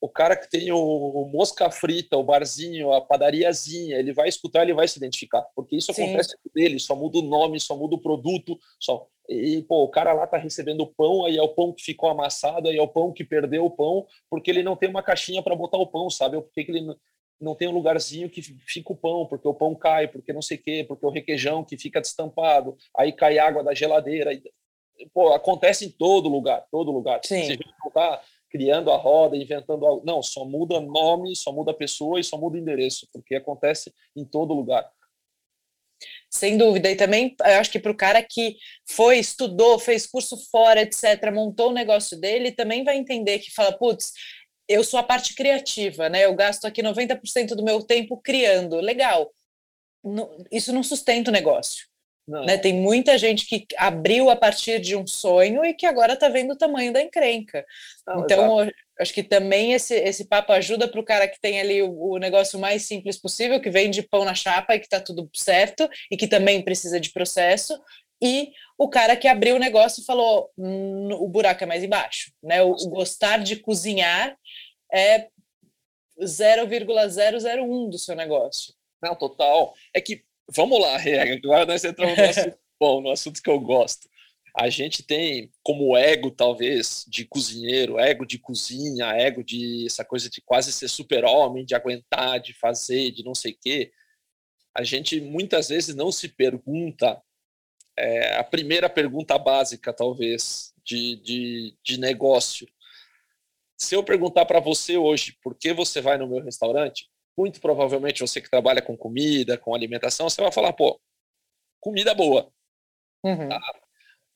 o 0.00 0.08
cara 0.08 0.34
que 0.34 0.48
tem 0.48 0.72
o, 0.72 1.28
mosca 1.32 1.70
frita, 1.70 2.16
o 2.16 2.24
barzinho, 2.24 2.92
a 2.92 3.00
padariazinha, 3.00 3.98
ele 3.98 4.12
vai 4.12 4.28
escutar, 4.28 4.62
ele 4.62 4.72
vai 4.72 4.88
se 4.88 4.98
identificar, 4.98 5.42
porque 5.54 5.76
isso 5.76 5.92
Sim. 5.92 6.04
acontece 6.04 6.36
com 6.36 6.50
ele, 6.56 6.78
só 6.78 6.96
muda 6.96 7.18
o 7.18 7.22
nome, 7.22 7.60
só 7.60 7.76
muda 7.76 7.96
o 7.96 8.00
produto, 8.00 8.58
só 8.78 9.06
e 9.28 9.62
pô, 9.62 9.84
o 9.84 9.88
cara 9.88 10.12
lá 10.12 10.26
tá 10.26 10.36
recebendo 10.36 10.80
o 10.80 10.86
pão, 10.86 11.24
aí 11.24 11.36
é 11.36 11.42
o 11.42 11.54
pão 11.54 11.72
que 11.72 11.84
ficou 11.84 12.10
amassado, 12.10 12.68
aí 12.68 12.76
é 12.76 12.82
o 12.82 12.88
pão 12.88 13.12
que 13.12 13.22
perdeu 13.22 13.64
o 13.64 13.70
pão, 13.70 14.04
porque 14.28 14.50
ele 14.50 14.62
não 14.62 14.74
tem 14.74 14.88
uma 14.88 15.04
caixinha 15.04 15.40
para 15.40 15.54
botar 15.54 15.78
o 15.78 15.86
pão, 15.86 16.10
sabe? 16.10 16.34
Ou 16.34 16.42
porque 16.42 16.62
ele 16.68 16.84
não 17.40 17.54
tem 17.54 17.68
um 17.68 17.72
lugarzinho 17.72 18.28
que 18.28 18.42
fica 18.42 18.92
o 18.92 18.96
pão, 18.96 19.26
porque 19.26 19.46
o 19.46 19.54
pão 19.54 19.74
cai, 19.74 20.08
porque 20.08 20.32
não 20.32 20.42
sei 20.42 20.56
o 20.56 20.62
quê, 20.62 20.84
porque 20.86 21.06
o 21.06 21.10
requeijão 21.10 21.64
que 21.64 21.78
fica 21.78 22.00
destampado, 22.00 22.76
aí 22.96 23.12
cai 23.12 23.38
água 23.38 23.62
da 23.62 23.72
geladeira. 23.72 24.32
Pô, 25.14 25.32
acontece 25.32 25.86
em 25.86 25.90
todo 25.90 26.28
lugar, 26.28 26.66
todo 26.70 26.90
lugar. 26.90 27.20
Sim. 27.24 27.44
Você 27.44 27.58
não 27.84 27.90
tá 27.92 28.20
criando 28.50 28.90
a 28.90 28.96
roda, 28.96 29.36
inventando 29.36 29.86
algo. 29.86 30.04
Não, 30.04 30.22
só 30.22 30.44
muda 30.44 30.80
nome, 30.80 31.34
só 31.36 31.52
muda 31.52 31.72
pessoa 31.72 32.18
e 32.20 32.24
só 32.24 32.36
muda 32.36 32.58
endereço, 32.58 33.08
porque 33.12 33.34
acontece 33.34 33.92
em 34.14 34.24
todo 34.24 34.54
lugar. 34.54 34.90
Sem 36.30 36.56
dúvida. 36.56 36.90
E 36.90 36.96
também, 36.96 37.34
eu 37.40 37.60
acho 37.60 37.70
que 37.70 37.78
para 37.78 37.92
o 37.92 37.96
cara 37.96 38.22
que 38.22 38.56
foi, 38.88 39.18
estudou, 39.18 39.78
fez 39.78 40.06
curso 40.06 40.36
fora, 40.50 40.82
etc., 40.82 41.32
montou 41.32 41.70
o 41.70 41.74
negócio 41.74 42.18
dele, 42.18 42.52
também 42.52 42.84
vai 42.84 42.96
entender 42.96 43.38
que 43.38 43.52
fala, 43.52 43.72
putz, 43.72 44.12
eu 44.68 44.84
sou 44.84 45.00
a 45.00 45.02
parte 45.02 45.34
criativa, 45.34 46.08
né? 46.08 46.24
Eu 46.24 46.34
gasto 46.34 46.64
aqui 46.64 46.82
90% 46.82 47.54
do 47.56 47.64
meu 47.64 47.82
tempo 47.82 48.16
criando. 48.16 48.76
Legal. 48.76 49.32
Isso 50.50 50.72
não 50.72 50.82
sustenta 50.82 51.30
o 51.30 51.32
negócio. 51.32 51.89
Né? 52.30 52.56
Tem 52.56 52.72
muita 52.72 53.18
gente 53.18 53.44
que 53.44 53.66
abriu 53.76 54.30
a 54.30 54.36
partir 54.36 54.78
de 54.78 54.94
um 54.94 55.06
sonho 55.06 55.64
e 55.64 55.74
que 55.74 55.84
agora 55.84 56.12
está 56.12 56.28
vendo 56.28 56.52
o 56.52 56.56
tamanho 56.56 56.92
da 56.92 57.02
encrenca. 57.02 57.66
Não, 58.06 58.22
então, 58.22 58.60
exato. 58.60 58.76
acho 59.00 59.12
que 59.12 59.22
também 59.24 59.72
esse, 59.72 59.94
esse 59.94 60.26
papo 60.26 60.52
ajuda 60.52 60.86
para 60.86 61.00
o 61.00 61.04
cara 61.04 61.26
que 61.26 61.40
tem 61.40 61.60
ali 61.60 61.82
o, 61.82 61.90
o, 61.90 62.18
negócio 62.18 62.58
mais 62.58 62.86
simples 62.86 63.20
possível, 63.20 63.60
que 63.60 63.68
vende 63.68 64.02
pão 64.02 64.24
na 64.24 64.34
chapa 64.34 64.76
e 64.76 64.78
que 64.78 64.86
está 64.86 65.00
tudo 65.00 65.28
certo 65.34 65.88
e 66.08 66.16
que 66.16 66.28
também 66.28 66.62
precisa 66.62 67.00
de 67.00 67.10
processo. 67.12 67.76
E 68.22 68.52
o 68.78 68.88
cara 68.88 69.16
que 69.16 69.26
abriu 69.26 69.56
o 69.56 69.60
negócio 69.60 70.00
e 70.02 70.04
falou: 70.04 70.50
hum, 70.56 71.08
o 71.14 71.26
buraco 71.26 71.64
é 71.64 71.66
mais 71.66 71.82
embaixo. 71.82 72.30
Né? 72.40 72.62
O, 72.62 72.72
o 72.72 72.88
gostar 72.90 73.38
de 73.38 73.56
cozinhar 73.56 74.36
é 74.92 75.26
0,001 76.24 77.88
do 77.88 77.98
seu 77.98 78.14
negócio. 78.14 78.72
Não, 79.02 79.16
total. 79.16 79.74
É 79.94 80.00
que 80.00 80.22
vamos 80.54 80.80
lá, 80.80 80.96
agora 80.96 81.66
nós 81.66 81.84
entramos 81.84 82.16
no 82.16 82.24
assunto 82.28 82.58
bom, 82.80 83.00
no 83.02 83.10
assunto 83.10 83.42
que 83.42 83.50
eu 83.50 83.60
gosto. 83.60 84.08
A 84.56 84.68
gente 84.68 85.02
tem 85.02 85.52
como 85.62 85.96
ego, 85.96 86.30
talvez, 86.30 87.04
de 87.06 87.24
cozinheiro, 87.24 88.00
ego 88.00 88.26
de 88.26 88.38
cozinha, 88.38 89.06
ego 89.12 89.44
de 89.44 89.86
essa 89.86 90.04
coisa 90.04 90.28
de 90.28 90.40
quase 90.40 90.72
ser 90.72 90.88
super-homem, 90.88 91.64
de 91.64 91.74
aguentar, 91.74 92.40
de 92.40 92.52
fazer, 92.54 93.12
de 93.12 93.24
não 93.24 93.34
sei 93.34 93.52
o 93.52 93.58
quê. 93.60 93.92
A 94.74 94.82
gente 94.82 95.20
muitas 95.20 95.68
vezes 95.68 95.94
não 95.94 96.10
se 96.10 96.28
pergunta 96.28 97.22
é, 97.96 98.36
a 98.36 98.44
primeira 98.44 98.88
pergunta 98.88 99.38
básica, 99.38 99.92
talvez, 99.92 100.72
de, 100.82 101.16
de, 101.16 101.76
de 101.84 101.98
negócio. 101.98 102.66
Se 103.76 103.94
eu 103.94 104.02
perguntar 104.02 104.46
para 104.46 104.58
você 104.58 104.96
hoje 104.96 105.36
por 105.42 105.54
que 105.54 105.72
você 105.72 106.00
vai 106.00 106.16
no 106.16 106.26
meu 106.26 106.42
restaurante, 106.42 107.09
muito 107.40 107.58
provavelmente 107.58 108.20
você 108.20 108.38
que 108.38 108.50
trabalha 108.50 108.82
com 108.82 108.96
comida, 108.96 109.56
com 109.56 109.74
alimentação, 109.74 110.28
você 110.28 110.42
vai 110.42 110.52
falar, 110.52 110.74
pô, 110.74 111.00
comida 111.80 112.14
boa. 112.14 112.52
Uhum. 113.24 113.48
Tá? 113.48 113.58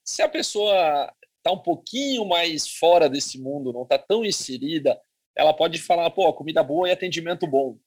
Se 0.02 0.22
a 0.22 0.28
pessoa 0.28 1.14
está 1.36 1.52
um 1.52 1.58
pouquinho 1.58 2.24
mais 2.24 2.66
fora 2.66 3.06
desse 3.08 3.38
mundo, 3.38 3.74
não 3.74 3.82
está 3.82 3.98
tão 3.98 4.24
inserida, 4.24 4.98
ela 5.36 5.52
pode 5.52 5.78
falar, 5.78 6.10
pô, 6.10 6.32
comida 6.32 6.62
boa 6.62 6.88
e 6.88 6.92
atendimento 6.92 7.46
bom. 7.46 7.78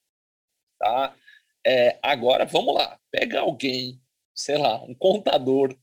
Tá? 0.80 1.16
É, 1.66 1.98
agora, 2.04 2.46
vamos 2.46 2.76
lá, 2.76 3.00
pega 3.10 3.40
alguém, 3.40 4.00
sei 4.36 4.60
lá, 4.60 4.84
um 4.84 4.94
contador, 4.94 5.76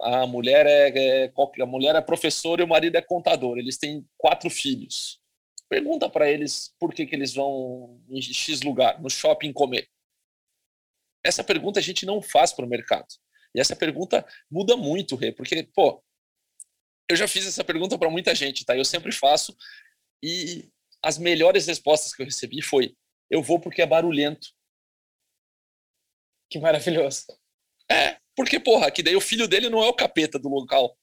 a 0.00 0.26
mulher 0.26 0.66
é, 0.66 0.88
é, 1.24 1.32
a 1.60 1.66
mulher 1.66 1.94
é 1.94 2.00
professora 2.00 2.60
e 2.60 2.64
o 2.64 2.68
marido 2.68 2.96
é 2.96 3.02
contador, 3.02 3.56
eles 3.56 3.78
têm 3.78 4.04
quatro 4.18 4.50
filhos. 4.50 5.21
Pergunta 5.72 6.06
para 6.06 6.30
eles 6.30 6.74
por 6.78 6.92
que, 6.92 7.06
que 7.06 7.16
eles 7.16 7.32
vão 7.32 7.98
em 8.10 8.20
X 8.20 8.60
lugar, 8.60 9.00
no 9.00 9.08
shopping 9.08 9.54
comer. 9.54 9.88
Essa 11.24 11.42
pergunta 11.42 11.80
a 11.80 11.82
gente 11.82 12.04
não 12.04 12.20
faz 12.20 12.52
para 12.52 12.66
o 12.66 12.68
mercado. 12.68 13.06
E 13.54 13.58
essa 13.58 13.74
pergunta 13.74 14.22
muda 14.50 14.76
muito, 14.76 15.16
Rê, 15.16 15.32
porque, 15.32 15.66
pô, 15.74 16.04
eu 17.08 17.16
já 17.16 17.26
fiz 17.26 17.46
essa 17.46 17.64
pergunta 17.64 17.98
para 17.98 18.10
muita 18.10 18.34
gente, 18.34 18.66
tá? 18.66 18.76
Eu 18.76 18.84
sempre 18.84 19.12
faço 19.12 19.56
e 20.22 20.70
as 21.02 21.16
melhores 21.16 21.66
respostas 21.66 22.14
que 22.14 22.20
eu 22.20 22.26
recebi 22.26 22.60
foi: 22.60 22.94
eu 23.30 23.42
vou 23.42 23.58
porque 23.58 23.80
é 23.80 23.86
barulhento. 23.86 24.48
Que 26.50 26.58
maravilhoso. 26.58 27.24
É, 27.90 28.18
porque, 28.36 28.60
porra, 28.60 28.90
que 28.90 29.02
daí 29.02 29.16
o 29.16 29.22
filho 29.22 29.48
dele 29.48 29.70
não 29.70 29.82
é 29.82 29.88
o 29.88 29.96
capeta 29.96 30.38
do 30.38 30.50
local. 30.50 30.94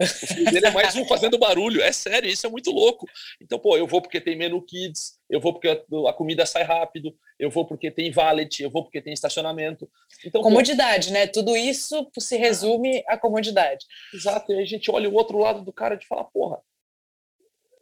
O 0.00 0.50
dele 0.50 0.66
é 0.66 0.70
mais 0.70 0.96
um 0.96 1.04
fazendo 1.06 1.38
barulho. 1.38 1.80
É 1.80 1.92
sério, 1.92 2.28
isso 2.28 2.46
é 2.46 2.50
muito 2.50 2.70
louco. 2.70 3.06
Então, 3.40 3.58
pô, 3.58 3.76
eu 3.76 3.86
vou 3.86 4.02
porque 4.02 4.20
tem 4.20 4.36
menu 4.36 4.60
kids, 4.60 5.18
eu 5.30 5.40
vou 5.40 5.52
porque 5.52 5.68
a 5.68 6.12
comida 6.12 6.44
sai 6.44 6.64
rápido, 6.64 7.16
eu 7.38 7.50
vou 7.50 7.64
porque 7.64 7.90
tem 7.90 8.10
valet, 8.10 8.60
eu 8.60 8.70
vou 8.70 8.82
porque 8.82 9.00
tem 9.00 9.12
estacionamento. 9.12 9.88
Então, 10.24 10.42
comodidade, 10.42 11.08
pô, 11.08 11.12
né? 11.14 11.26
Tudo 11.26 11.56
isso 11.56 12.10
se 12.18 12.36
resume 12.36 13.04
à 13.06 13.16
comodidade. 13.16 13.86
Exato. 14.12 14.52
E 14.52 14.60
a 14.60 14.64
gente 14.64 14.90
olha 14.90 15.08
o 15.08 15.14
outro 15.14 15.38
lado 15.38 15.62
do 15.62 15.72
cara 15.72 15.98
e 16.00 16.06
fala, 16.06 16.24
porra, 16.24 16.60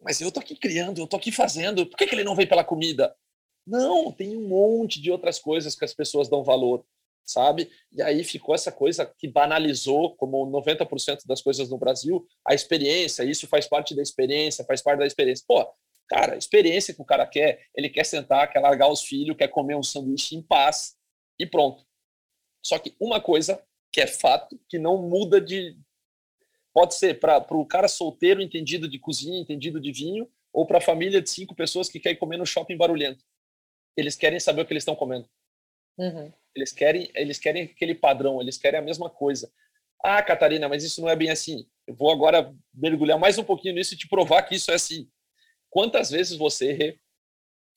mas 0.02 0.20
eu 0.20 0.30
tô 0.30 0.40
aqui 0.40 0.56
criando, 0.56 1.00
eu 1.00 1.06
tô 1.06 1.16
aqui 1.16 1.32
fazendo, 1.32 1.86
por 1.86 1.96
que, 1.96 2.06
que 2.06 2.14
ele 2.14 2.24
não 2.24 2.34
vem 2.34 2.46
pela 2.46 2.64
comida? 2.64 3.14
Não, 3.66 4.10
tem 4.10 4.36
um 4.36 4.48
monte 4.48 5.00
de 5.00 5.10
outras 5.10 5.38
coisas 5.38 5.76
que 5.76 5.84
as 5.84 5.94
pessoas 5.94 6.28
dão 6.28 6.42
valor 6.42 6.84
sabe? 7.24 7.70
E 7.90 8.02
aí 8.02 8.24
ficou 8.24 8.54
essa 8.54 8.72
coisa 8.72 9.06
que 9.18 9.28
banalizou, 9.28 10.16
como 10.16 10.46
90% 10.46 11.26
das 11.26 11.40
coisas 11.40 11.68
no 11.70 11.78
Brasil, 11.78 12.26
a 12.46 12.54
experiência, 12.54 13.24
isso 13.24 13.46
faz 13.46 13.66
parte 13.66 13.94
da 13.94 14.02
experiência, 14.02 14.64
faz 14.64 14.82
parte 14.82 14.98
da 14.98 15.06
experiência. 15.06 15.44
Pô, 15.46 15.72
cara, 16.08 16.36
experiência 16.36 16.94
que 16.94 17.02
o 17.02 17.04
cara 17.04 17.26
quer, 17.26 17.66
ele 17.74 17.88
quer 17.88 18.04
sentar, 18.04 18.50
quer 18.50 18.60
largar 18.60 18.88
os 18.88 19.02
filhos, 19.02 19.36
quer 19.36 19.48
comer 19.48 19.76
um 19.76 19.82
sanduíche 19.82 20.36
em 20.36 20.42
paz 20.42 20.96
e 21.38 21.46
pronto. 21.46 21.84
Só 22.64 22.78
que 22.78 22.94
uma 23.00 23.20
coisa 23.20 23.62
que 23.90 24.00
é 24.00 24.06
fato, 24.06 24.58
que 24.68 24.78
não 24.78 24.96
muda 25.02 25.40
de. 25.40 25.76
Pode 26.72 26.94
ser 26.94 27.20
para 27.20 27.44
o 27.50 27.66
cara 27.66 27.86
solteiro, 27.86 28.40
entendido 28.40 28.88
de 28.88 28.98
cozinha, 28.98 29.38
entendido 29.38 29.78
de 29.78 29.92
vinho, 29.92 30.30
ou 30.52 30.66
para 30.66 30.78
a 30.78 30.82
família 30.82 31.20
de 31.20 31.28
cinco 31.28 31.54
pessoas 31.54 31.88
que 31.88 32.00
quer 32.00 32.14
comer 32.14 32.38
no 32.38 32.46
shopping 32.46 32.78
barulhento. 32.78 33.22
Eles 33.94 34.16
querem 34.16 34.40
saber 34.40 34.62
o 34.62 34.66
que 34.66 34.72
eles 34.72 34.82
estão 34.82 34.96
comendo. 34.96 35.28
Uhum. 35.98 36.32
Eles 36.54 36.72
querem, 36.72 37.10
eles 37.14 37.38
querem 37.38 37.64
aquele 37.64 37.94
padrão, 37.94 38.40
eles 38.40 38.58
querem 38.58 38.78
a 38.78 38.82
mesma 38.82 39.08
coisa. 39.08 39.50
Ah, 40.02 40.22
Catarina, 40.22 40.68
mas 40.68 40.84
isso 40.84 41.00
não 41.00 41.08
é 41.08 41.16
bem 41.16 41.30
assim. 41.30 41.66
Eu 41.86 41.94
vou 41.94 42.10
agora 42.10 42.54
mergulhar 42.74 43.18
mais 43.18 43.38
um 43.38 43.44
pouquinho 43.44 43.74
nisso 43.74 43.94
e 43.94 43.96
te 43.96 44.08
provar 44.08 44.42
que 44.42 44.54
isso 44.54 44.70
é 44.70 44.74
assim. 44.74 45.08
Quantas 45.70 46.10
vezes 46.10 46.36
você 46.36 46.98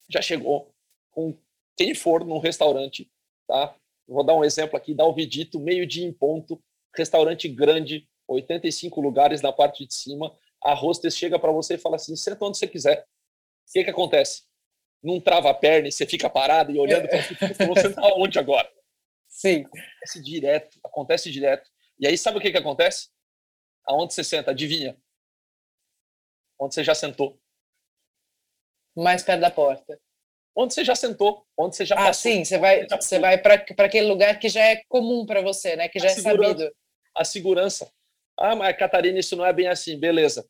já 0.10 0.22
chegou 0.22 0.74
com 1.12 1.38
quem 1.78 1.94
for 1.94 2.26
num 2.26 2.40
restaurante, 2.40 3.10
tá? 3.48 3.76
Vou 4.08 4.24
dar 4.24 4.36
um 4.36 4.44
exemplo 4.44 4.78
aqui, 4.78 4.94
dá 4.94 5.06
o 5.06 5.14
Vidito, 5.14 5.60
meio-dia 5.60 6.06
em 6.06 6.14
ponto, 6.14 6.62
restaurante 6.96 7.48
grande, 7.48 8.08
85 8.28 9.02
lugares 9.02 9.42
na 9.42 9.52
parte 9.52 9.86
de 9.86 9.94
cima, 9.94 10.36
a 10.64 10.74
hostess 10.74 11.18
chega 11.18 11.40
para 11.40 11.52
você 11.52 11.76
e 11.76 11.78
fala 11.80 11.96
assim, 11.96 12.16
senta 12.16 12.44
onde 12.46 12.58
você 12.58 12.68
quiser. 12.68 13.02
O 13.02 13.72
que 13.72 13.84
que 13.84 13.90
acontece? 13.90 14.44
Não 15.06 15.22
trava 15.22 15.52
a 15.52 15.54
perna 15.54 15.88
e 15.88 15.92
você 15.92 16.06
fica 16.06 16.30
parado 16.30 16.72
e 16.72 16.80
olhando 16.80 17.08
para 17.08 17.22
você 17.68 17.88
está 17.88 18.02
onde 18.16 18.40
agora? 18.40 18.70
Sim. 19.30 19.66
Acontece 19.66 20.22
direto, 20.22 20.80
acontece 20.84 21.32
direto. 21.32 21.70
E 22.00 22.08
aí 22.08 22.18
sabe 22.18 22.38
o 22.38 22.42
que, 22.42 22.52
que 22.52 22.58
acontece? 22.58 23.10
Aonde 23.86 24.14
você 24.14 24.24
senta? 24.24 24.52
Adivinha? 24.52 24.98
Onde 26.60 26.74
você 26.74 26.84
já 26.84 26.96
sentou? 26.96 27.40
Mais 28.96 29.22
perto 29.22 29.42
da 29.42 29.52
porta. 29.52 30.00
Onde 30.56 30.74
você 30.74 30.84
já 30.86 30.96
sentou? 30.96 31.46
Onde 31.58 31.76
você 31.76 31.86
já 31.86 31.96
Ah, 31.96 32.06
passou, 32.06 32.32
sim, 32.32 32.46
você 32.46 32.58
vai, 32.58 32.88
você 32.88 33.20
vai 33.20 33.38
para 33.38 33.56
aquele 33.86 34.08
lugar 34.08 34.40
que 34.40 34.48
já 34.48 34.62
é 34.64 34.82
comum 34.88 35.26
para 35.26 35.42
você, 35.42 35.76
né? 35.76 35.90
Que 35.90 36.00
já 36.00 36.08
a 36.08 36.12
é 36.12 36.16
sabido. 36.16 36.76
A 37.14 37.26
segurança. 37.26 37.92
Ah, 38.38 38.56
mas 38.56 38.76
Catarina, 38.78 39.20
isso 39.20 39.36
não 39.36 39.46
é 39.46 39.52
bem 39.52 39.68
assim. 39.68 40.00
Beleza. 40.00 40.50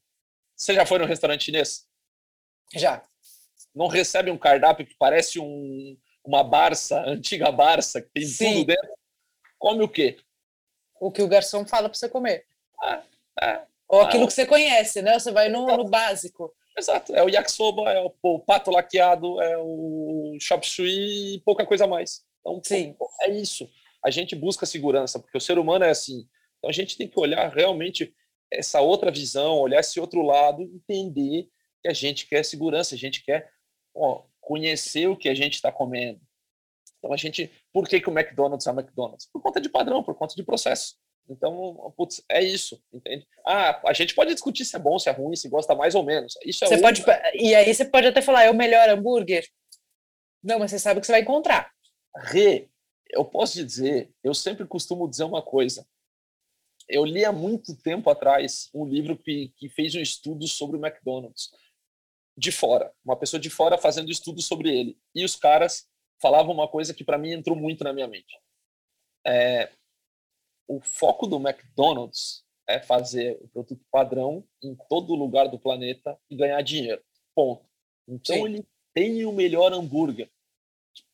Você 0.56 0.74
já 0.76 0.86
foi 0.86 1.00
no 1.00 1.06
restaurante 1.06 1.46
chinês? 1.46 1.88
Já 2.74 3.04
não 3.76 3.88
recebe 3.88 4.32
um 4.32 4.38
cardápio 4.38 4.86
que 4.86 4.96
parece 4.98 5.40
um, 5.40 5.98
uma 6.26 6.44
Barça, 6.44 7.02
antiga 7.06 7.52
Barça, 7.52 8.02
que 8.02 8.10
tem 8.10 8.26
Sim. 8.26 8.54
tudo 8.54 8.66
dentro, 8.68 8.90
come 9.60 9.84
o 9.84 9.90
quê? 9.90 10.18
O 11.00 11.12
que 11.12 11.22
o 11.22 11.28
garçom 11.28 11.66
fala 11.66 11.90
para 11.90 11.98
você 11.98 12.08
comer. 12.08 12.46
Ah, 12.82 13.04
ah, 13.42 13.66
Ou 13.90 14.02
aquilo 14.02 14.24
ah, 14.24 14.28
que 14.28 14.34
você 14.34 14.46
conhece, 14.46 15.02
né? 15.02 15.20
Você 15.20 15.32
vai 15.32 15.50
no, 15.50 15.66
no 15.66 15.90
básico. 15.90 16.54
Exato, 16.78 17.16
é 17.16 17.24
o 17.24 17.30
yakisoba, 17.30 17.90
é 17.92 18.02
o, 18.02 18.14
o 18.22 18.40
pato 18.40 18.72
laqueado, 18.72 19.42
é 19.42 19.58
o 19.58 20.38
chop 20.42 20.68
suey 20.68 21.36
e 21.36 21.42
pouca 21.42 21.66
coisa 21.66 21.88
mais. 21.88 22.22
Então, 22.40 22.62
Sim. 22.64 22.94
Pô, 22.94 23.10
é 23.22 23.30
isso. 23.32 23.70
A 24.04 24.10
gente 24.10 24.36
busca 24.36 24.66
segurança, 24.66 25.20
porque 25.20 25.38
o 25.38 25.42
ser 25.42 25.58
humano 25.58 25.86
é 25.86 25.90
assim. 25.90 26.28
Então 26.58 26.70
a 26.70 26.74
gente 26.74 26.98
tem 26.98 27.08
que 27.08 27.20
olhar 27.20 27.50
realmente 27.50 28.14
essa 28.52 28.82
outra 28.82 29.12
visão, 29.12 29.58
olhar 29.58 29.80
esse 29.80 30.00
outro 30.00 30.22
lado, 30.22 30.62
entender 30.62 31.48
que 31.82 31.88
a 31.88 31.94
gente 31.94 32.28
quer 32.28 32.44
segurança, 32.44 32.96
a 32.96 32.98
gente 32.98 33.24
quer 33.24 33.50
ó, 33.96 34.24
conhecer 34.42 35.08
o 35.08 35.18
que 35.18 35.30
a 35.30 35.34
gente 35.34 35.56
está 35.56 35.72
comendo. 35.72 36.22
Então 37.00 37.14
a 37.14 37.18
gente, 37.18 37.52
por 37.72 37.88
que, 37.88 38.02
que 38.02 38.10
o 38.10 38.18
McDonald's 38.18 38.68
é 38.68 38.72
o 38.72 38.80
McDonald's? 38.80 39.28
Por 39.32 39.42
conta 39.42 39.62
de 39.62 39.70
padrão, 39.70 40.04
por 40.04 40.16
conta 40.16 40.36
de 40.36 40.44
processo. 40.44 40.96
Então, 41.28 41.92
putz, 41.98 42.24
é 42.30 42.44
isso, 42.44 42.80
entende? 42.94 43.28
Ah, 43.46 43.82
a 43.88 43.94
gente 43.94 44.14
pode 44.14 44.32
discutir 44.34 44.64
se 44.64 44.76
é 44.76 44.80
bom, 44.80 45.00
se 45.00 45.10
é 45.10 45.12
ruim, 45.12 45.36
se 45.36 45.50
gosta 45.50 45.74
mais 45.74 45.96
ou 45.96 46.04
menos. 46.04 46.36
Isso 46.46 46.64
é 46.66 46.68
você 46.68 46.78
pode 46.80 47.04
E 47.34 47.56
aí 47.56 47.74
você 47.74 47.86
pode 47.86 48.08
até 48.08 48.22
falar, 48.22 48.44
é 48.44 48.52
o 48.52 48.56
melhor 48.56 48.88
hambúrguer. 48.90 49.48
Não, 50.44 50.60
mas 50.60 50.70
você 50.70 50.78
sabe 50.78 51.00
o 51.00 51.02
que 51.02 51.08
você 51.08 51.14
vai 51.14 51.22
encontrar. 51.22 51.72
Rê, 52.16 52.70
eu 53.10 53.26
posso 53.26 53.54
te 53.54 53.64
dizer, 53.64 54.12
eu 54.24 54.34
sempre 54.36 54.68
costumo 54.68 55.10
dizer 55.10 55.24
uma 55.24 55.42
coisa. 55.42 55.88
Eu 56.88 57.04
li 57.04 57.26
há 57.26 57.32
muito 57.32 57.76
tempo 57.82 58.12
atrás 58.12 58.70
um 58.72 58.86
livro 58.86 59.18
que, 59.18 59.52
que 59.58 59.68
fez 59.70 59.96
um 59.96 60.00
estudo 60.00 60.48
sobre 60.48 60.78
o 60.78 60.86
McDonald's 60.86 61.50
de 62.38 62.52
fora, 62.52 62.92
uma 63.04 63.16
pessoa 63.16 63.40
de 63.40 63.50
fora 63.50 63.78
fazendo 63.78 64.12
estudo 64.12 64.42
sobre 64.42 64.70
ele. 64.70 64.98
E 65.14 65.24
os 65.24 65.36
caras 65.36 65.88
falavam 66.22 66.54
uma 66.54 66.68
coisa 66.68 66.94
que 66.94 67.04
para 67.04 67.18
mim 67.18 67.32
entrou 67.32 67.56
muito 67.56 67.84
na 67.84 67.94
minha 67.94 68.08
mente. 68.08 68.40
É, 69.26 69.72
o 70.68 70.82
foco 70.82 71.28
do 71.28 71.38
McDonald's 71.38 72.44
é 72.68 72.80
fazer 72.80 73.38
o 73.42 73.48
produto 73.48 73.86
padrão 73.92 74.44
em 74.64 74.76
todo 74.90 75.16
lugar 75.16 75.48
do 75.48 75.60
planeta 75.60 76.18
e 76.30 76.36
ganhar 76.36 76.62
dinheiro. 76.62 77.02
Ponto. 77.34 77.66
Então 78.08 78.36
Sim. 78.36 78.46
ele 78.46 78.68
tem 78.94 79.26
o 79.26 79.32
melhor 79.32 79.72
hambúrguer. 79.74 80.30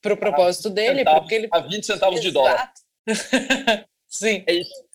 Para 0.01 0.13
o 0.13 0.17
propósito 0.17 0.69
dele, 0.69 0.99
centavos, 0.99 1.21
porque 1.21 1.35
ele. 1.35 1.47
A 1.51 1.59
20 1.59 1.85
centavos 1.85 2.19
Exato. 2.19 2.27
de 2.27 2.31
dólar. 2.31 2.73
Sim. 4.07 4.43
É 4.47 4.53
isso. 4.53 4.85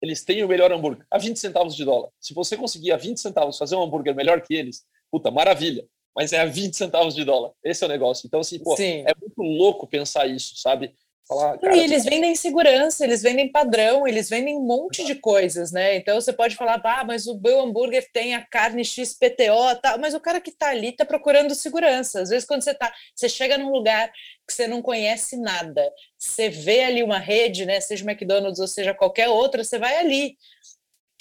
Eles 0.00 0.22
têm 0.24 0.44
o 0.44 0.48
melhor 0.48 0.70
hambúrguer 0.70 1.06
a 1.10 1.18
20 1.18 1.38
centavos 1.38 1.74
de 1.74 1.84
dólar. 1.84 2.10
Se 2.20 2.34
você 2.34 2.56
conseguir 2.56 2.92
a 2.92 2.96
20 2.96 3.18
centavos 3.18 3.58
fazer 3.58 3.74
um 3.74 3.82
hambúrguer 3.82 4.14
melhor 4.14 4.40
que 4.42 4.54
eles, 4.54 4.86
puta, 5.14 5.30
maravilha. 5.30 5.84
Mas 6.16 6.32
é 6.32 6.40
a 6.40 6.44
20 6.44 6.76
centavos 6.76 7.14
de 7.14 7.24
dólar. 7.24 7.52
Esse 7.62 7.84
é 7.84 7.86
o 7.86 7.90
negócio. 7.90 8.26
Então, 8.26 8.40
assim, 8.40 8.58
pô, 8.58 8.76
Sim. 8.76 9.04
é 9.06 9.12
muito 9.20 9.40
louco 9.40 9.86
pensar 9.86 10.26
isso, 10.26 10.56
sabe? 10.56 10.92
Falar, 11.26 11.56
cara, 11.58 11.74
e 11.74 11.80
eles 11.80 12.04
vendem 12.04 12.34
segurança, 12.34 13.02
eles 13.02 13.22
vendem 13.22 13.50
padrão, 13.50 14.06
eles 14.06 14.28
vendem 14.28 14.56
um 14.56 14.60
monte 14.60 15.04
de 15.06 15.14
coisas, 15.14 15.72
né? 15.72 15.96
Então 15.96 16.20
você 16.20 16.34
pode 16.34 16.54
falar, 16.54 16.82
ah, 16.84 17.04
mas 17.04 17.26
o 17.26 17.40
meu 17.40 17.60
hambúrguer 17.62 18.06
tem 18.12 18.34
a 18.34 18.44
carne 18.44 18.84
XPTO, 18.84 19.80
tá? 19.80 19.96
mas 19.96 20.12
o 20.12 20.20
cara 20.20 20.38
que 20.38 20.50
tá 20.50 20.68
ali 20.68 20.92
tá 20.92 21.04
procurando 21.04 21.54
segurança. 21.54 22.20
Às 22.20 22.28
vezes, 22.28 22.46
quando 22.46 22.60
você 22.60 22.74
tá, 22.74 22.92
você 23.14 23.26
chega 23.26 23.56
num 23.56 23.70
lugar 23.70 24.12
que 24.46 24.52
você 24.52 24.66
não 24.66 24.82
conhece 24.82 25.38
nada, 25.38 25.90
você 26.18 26.50
vê 26.50 26.84
ali 26.84 27.02
uma 27.02 27.18
rede, 27.18 27.64
né? 27.64 27.80
Seja 27.80 28.04
McDonald's 28.04 28.60
ou 28.60 28.68
seja 28.68 28.92
qualquer 28.92 29.28
outra, 29.28 29.64
você 29.64 29.78
vai 29.78 29.96
ali. 29.96 30.36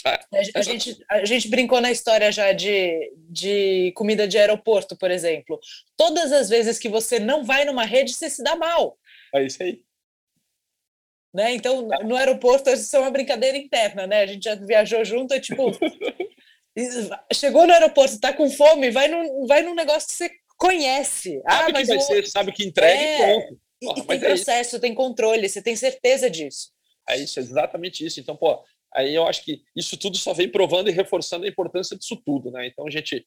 A, 0.05 0.19
a, 0.55 0.61
gente, 0.61 0.97
a 1.09 1.25
gente 1.25 1.47
brincou 1.47 1.79
na 1.79 1.91
história 1.91 2.31
já 2.31 2.51
de, 2.51 3.13
de 3.29 3.93
comida 3.95 4.27
de 4.27 4.37
aeroporto, 4.37 4.97
por 4.97 5.09
exemplo. 5.09 5.59
Todas 5.95 6.31
as 6.31 6.49
vezes 6.49 6.77
que 6.77 6.89
você 6.89 7.19
não 7.19 7.43
vai 7.43 7.63
numa 7.63 7.85
rede, 7.85 8.13
você 8.13 8.29
se 8.29 8.43
dá 8.43 8.55
mal. 8.55 8.97
É 9.33 9.43
isso 9.43 9.63
aí. 9.63 9.81
Né? 11.33 11.53
Então, 11.53 11.87
no 12.03 12.15
aeroporto, 12.15 12.69
isso 12.69 12.95
é 12.95 12.99
uma 12.99 13.09
brincadeira 13.09 13.57
interna, 13.57 14.05
né? 14.05 14.21
A 14.21 14.25
gente 14.27 14.43
já 14.43 14.55
viajou 14.55 15.03
junto, 15.03 15.33
é 15.33 15.39
tipo. 15.39 15.71
chegou 17.33 17.65
no 17.65 17.73
aeroporto, 17.73 18.19
tá 18.19 18.33
com 18.33 18.49
fome, 18.49 18.91
vai 18.91 19.07
num, 19.07 19.47
vai 19.47 19.63
num 19.63 19.73
negócio 19.73 20.07
que 20.07 20.15
você 20.15 20.31
conhece. 20.57 21.41
Sabe 21.41 21.71
ah, 21.71 21.73
mas 21.73 21.87
que 21.87 21.95
vai 21.95 21.99
ser, 22.05 22.27
sabe 22.27 22.51
que 22.51 22.63
entrega 22.63 23.01
é, 23.01 23.15
e 23.15 23.33
ponto. 23.33 23.59
E, 23.81 23.99
e 23.99 24.03
tem 24.05 24.17
é 24.17 24.19
processo, 24.19 24.75
é 24.75 24.79
tem 24.79 24.93
controle, 24.93 25.49
você 25.49 25.61
tem 25.61 25.75
certeza 25.75 26.29
disso. 26.29 26.71
É 27.09 27.17
isso, 27.17 27.39
é 27.39 27.41
exatamente 27.41 28.05
isso. 28.05 28.19
Então, 28.19 28.35
pô, 28.35 28.63
aí 28.93 29.13
eu 29.13 29.27
acho 29.27 29.43
que 29.43 29.63
isso 29.75 29.97
tudo 29.97 30.17
só 30.17 30.33
vem 30.33 30.49
provando 30.49 30.89
e 30.89 30.93
reforçando 30.93 31.45
a 31.45 31.49
importância 31.49 31.97
disso 31.97 32.15
tudo, 32.25 32.51
né? 32.51 32.67
Então 32.67 32.87
a 32.87 32.89
gente 32.91 33.25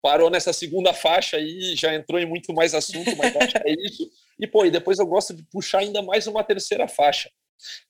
parou 0.00 0.30
nessa 0.30 0.52
segunda 0.52 0.92
faixa 0.94 1.36
aí, 1.36 1.74
já 1.74 1.94
entrou 1.94 2.20
em 2.20 2.26
muito 2.26 2.52
mais 2.52 2.74
assunto, 2.74 3.16
mas 3.16 3.34
acho 3.36 3.52
que 3.60 3.68
é 3.68 3.74
isso. 3.84 4.10
E 4.38 4.46
pô, 4.46 4.64
e 4.64 4.70
depois 4.70 4.98
eu 4.98 5.06
gosto 5.06 5.34
de 5.34 5.42
puxar 5.44 5.80
ainda 5.80 6.02
mais 6.02 6.26
uma 6.26 6.44
terceira 6.44 6.86
faixa. 6.86 7.30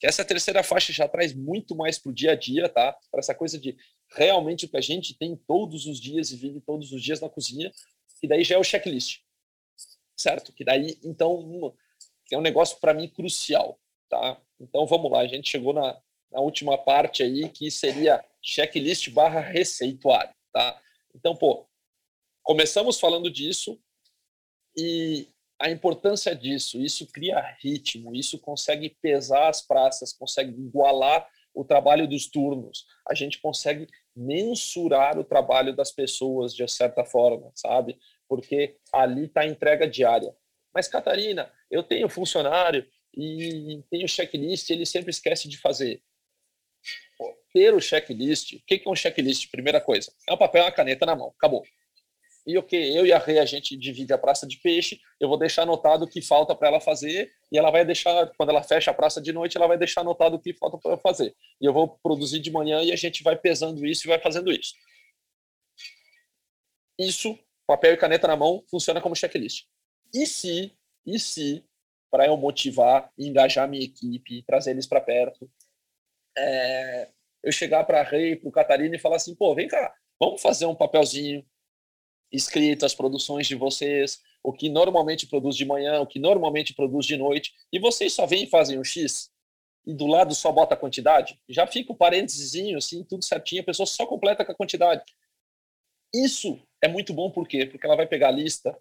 Que 0.00 0.06
essa 0.06 0.24
terceira 0.24 0.62
faixa 0.62 0.92
já 0.92 1.06
traz 1.06 1.34
muito 1.34 1.76
mais 1.76 1.98
para 1.98 2.10
o 2.10 2.14
dia 2.14 2.32
a 2.32 2.34
dia, 2.34 2.68
tá? 2.68 2.96
Para 3.10 3.20
essa 3.20 3.34
coisa 3.34 3.58
de 3.58 3.76
realmente 4.16 4.64
o 4.64 4.68
que 4.68 4.76
a 4.78 4.80
gente 4.80 5.16
tem 5.18 5.36
todos 5.46 5.86
os 5.86 6.00
dias 6.00 6.30
e 6.30 6.36
vive 6.36 6.60
todos 6.60 6.90
os 6.92 7.02
dias 7.02 7.20
na 7.20 7.28
cozinha, 7.28 7.70
que 8.18 8.26
daí 8.26 8.42
já 8.42 8.54
é 8.54 8.58
o 8.58 8.64
checklist, 8.64 9.20
certo? 10.16 10.52
Que 10.54 10.64
daí, 10.64 10.98
então, 11.04 11.74
é 12.32 12.38
um 12.38 12.40
negócio 12.40 12.78
para 12.80 12.94
mim 12.94 13.08
crucial, 13.08 13.78
tá? 14.08 14.40
Então 14.58 14.86
vamos 14.86 15.10
lá, 15.12 15.20
a 15.20 15.28
gente 15.28 15.50
chegou 15.50 15.74
na, 15.74 16.00
na 16.30 16.40
última 16.40 16.76
parte 16.76 17.22
aí, 17.22 17.48
que 17.48 17.70
seria 17.70 18.24
checklist 18.42 19.10
barra 19.10 19.40
receituário, 19.40 20.34
tá? 20.52 20.80
Então, 21.14 21.34
pô, 21.34 21.66
começamos 22.42 23.00
falando 23.00 23.30
disso 23.30 23.80
e 24.76 25.28
a 25.60 25.70
importância 25.70 26.36
disso, 26.36 26.80
isso 26.80 27.06
cria 27.06 27.40
ritmo, 27.60 28.14
isso 28.14 28.38
consegue 28.38 28.96
pesar 29.02 29.48
as 29.48 29.60
praças, 29.60 30.12
consegue 30.12 30.52
igualar 30.52 31.28
o 31.52 31.64
trabalho 31.64 32.06
dos 32.06 32.28
turnos, 32.28 32.86
a 33.08 33.14
gente 33.14 33.40
consegue 33.40 33.88
mensurar 34.14 35.18
o 35.18 35.24
trabalho 35.24 35.74
das 35.74 35.90
pessoas 35.90 36.54
de 36.54 36.66
certa 36.68 37.04
forma, 37.04 37.50
sabe? 37.54 37.98
Porque 38.28 38.76
ali 38.92 39.24
está 39.24 39.40
a 39.40 39.46
entrega 39.46 39.88
diária. 39.88 40.32
Mas, 40.72 40.86
Catarina, 40.86 41.52
eu 41.68 41.82
tenho 41.82 42.08
funcionário 42.08 42.86
e 43.12 43.82
tenho 43.90 44.08
checklist, 44.08 44.70
ele 44.70 44.86
sempre 44.86 45.10
esquece 45.10 45.48
de 45.48 45.58
fazer. 45.58 46.02
Ter 47.58 47.74
o 47.74 47.80
checklist, 47.80 48.52
o 48.52 48.60
que 48.64 48.80
é 48.86 48.88
um 48.88 48.94
checklist? 48.94 49.50
Primeira 49.50 49.80
coisa, 49.80 50.12
é 50.28 50.32
um 50.32 50.36
papel 50.36 50.62
e 50.62 50.66
uma 50.66 50.70
caneta 50.70 51.04
na 51.04 51.16
mão, 51.16 51.34
acabou. 51.36 51.64
E 52.46 52.56
o 52.56 52.62
que 52.62 52.76
eu 52.76 53.04
e 53.04 53.12
a 53.12 53.18
Rê, 53.18 53.40
a 53.40 53.44
gente 53.44 53.76
divide 53.76 54.12
a 54.12 54.16
praça 54.16 54.46
de 54.46 54.58
peixe, 54.58 55.00
eu 55.18 55.28
vou 55.28 55.36
deixar 55.36 55.62
anotado 55.62 56.04
o 56.04 56.08
que 56.08 56.22
falta 56.22 56.54
para 56.54 56.68
ela 56.68 56.80
fazer, 56.80 57.32
e 57.50 57.58
ela 57.58 57.72
vai 57.72 57.84
deixar, 57.84 58.32
quando 58.36 58.50
ela 58.50 58.62
fecha 58.62 58.92
a 58.92 58.94
praça 58.94 59.20
de 59.20 59.32
noite, 59.32 59.56
ela 59.56 59.66
vai 59.66 59.76
deixar 59.76 60.02
anotado 60.02 60.36
o 60.36 60.38
que 60.38 60.54
falta 60.54 60.78
para 60.78 60.96
fazer. 60.98 61.34
E 61.60 61.66
eu 61.66 61.72
vou 61.72 61.98
produzir 62.00 62.38
de 62.38 62.48
manhã 62.48 62.80
e 62.80 62.92
a 62.92 62.96
gente 62.96 63.24
vai 63.24 63.34
pesando 63.34 63.84
isso 63.84 64.06
e 64.06 64.08
vai 64.08 64.20
fazendo 64.20 64.52
isso. 64.52 64.72
Isso, 66.96 67.36
papel 67.66 67.94
e 67.94 67.96
caneta 67.96 68.28
na 68.28 68.36
mão, 68.36 68.62
funciona 68.70 69.00
como 69.00 69.16
checklist. 69.16 69.66
E 70.14 70.24
se, 70.26 70.72
e 71.04 71.18
se, 71.18 71.64
para 72.08 72.24
eu 72.24 72.36
motivar, 72.36 73.10
engajar 73.18 73.68
minha 73.68 73.84
equipe, 73.84 74.44
trazer 74.44 74.70
eles 74.70 74.86
para 74.86 75.00
perto, 75.00 75.50
é, 76.36 77.08
eu 77.48 77.52
chegar 77.52 77.84
para 77.84 78.00
a 78.00 78.04
Rei, 78.04 78.36
para 78.36 78.48
o 78.48 78.52
Catarina 78.52 78.94
e 78.94 78.98
falar 78.98 79.16
assim, 79.16 79.34
pô, 79.34 79.54
vem 79.54 79.68
cá, 79.68 79.94
vamos 80.20 80.40
fazer 80.40 80.66
um 80.66 80.74
papelzinho 80.74 81.44
escrito 82.30 82.84
as 82.84 82.94
produções 82.94 83.46
de 83.46 83.54
vocês, 83.54 84.20
o 84.42 84.52
que 84.52 84.68
normalmente 84.68 85.26
produz 85.26 85.56
de 85.56 85.64
manhã, 85.64 86.00
o 86.00 86.06
que 86.06 86.18
normalmente 86.18 86.74
produz 86.74 87.06
de 87.06 87.16
noite, 87.16 87.54
e 87.72 87.78
vocês 87.78 88.12
só 88.12 88.26
vêm 88.26 88.44
e 88.44 88.50
fazem 88.50 88.78
um 88.78 88.84
X, 88.84 89.30
e 89.86 89.94
do 89.94 90.06
lado 90.06 90.34
só 90.34 90.52
bota 90.52 90.74
a 90.74 90.76
quantidade, 90.76 91.40
já 91.48 91.66
fica 91.66 91.92
o 91.92 91.96
parênteses, 91.96 92.54
assim, 92.76 93.02
tudo 93.02 93.24
certinho, 93.24 93.62
a 93.62 93.64
pessoa 93.64 93.86
só 93.86 94.06
completa 94.06 94.44
com 94.44 94.52
a 94.52 94.54
quantidade. 94.54 95.02
Isso 96.14 96.60
é 96.82 96.88
muito 96.88 97.14
bom, 97.14 97.30
por 97.30 97.48
quê? 97.48 97.64
Porque 97.64 97.86
ela 97.86 97.96
vai 97.96 98.06
pegar 98.06 98.28
a 98.28 98.32
lista, 98.32 98.78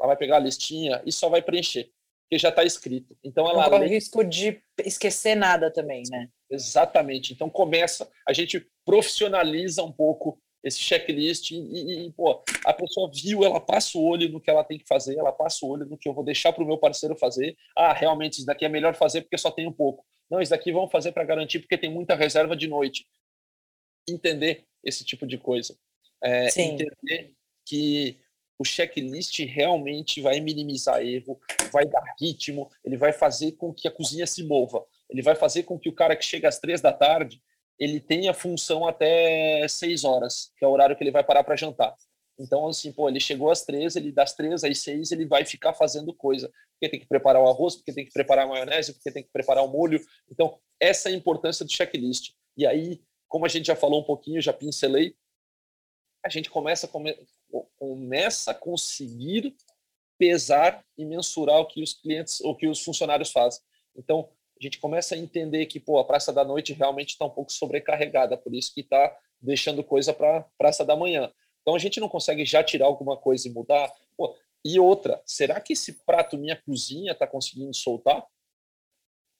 ela 0.00 0.08
vai 0.08 0.16
pegar 0.16 0.36
a 0.36 0.40
listinha 0.40 1.02
e 1.04 1.10
só 1.10 1.28
vai 1.28 1.42
preencher, 1.42 1.90
porque 2.22 2.38
já 2.38 2.50
está 2.50 2.62
escrito. 2.62 3.16
Então 3.22 3.48
ela 3.48 3.62
não 3.62 3.70
corre 3.70 3.86
o 3.86 3.88
risco 3.88 4.22
de 4.24 4.62
esquecer 4.84 5.34
nada 5.34 5.72
também, 5.72 6.04
né? 6.10 6.28
Exatamente. 6.50 7.32
Então 7.32 7.48
começa, 7.48 8.10
a 8.28 8.32
gente 8.32 8.66
profissionaliza 8.84 9.82
um 9.82 9.92
pouco 9.92 10.40
esse 10.62 10.78
checklist 10.78 11.50
e, 11.50 12.06
e, 12.06 12.12
pô, 12.12 12.42
a 12.64 12.72
pessoa 12.72 13.10
viu, 13.12 13.44
ela 13.44 13.60
passa 13.60 13.98
o 13.98 14.02
olho 14.02 14.30
no 14.30 14.40
que 14.40 14.48
ela 14.48 14.64
tem 14.64 14.78
que 14.78 14.86
fazer, 14.86 15.16
ela 15.18 15.30
passa 15.30 15.64
o 15.64 15.68
olho 15.68 15.84
no 15.84 15.98
que 15.98 16.08
eu 16.08 16.14
vou 16.14 16.24
deixar 16.24 16.52
para 16.52 16.64
o 16.64 16.66
meu 16.66 16.78
parceiro 16.78 17.14
fazer. 17.14 17.54
Ah, 17.76 17.92
realmente, 17.92 18.38
isso 18.38 18.46
daqui 18.46 18.64
é 18.64 18.68
melhor 18.68 18.94
fazer 18.94 19.20
porque 19.20 19.36
só 19.36 19.50
tem 19.50 19.66
um 19.66 19.72
pouco. 19.72 20.04
Não, 20.30 20.40
isso 20.40 20.50
daqui 20.50 20.72
vamos 20.72 20.90
fazer 20.90 21.12
para 21.12 21.24
garantir 21.24 21.60
porque 21.60 21.76
tem 21.76 21.90
muita 21.90 22.14
reserva 22.14 22.56
de 22.56 22.66
noite. 22.66 23.06
Entender 24.08 24.64
esse 24.82 25.04
tipo 25.04 25.26
de 25.26 25.36
coisa. 25.36 25.76
É, 26.22 26.46
entender 26.46 27.34
que 27.66 28.18
o 28.58 28.64
checklist 28.64 29.38
realmente 29.40 30.20
vai 30.20 30.40
minimizar 30.40 31.02
erro, 31.02 31.38
vai 31.72 31.86
dar 31.86 32.02
ritmo, 32.18 32.70
ele 32.84 32.96
vai 32.96 33.12
fazer 33.12 33.52
com 33.52 33.74
que 33.74 33.88
a 33.88 33.90
cozinha 33.90 34.26
se 34.26 34.42
mova, 34.44 34.84
ele 35.14 35.22
vai 35.22 35.34
fazer 35.34 35.62
com 35.62 35.78
que 35.78 35.88
o 35.88 35.94
cara 35.94 36.16
que 36.16 36.24
chega 36.24 36.48
às 36.48 36.58
três 36.58 36.80
da 36.80 36.92
tarde 36.92 37.40
ele 37.78 38.00
tem 38.00 38.28
a 38.28 38.34
função 38.34 38.86
até 38.86 39.66
6 39.66 40.04
horas, 40.04 40.52
que 40.56 40.64
é 40.64 40.68
o 40.68 40.70
horário 40.70 40.96
que 40.96 41.02
ele 41.02 41.10
vai 41.10 41.24
parar 41.24 41.42
para 41.42 41.56
jantar. 41.56 41.94
Então, 42.38 42.66
assim, 42.66 42.92
pô, 42.92 43.08
ele 43.08 43.20
chegou 43.20 43.50
às 43.50 43.62
três, 43.64 43.94
ele 43.94 44.10
das 44.10 44.34
três 44.34 44.64
às 44.64 44.78
seis, 44.78 45.12
ele 45.12 45.24
vai 45.24 45.44
ficar 45.44 45.72
fazendo 45.72 46.12
coisa. 46.12 46.50
Porque 46.72 46.88
tem 46.88 46.98
que 46.98 47.06
preparar 47.06 47.40
o 47.40 47.48
arroz, 47.48 47.76
porque 47.76 47.92
tem 47.92 48.04
que 48.04 48.12
preparar 48.12 48.44
a 48.44 48.48
maionese, 48.48 48.92
porque 48.92 49.12
tem 49.12 49.22
que 49.22 49.30
preparar 49.30 49.64
o 49.64 49.68
molho. 49.68 50.00
Então, 50.28 50.58
essa 50.80 51.08
é 51.08 51.12
a 51.12 51.16
importância 51.16 51.64
do 51.64 51.70
checklist. 51.70 52.32
E 52.56 52.66
aí, 52.66 53.00
como 53.28 53.46
a 53.46 53.48
gente 53.48 53.66
já 53.66 53.76
falou 53.76 54.00
um 54.00 54.04
pouquinho, 54.04 54.42
já 54.42 54.52
pincelei, 54.52 55.14
a 56.24 56.28
gente 56.28 56.50
começa, 56.50 56.88
come, 56.88 57.16
começa 57.76 58.50
a 58.50 58.54
conseguir 58.54 59.54
pesar 60.18 60.84
e 60.98 61.04
mensurar 61.04 61.60
o 61.60 61.66
que 61.66 61.82
os 61.82 61.94
clientes, 61.94 62.40
o 62.40 62.54
que 62.56 62.66
os 62.66 62.82
funcionários 62.82 63.30
fazem. 63.30 63.62
Então, 63.96 64.28
a 64.64 64.68
gente 64.68 64.78
começa 64.78 65.14
a 65.14 65.18
entender 65.18 65.66
que 65.66 65.78
pô, 65.78 65.98
a 65.98 66.04
Praça 66.04 66.32
da 66.32 66.44
Noite 66.44 66.72
realmente 66.72 67.10
está 67.10 67.24
um 67.24 67.30
pouco 67.30 67.52
sobrecarregada, 67.52 68.36
por 68.36 68.54
isso 68.54 68.72
que 68.72 68.80
está 68.80 69.16
deixando 69.40 69.84
coisa 69.84 70.12
para 70.12 70.46
Praça 70.56 70.84
da 70.84 70.96
Manhã. 70.96 71.30
Então 71.60 71.74
a 71.74 71.78
gente 71.78 72.00
não 72.00 72.08
consegue 72.08 72.44
já 72.44 72.62
tirar 72.62 72.86
alguma 72.86 73.16
coisa 73.16 73.46
e 73.48 73.50
mudar. 73.50 73.92
Pô, 74.16 74.36
e 74.64 74.80
outra, 74.80 75.20
será 75.26 75.60
que 75.60 75.74
esse 75.74 76.04
prato 76.04 76.38
minha 76.38 76.56
cozinha 76.56 77.12
está 77.12 77.26
conseguindo 77.26 77.74
soltar? 77.74 78.24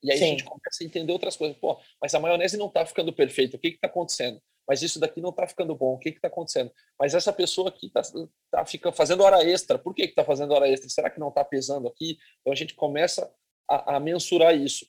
E 0.02 0.12
aí 0.12 0.18
Sim. 0.18 0.24
a 0.24 0.28
gente 0.28 0.44
começa 0.44 0.82
a 0.82 0.84
entender 0.84 1.12
outras 1.12 1.36
coisas. 1.36 1.56
Pô, 1.56 1.80
mas 2.00 2.14
a 2.14 2.20
maionese 2.20 2.58
não 2.58 2.66
está 2.66 2.84
ficando 2.84 3.12
perfeita. 3.12 3.56
O 3.56 3.58
que 3.60 3.68
está 3.68 3.86
acontecendo? 3.86 4.40
Mas 4.68 4.82
isso 4.82 5.00
daqui 5.00 5.20
não 5.20 5.30
está 5.30 5.46
ficando 5.46 5.74
bom. 5.74 5.94
O 5.94 5.98
que 5.98 6.10
está 6.10 6.28
acontecendo? 6.28 6.70
Mas 6.98 7.14
essa 7.14 7.32
pessoa 7.32 7.70
aqui 7.70 7.86
está 7.86 8.02
tá, 8.50 8.64
tá 8.64 8.92
fazendo 8.92 9.22
hora 9.22 9.42
extra. 9.42 9.78
Por 9.78 9.94
que 9.94 10.02
está 10.02 10.24
fazendo 10.24 10.52
hora 10.52 10.68
extra? 10.68 10.90
Será 10.90 11.08
que 11.08 11.20
não 11.20 11.28
está 11.28 11.42
pesando 11.44 11.88
aqui? 11.88 12.18
Então 12.40 12.52
a 12.52 12.56
gente 12.56 12.74
começa 12.74 13.30
a, 13.68 13.96
a 13.96 14.00
mensurar 14.00 14.54
isso. 14.54 14.86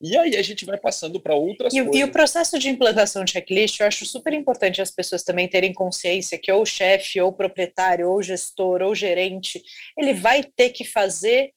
E 0.00 0.16
aí 0.16 0.36
a 0.36 0.42
gente 0.42 0.64
vai 0.64 0.78
passando 0.78 1.18
para 1.18 1.34
outras 1.34 1.74
e, 1.74 1.82
coisas. 1.82 1.96
E 1.96 2.04
o 2.04 2.12
processo 2.12 2.58
de 2.58 2.68
implantação 2.68 3.24
de 3.24 3.32
checklist, 3.32 3.80
eu 3.80 3.86
acho 3.86 4.06
super 4.06 4.32
importante 4.32 4.80
as 4.80 4.90
pessoas 4.90 5.24
também 5.24 5.48
terem 5.48 5.72
consciência 5.72 6.38
que 6.38 6.52
ou 6.52 6.62
o 6.62 6.66
chefe, 6.66 7.20
ou 7.20 7.30
o 7.30 7.32
proprietário, 7.32 8.08
ou 8.08 8.18
o 8.18 8.22
gestor, 8.22 8.80
ou 8.80 8.92
o 8.92 8.94
gerente, 8.94 9.62
ele 9.96 10.14
vai 10.14 10.44
ter 10.44 10.70
que 10.70 10.84
fazer 10.84 11.52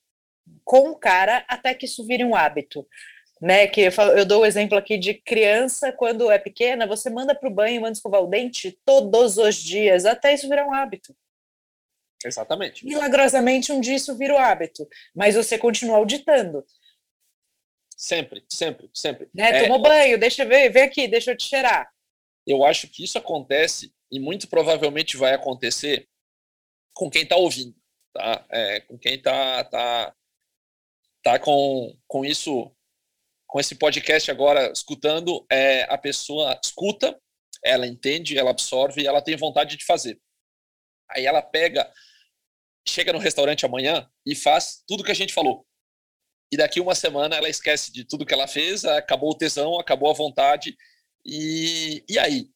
com 0.64 0.90
o 0.90 0.96
cara 0.96 1.46
até 1.48 1.74
que 1.74 1.86
isso 1.86 2.06
vire 2.06 2.24
um 2.24 2.36
hábito. 2.36 2.86
Né, 3.40 3.66
que 3.66 3.82
eu, 3.82 3.92
falo, 3.92 4.12
eu 4.12 4.24
dou 4.24 4.44
o 4.44 4.46
exemplo 4.46 4.78
aqui 4.78 5.00
de 5.00 5.16
criança, 5.16 5.92
quando 5.92 6.30
é 6.30 6.38
pequena, 6.38 6.86
você 6.86 7.10
manda 7.10 7.34
para 7.34 7.50
o 7.50 7.52
banho, 7.52 7.82
manda 7.82 7.94
escovar 7.94 8.22
o 8.22 8.28
dente 8.28 8.78
todos 8.86 9.38
os 9.38 9.56
dias, 9.56 10.06
até 10.06 10.32
isso 10.32 10.48
virar 10.48 10.68
um 10.68 10.74
hábito. 10.76 11.16
Exatamente. 12.24 12.86
Milagrosamente, 12.86 13.72
um 13.72 13.82
dia 13.82 13.96
isso 13.96 14.16
vira 14.16 14.36
o 14.36 14.38
hábito, 14.38 14.88
mas 15.16 15.34
você 15.34 15.58
continua 15.58 15.98
auditando. 15.98 16.64
Sempre, 18.02 18.44
sempre, 18.50 18.90
sempre. 18.96 19.30
Né? 19.32 19.62
Tomou 19.62 19.78
é, 19.78 19.82
banho, 19.84 20.20
deixa 20.20 20.42
eu 20.42 20.48
ver, 20.48 20.72
vem 20.72 20.82
aqui, 20.82 21.08
deixa 21.08 21.30
eu 21.30 21.38
te 21.38 21.44
cheirar. 21.44 21.88
Eu 22.48 22.66
acho 22.66 22.88
que 22.88 23.04
isso 23.04 23.16
acontece 23.16 23.94
e 24.12 24.20
muito 24.20 24.48
provavelmente 24.48 25.18
vai 25.18 25.36
acontecer 25.36 26.10
com 26.96 27.12
quem 27.12 27.22
está 27.22 27.36
ouvindo, 27.36 27.76
tá? 28.12 28.44
É, 28.50 28.80
com 28.80 28.98
quem 28.98 29.14
está 29.14 29.64
tá, 29.66 30.16
tá 31.22 31.38
com, 31.38 31.96
com 32.08 32.26
isso, 32.26 32.76
com 33.46 33.60
esse 33.60 33.76
podcast 33.76 34.32
agora 34.32 34.72
escutando, 34.72 35.46
é, 35.48 35.84
a 35.84 35.96
pessoa 35.96 36.60
escuta, 36.64 37.22
ela 37.64 37.86
entende, 37.86 38.36
ela 38.36 38.50
absorve 38.50 39.04
e 39.04 39.08
ela 39.08 39.22
tem 39.22 39.36
vontade 39.36 39.78
de 39.78 39.86
fazer. 39.86 40.20
Aí 41.08 41.28
ela 41.28 41.44
pega, 41.44 41.88
chega 42.88 43.14
no 43.14 43.20
restaurante 43.20 43.64
amanhã 43.64 44.10
e 44.26 44.36
faz 44.36 44.84
tudo 44.88 45.04
que 45.04 45.12
a 45.12 45.16
gente 45.16 45.36
falou 45.36 45.68
e 46.52 46.58
daqui 46.58 46.82
uma 46.82 46.94
semana 46.94 47.36
ela 47.36 47.50
esquece 47.50 47.92
de 47.92 48.04
tudo 48.04 48.26
que 48.26 48.34
ela 48.34 48.48
fez, 48.48 48.84
acabou 48.84 49.32
o 49.32 49.38
tesão, 49.38 49.80
acabou 49.80 50.10
a 50.10 50.14
vontade, 50.14 50.76
e, 51.26 52.04
e 52.10 52.20
aí? 52.20 52.50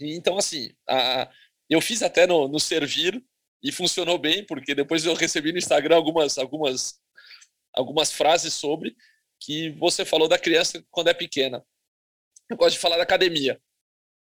Então, 0.00 0.38
assim, 0.38 0.70
a, 0.88 1.30
eu 1.68 1.80
fiz 1.80 2.02
até 2.02 2.26
no, 2.26 2.48
no 2.48 2.60
Servir 2.60 3.22
e 3.62 3.72
funcionou 3.72 4.18
bem, 4.18 4.44
porque 4.44 4.74
depois 4.74 5.04
eu 5.04 5.14
recebi 5.14 5.52
no 5.52 5.58
Instagram 5.58 5.96
algumas, 5.96 6.38
algumas, 6.38 7.00
algumas 7.74 8.12
frases 8.12 8.54
sobre 8.54 8.96
que 9.40 9.70
você 9.70 10.04
falou 10.04 10.28
da 10.28 10.38
criança 10.38 10.84
quando 10.90 11.08
é 11.08 11.14
pequena. 11.14 11.64
Eu 12.48 12.56
gosto 12.56 12.74
de 12.74 12.80
falar 12.80 12.96
da 12.96 13.02
academia. 13.02 13.60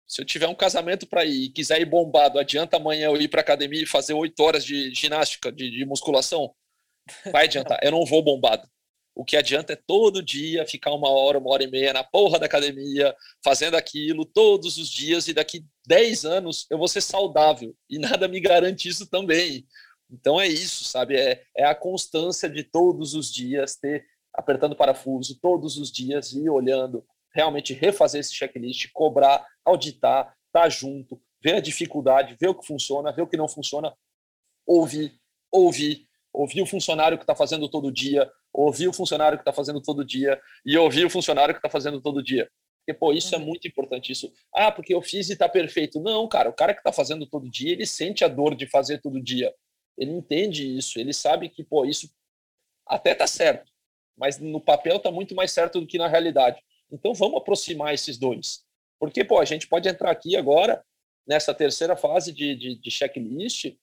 Se 0.07 0.21
eu 0.21 0.25
tiver 0.25 0.47
um 0.47 0.55
casamento 0.55 1.07
para 1.07 1.25
ir 1.25 1.45
e 1.45 1.49
quiser 1.49 1.81
ir 1.81 1.85
bombado, 1.85 2.37
adianta 2.37 2.77
amanhã 2.77 3.05
eu 3.05 3.17
ir 3.17 3.29
para 3.29 3.41
academia 3.41 3.81
e 3.81 3.87
fazer 3.87 4.13
oito 4.13 4.39
horas 4.43 4.63
de 4.63 4.93
ginástica, 4.93 5.51
de, 5.51 5.71
de 5.71 5.85
musculação? 5.85 6.53
Vai 7.31 7.45
adiantar. 7.45 7.79
Eu 7.81 7.91
não 7.91 8.05
vou 8.05 8.21
bombado. 8.21 8.69
O 9.13 9.25
que 9.25 9.35
adianta 9.35 9.73
é 9.73 9.75
todo 9.75 10.23
dia 10.23 10.65
ficar 10.65 10.93
uma 10.93 11.09
hora, 11.09 11.37
uma 11.37 11.51
hora 11.51 11.63
e 11.63 11.69
meia 11.69 11.93
na 11.93 12.03
porra 12.03 12.39
da 12.39 12.45
academia, 12.45 13.15
fazendo 13.43 13.75
aquilo 13.75 14.25
todos 14.25 14.77
os 14.77 14.89
dias, 14.89 15.27
e 15.27 15.33
daqui 15.33 15.65
10 15.85 16.25
anos 16.25 16.65
eu 16.69 16.77
vou 16.77 16.87
ser 16.87 17.01
saudável. 17.01 17.75
E 17.89 17.99
nada 17.99 18.27
me 18.27 18.39
garante 18.39 18.87
isso 18.87 19.07
também. 19.07 19.65
Então 20.09 20.39
é 20.39 20.47
isso, 20.47 20.83
sabe? 20.83 21.15
É, 21.17 21.43
é 21.55 21.65
a 21.65 21.75
constância 21.75 22.49
de 22.49 22.63
todos 22.63 23.13
os 23.13 23.31
dias 23.31 23.75
ter 23.75 24.05
apertando 24.33 24.75
parafuso 24.75 25.37
todos 25.41 25.77
os 25.77 25.91
dias 25.91 26.31
e 26.31 26.49
olhando, 26.49 27.05
realmente 27.33 27.73
refazer 27.73 28.21
esse 28.21 28.33
checklist, 28.33 28.89
cobrar, 28.93 29.45
auditar, 29.65 30.35
estar 30.47 30.63
tá 30.63 30.69
junto, 30.69 31.21
ver 31.43 31.55
a 31.55 31.61
dificuldade, 31.61 32.37
ver 32.39 32.49
o 32.49 32.55
que 32.55 32.65
funciona, 32.65 33.11
ver 33.11 33.21
o 33.21 33.27
que 33.27 33.37
não 33.37 33.47
funciona, 33.47 33.93
ouvir, 34.65 35.19
ouvir, 35.51 36.07
ouvir 36.33 36.61
o 36.61 36.65
funcionário 36.65 37.17
que 37.17 37.23
está 37.23 37.35
fazendo 37.35 37.69
todo 37.69 37.91
dia, 37.91 38.29
ouvir 38.53 38.87
o 38.87 38.93
funcionário 38.93 39.37
que 39.37 39.41
está 39.41 39.53
fazendo 39.53 39.81
todo 39.81 40.05
dia 40.05 40.39
e 40.65 40.77
ouvir 40.77 41.05
o 41.05 41.09
funcionário 41.09 41.53
que 41.53 41.59
está 41.59 41.69
fazendo 41.69 42.01
todo 42.01 42.23
dia. 42.23 42.49
Porque, 42.79 42.97
pô, 42.97 43.13
isso 43.13 43.33
é 43.35 43.37
uhum. 43.37 43.45
muito 43.45 43.67
importante. 43.67 44.11
Isso, 44.11 44.31
ah, 44.53 44.71
porque 44.71 44.93
eu 44.93 45.01
fiz 45.01 45.29
e 45.29 45.35
tá 45.35 45.47
perfeito. 45.47 45.99
Não, 45.99 46.27
cara, 46.27 46.49
o 46.49 46.53
cara 46.53 46.73
que 46.73 46.83
tá 46.83 46.91
fazendo 46.91 47.25
todo 47.27 47.49
dia, 47.49 47.71
ele 47.71 47.85
sente 47.85 48.23
a 48.23 48.27
dor 48.27 48.55
de 48.55 48.65
fazer 48.65 48.99
todo 48.99 49.21
dia. 49.21 49.53
Ele 49.97 50.11
entende 50.11 50.77
isso, 50.77 50.99
ele 50.99 51.13
sabe 51.13 51.49
que, 51.49 51.63
pô, 51.63 51.85
isso 51.85 52.09
até 52.87 53.13
tá 53.13 53.27
certo, 53.27 53.71
mas 54.17 54.39
no 54.39 54.59
papel 54.59 54.99
tá 54.99 55.11
muito 55.11 55.35
mais 55.35 55.51
certo 55.51 55.79
do 55.79 55.85
que 55.85 55.97
na 55.97 56.07
realidade. 56.07 56.61
Então 56.91 57.13
vamos 57.13 57.37
aproximar 57.37 57.93
esses 57.93 58.17
dois. 58.17 58.63
Porque, 58.99 59.23
pô, 59.23 59.39
a 59.39 59.45
gente 59.45 59.67
pode 59.67 59.87
entrar 59.87 60.11
aqui 60.11 60.35
agora, 60.35 60.83
nessa 61.27 61.53
terceira 61.53 61.95
fase 61.95 62.31
de, 62.31 62.55
de, 62.55 62.75
de 62.75 62.91
checklist 62.91 63.75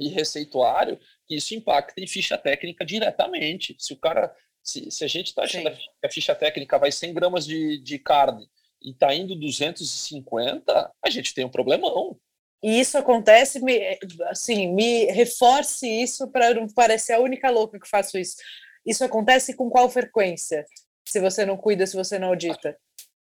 e 0.00 0.08
receituário, 0.08 0.98
que 1.26 1.36
isso 1.36 1.54
impacta 1.54 2.00
em 2.00 2.06
ficha 2.06 2.38
técnica 2.38 2.84
diretamente. 2.84 3.76
Se 3.78 3.92
o 3.92 3.96
cara 3.96 4.34
se, 4.62 4.90
se 4.90 5.04
a 5.04 5.08
gente 5.08 5.28
está 5.28 5.42
achando 5.42 5.70
Sim. 5.70 5.76
que 6.00 6.06
a 6.06 6.10
ficha 6.10 6.34
técnica 6.34 6.78
vai 6.78 6.92
100 6.92 7.14
gramas 7.14 7.46
de, 7.46 7.78
de 7.78 7.98
carne 7.98 8.48
e 8.82 8.90
está 8.90 9.14
indo 9.14 9.34
250, 9.34 10.92
a 11.04 11.10
gente 11.10 11.34
tem 11.34 11.44
um 11.44 11.50
problemão. 11.50 12.18
E 12.62 12.78
isso 12.78 12.98
acontece, 12.98 13.60
me, 13.60 13.98
assim, 14.28 14.68
me 14.68 15.06
reforce 15.06 15.86
isso 15.86 16.28
para 16.28 16.54
não 16.54 16.68
parecer 16.68 17.14
a 17.14 17.20
única 17.20 17.50
louca 17.50 17.80
que 17.80 17.88
faço 17.88 18.18
isso. 18.18 18.36
Isso 18.84 19.04
acontece 19.04 19.54
com 19.54 19.70
qual 19.70 19.88
frequência? 19.88 20.64
Se 21.06 21.20
você 21.20 21.44
não 21.44 21.56
cuida, 21.56 21.86
se 21.86 21.96
você 21.96 22.18
não 22.18 22.28
audita? 22.28 22.76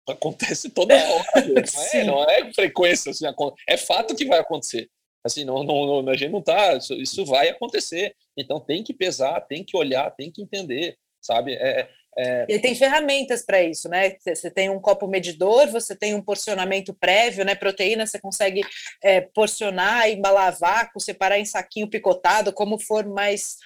Acontece 0.07 0.69
toda 0.69 0.95
hora. 0.95 1.25
não, 1.45 1.84
é, 1.93 2.03
não 2.03 2.23
é 2.23 2.53
frequência, 2.53 3.11
assim, 3.11 3.25
é 3.67 3.78
fato 3.78 4.15
que 4.15 4.25
vai 4.25 4.39
acontecer. 4.39 4.89
Assim, 5.24 5.43
não, 5.43 5.63
não, 5.63 6.01
não 6.01 6.11
a 6.11 6.18
gente 6.18 6.32
não 6.32 6.41
tá. 6.41 6.76
Isso, 6.76 6.93
isso 6.93 7.26
vai 7.26 7.49
acontecer. 7.49 8.15
Então 8.38 8.59
tem 8.59 8.84
que 8.84 8.93
pesar, 8.93 9.41
tem 9.41 9.63
que 9.63 9.76
olhar, 9.76 10.09
tem 10.11 10.32
que 10.32 10.41
entender 10.41 10.97
sabe? 11.28 11.53
É, 11.53 11.89
é... 12.18 12.45
E 12.47 12.59
tem 12.59 12.74
ferramentas 12.74 13.45
para 13.45 13.61
isso, 13.61 13.89
né? 13.89 14.15
Você 14.26 14.49
tem 14.49 14.70
um 14.70 14.80
copo 14.80 15.07
medidor, 15.07 15.68
você 15.68 15.95
tem 15.95 16.15
um 16.15 16.22
porcionamento 16.22 16.93
prévio, 16.93 17.43
né? 17.43 17.53
Proteína 17.53 18.05
você 18.05 18.20
consegue 18.20 18.61
é, 19.03 19.22
porcionar, 19.22 20.09
embalar 20.09 20.57
vácuo, 20.57 21.01
separar 21.01 21.38
em 21.38 21.45
saquinho 21.45 21.89
picotado, 21.89 22.53
como 22.53 22.80
for 22.80 23.05
mais 23.05 23.57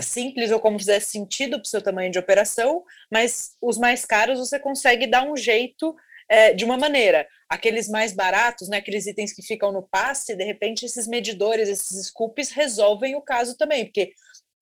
simples 0.00 0.50
ou 0.50 0.58
como 0.58 0.78
fizer 0.78 1.00
sentido 1.00 1.58
para 1.58 1.66
o 1.66 1.68
seu 1.68 1.82
tamanho 1.82 2.10
de 2.10 2.18
operação, 2.18 2.82
mas 3.10 3.50
os 3.60 3.76
mais 3.76 4.06
caros 4.06 4.38
você 4.38 4.58
consegue 4.58 5.06
dar 5.06 5.22
um 5.22 5.36
jeito 5.36 5.94
é, 6.32 6.54
de 6.54 6.64
uma 6.64 6.78
maneira. 6.78 7.28
Aqueles 7.46 7.88
mais 7.90 8.14
baratos, 8.14 8.66
né, 8.66 8.78
aqueles 8.78 9.06
itens 9.06 9.34
que 9.34 9.42
ficam 9.42 9.70
no 9.70 9.82
passe, 9.82 10.34
de 10.34 10.42
repente 10.42 10.86
esses 10.86 11.06
medidores, 11.06 11.68
esses 11.68 12.06
scoops 12.06 12.50
resolvem 12.50 13.14
o 13.14 13.20
caso 13.20 13.54
também, 13.54 13.84
porque 13.84 14.14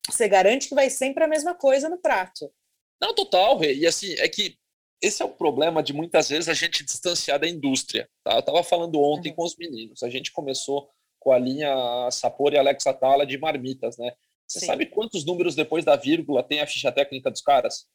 você 0.08 0.26
garante 0.26 0.68
que 0.68 0.74
vai 0.74 0.90
sempre 0.90 1.22
a 1.22 1.28
mesma 1.28 1.54
coisa 1.54 1.88
no 1.88 1.96
prato. 1.96 2.52
Não, 3.00 3.14
total, 3.14 3.56
Rê. 3.56 3.74
E 3.74 3.86
assim, 3.86 4.14
é 4.14 4.28
que 4.28 4.56
esse 5.00 5.22
é 5.22 5.24
o 5.24 5.30
problema 5.30 5.80
de 5.80 5.92
muitas 5.92 6.28
vezes 6.28 6.48
a 6.48 6.54
gente 6.54 6.84
distanciar 6.84 7.38
da 7.38 7.48
indústria. 7.48 8.10
Tá? 8.24 8.34
Eu 8.34 8.40
estava 8.40 8.64
falando 8.64 9.00
ontem 9.00 9.30
uhum. 9.30 9.36
com 9.36 9.44
os 9.44 9.56
meninos. 9.56 10.02
A 10.02 10.10
gente 10.10 10.32
começou 10.32 10.90
com 11.20 11.30
a 11.30 11.38
linha 11.38 12.10
Sapor 12.10 12.52
e 12.52 12.58
Alexa 12.58 12.92
Tala 12.92 13.24
de 13.24 13.38
marmitas, 13.38 13.96
né? 13.96 14.12
Você 14.46 14.60
Sim. 14.60 14.66
sabe 14.66 14.86
quantos 14.86 15.24
números 15.24 15.54
depois 15.54 15.84
da 15.84 15.94
vírgula 15.94 16.42
tem 16.42 16.60
a 16.60 16.66
ficha 16.66 16.90
técnica 16.90 17.30
dos 17.30 17.40
caras? 17.40 17.86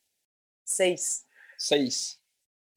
Seis. 0.63 1.25
Seis. 1.57 2.17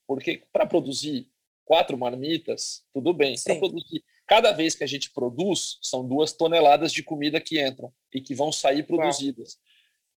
Porque 0.09 0.43
para 0.53 0.67
produzir 0.67 1.31
quatro 1.65 1.97
marmitas, 1.97 2.83
tudo 2.93 3.15
bem. 3.15 3.37
Para 3.45 3.57
produzir 3.57 4.03
Cada 4.29 4.53
vez 4.53 4.75
que 4.75 4.85
a 4.85 4.87
gente 4.87 5.11
produz, 5.11 5.79
são 5.81 6.07
duas 6.07 6.35
toneladas 6.35 6.93
de 6.93 7.03
comida 7.03 7.41
que 7.41 7.67
entram 7.67 7.91
e 8.13 8.21
que 8.21 8.35
vão 8.35 8.53
sair 8.53 8.83
produzidas. 8.83 9.55
Uau. 9.55 9.69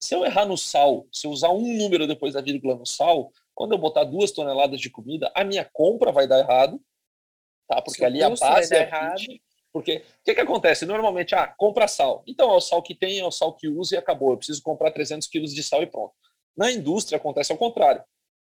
Se 0.01 0.15
eu 0.15 0.25
errar 0.25 0.47
no 0.47 0.57
sal, 0.57 1.07
se 1.13 1.27
eu 1.27 1.31
usar 1.31 1.51
um 1.51 1.77
número 1.77 2.07
depois 2.07 2.33
da 2.33 2.41
vírgula 2.41 2.75
no 2.75 2.87
sal, 2.87 3.31
quando 3.55 3.73
eu 3.73 3.79
botar 3.79 4.05
duas 4.05 4.33
toneladas 4.33 4.81
de 4.81 4.89
comida, 4.89 5.31
a 5.35 5.45
minha 5.45 5.69
compra 5.75 6.11
vai 6.11 6.27
dar 6.27 6.39
errado, 6.39 6.81
tá? 7.69 7.83
Porque 7.83 8.03
ali 8.03 8.23
a 8.23 8.31
base 8.31 8.75
é 8.75 8.81
errado. 8.81 9.21
Porque 9.71 9.99
o 9.99 10.25
que, 10.25 10.35
que 10.35 10.41
acontece? 10.41 10.87
Normalmente, 10.87 11.35
ah, 11.35 11.47
compra 11.59 11.87
sal. 11.87 12.23
Então 12.27 12.51
é 12.51 12.57
o 12.57 12.61
sal 12.63 12.83
que 12.83 12.95
tem, 12.95 13.19
é 13.19 13.27
o 13.27 13.31
sal 13.31 13.55
que 13.55 13.69
usa 13.69 13.97
e 13.97 13.99
acabou. 13.99 14.31
Eu 14.31 14.39
preciso 14.39 14.63
comprar 14.63 14.91
300 14.91 15.29
quilos 15.29 15.53
de 15.53 15.63
sal 15.63 15.83
e 15.83 15.87
pronto. 15.87 16.15
Na 16.57 16.73
indústria 16.73 17.19
acontece 17.19 17.53
ao 17.53 17.59
contrário. 17.59 18.03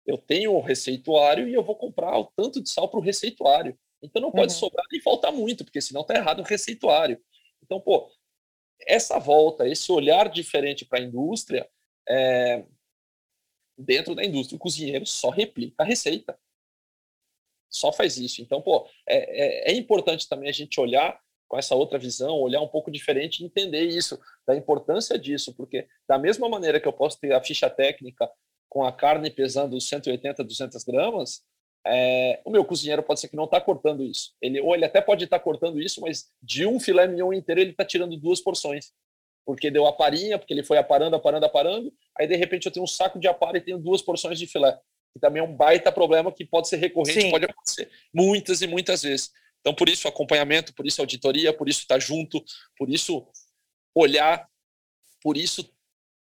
Eu 0.05 0.17
tenho 0.17 0.53
o 0.53 0.61
receituário 0.61 1.47
e 1.47 1.53
eu 1.53 1.63
vou 1.63 1.75
comprar 1.75 2.17
o 2.17 2.25
tanto 2.35 2.61
de 2.61 2.69
sal 2.69 2.89
para 2.89 2.99
o 2.99 3.03
receituário. 3.03 3.77
Então 4.01 4.21
não 4.21 4.31
pode 4.31 4.53
uhum. 4.53 4.59
sobrar 4.59 4.85
nem 4.91 5.01
faltar 5.01 5.31
muito, 5.31 5.63
porque 5.63 5.81
senão 5.81 6.01
está 6.01 6.15
errado 6.15 6.39
o 6.39 6.45
receituário. 6.45 7.21
Então, 7.63 7.79
pô, 7.79 8.11
essa 8.87 9.19
volta, 9.19 9.67
esse 9.67 9.91
olhar 9.91 10.29
diferente 10.29 10.85
para 10.85 10.99
a 10.99 11.03
indústria, 11.03 11.69
é, 12.09 12.65
dentro 13.77 14.15
da 14.15 14.23
indústria, 14.23 14.55
o 14.55 14.59
cozinheiro 14.59 15.05
só 15.05 15.29
replica 15.29 15.83
a 15.83 15.85
receita. 15.85 16.37
Só 17.69 17.93
faz 17.93 18.17
isso. 18.17 18.41
Então, 18.41 18.61
pô, 18.61 18.87
é, 19.07 19.69
é, 19.69 19.71
é 19.71 19.73
importante 19.73 20.27
também 20.27 20.49
a 20.49 20.53
gente 20.53 20.79
olhar 20.79 21.19
com 21.47 21.57
essa 21.57 21.75
outra 21.75 21.99
visão, 21.99 22.39
olhar 22.39 22.61
um 22.61 22.67
pouco 22.67 22.89
diferente 22.89 23.41
e 23.41 23.45
entender 23.45 23.83
isso, 23.83 24.19
da 24.47 24.55
importância 24.55 25.19
disso, 25.19 25.53
porque 25.53 25.87
da 26.07 26.17
mesma 26.17 26.47
maneira 26.47 26.79
que 26.79 26.87
eu 26.87 26.93
posso 26.93 27.19
ter 27.19 27.33
a 27.33 27.43
ficha 27.43 27.69
técnica 27.69 28.29
com 28.71 28.85
a 28.85 28.91
carne 28.93 29.29
pesando 29.29 29.81
180, 29.81 30.45
200 30.45 30.81
gramas, 30.85 31.43
é, 31.85 32.39
o 32.45 32.49
meu 32.49 32.63
cozinheiro 32.63 33.03
pode 33.03 33.19
ser 33.19 33.27
que 33.27 33.35
não 33.35 33.43
está 33.43 33.59
cortando 33.59 34.01
isso. 34.01 34.31
Ele, 34.41 34.61
ou 34.61 34.73
ele 34.73 34.85
até 34.85 35.01
pode 35.01 35.25
estar 35.25 35.39
tá 35.39 35.43
cortando 35.43 35.77
isso, 35.81 35.99
mas 35.99 36.31
de 36.41 36.65
um 36.65 36.79
filé 36.79 37.05
mignon 37.05 37.33
inteiro 37.33 37.59
ele 37.59 37.71
está 37.71 37.83
tirando 37.83 38.15
duas 38.15 38.39
porções. 38.39 38.93
Porque 39.45 39.69
deu 39.69 39.85
a 39.85 39.91
parinha, 39.91 40.39
porque 40.39 40.53
ele 40.53 40.63
foi 40.63 40.77
aparando, 40.77 41.17
aparando, 41.17 41.45
aparando. 41.45 41.93
Aí, 42.17 42.25
de 42.25 42.37
repente, 42.37 42.65
eu 42.65 42.71
tenho 42.71 42.85
um 42.85 42.87
saco 42.87 43.19
de 43.19 43.27
apara 43.27 43.57
e 43.57 43.61
tenho 43.61 43.77
duas 43.77 44.01
porções 44.01 44.39
de 44.39 44.47
filé. 44.47 44.79
Que 45.11 45.19
também 45.19 45.41
é 45.41 45.45
um 45.45 45.53
baita 45.53 45.91
problema 45.91 46.31
que 46.31 46.45
pode 46.45 46.69
ser 46.69 46.77
recorrente, 46.77 47.23
Sim. 47.23 47.31
pode 47.31 47.43
acontecer 47.43 47.91
muitas 48.13 48.61
e 48.61 48.67
muitas 48.67 49.01
vezes. 49.01 49.31
Então, 49.59 49.73
por 49.73 49.89
isso, 49.89 50.07
acompanhamento, 50.07 50.73
por 50.73 50.87
isso, 50.87 51.01
auditoria, 51.01 51.51
por 51.51 51.67
isso, 51.67 51.81
estar 51.81 51.95
tá 51.95 51.99
junto, 51.99 52.41
por 52.77 52.89
isso, 52.89 53.27
olhar, 53.93 54.47
por 55.21 55.35
isso, 55.35 55.69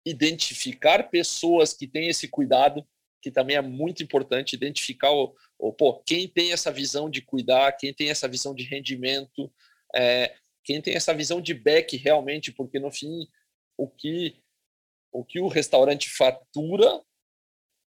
identificar 0.09 1.11
pessoas 1.11 1.73
que 1.73 1.87
têm 1.87 2.09
esse 2.09 2.29
cuidado, 2.29 2.87
que 3.21 3.31
também 3.31 3.57
é 3.57 3.61
muito 3.61 4.03
importante 4.03 4.55
identificar 4.55 5.11
o, 5.13 5.35
o 5.59 5.73
pô, 5.73 6.01
quem 6.07 6.29
tem 6.29 6.53
essa 6.53 6.71
visão 6.71 7.11
de 7.11 7.21
cuidar, 7.21 7.73
quem 7.73 7.93
tem 7.93 8.11
essa 8.11 8.29
visão 8.29 8.55
de 8.55 8.65
rendimento, 8.65 9.53
é, 9.95 10.35
quem 10.65 10.81
tem 10.81 10.95
essa 10.95 11.15
visão 11.15 11.41
de 11.41 11.55
back 11.55 11.97
realmente, 11.97 12.53
porque 12.53 12.79
no 12.79 12.91
fim 12.91 13.29
o 13.77 13.89
que 13.89 14.37
o 15.11 15.25
que 15.25 15.41
o 15.41 15.49
restaurante 15.49 16.11
fatura 16.11 17.03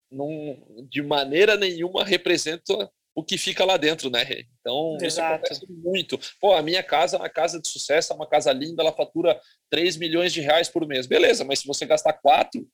não, 0.09 0.57
de 0.89 1.01
maneira 1.01 1.57
nenhuma 1.57 2.03
representa 2.03 2.91
o 3.19 3.23
que 3.23 3.37
fica 3.37 3.65
lá 3.65 3.75
dentro, 3.75 4.09
né? 4.09 4.25
Então, 4.59 4.97
Exato. 5.01 5.05
isso 5.05 5.21
acontece 5.21 5.65
muito. 5.69 6.19
Pô, 6.39 6.53
a 6.53 6.61
minha 6.61 6.81
casa 6.81 7.17
é 7.17 7.19
uma 7.19 7.29
casa 7.29 7.59
de 7.59 7.67
sucesso, 7.67 8.13
é 8.13 8.15
uma 8.15 8.27
casa 8.27 8.51
linda, 8.53 8.81
ela 8.81 8.93
fatura 8.93 9.39
3 9.69 9.97
milhões 9.97 10.31
de 10.31 10.41
reais 10.41 10.69
por 10.69 10.87
mês. 10.87 11.05
Beleza, 11.05 11.43
mas 11.43 11.59
se 11.59 11.67
você 11.67 11.85
gastar 11.85 12.13
4, 12.13 12.65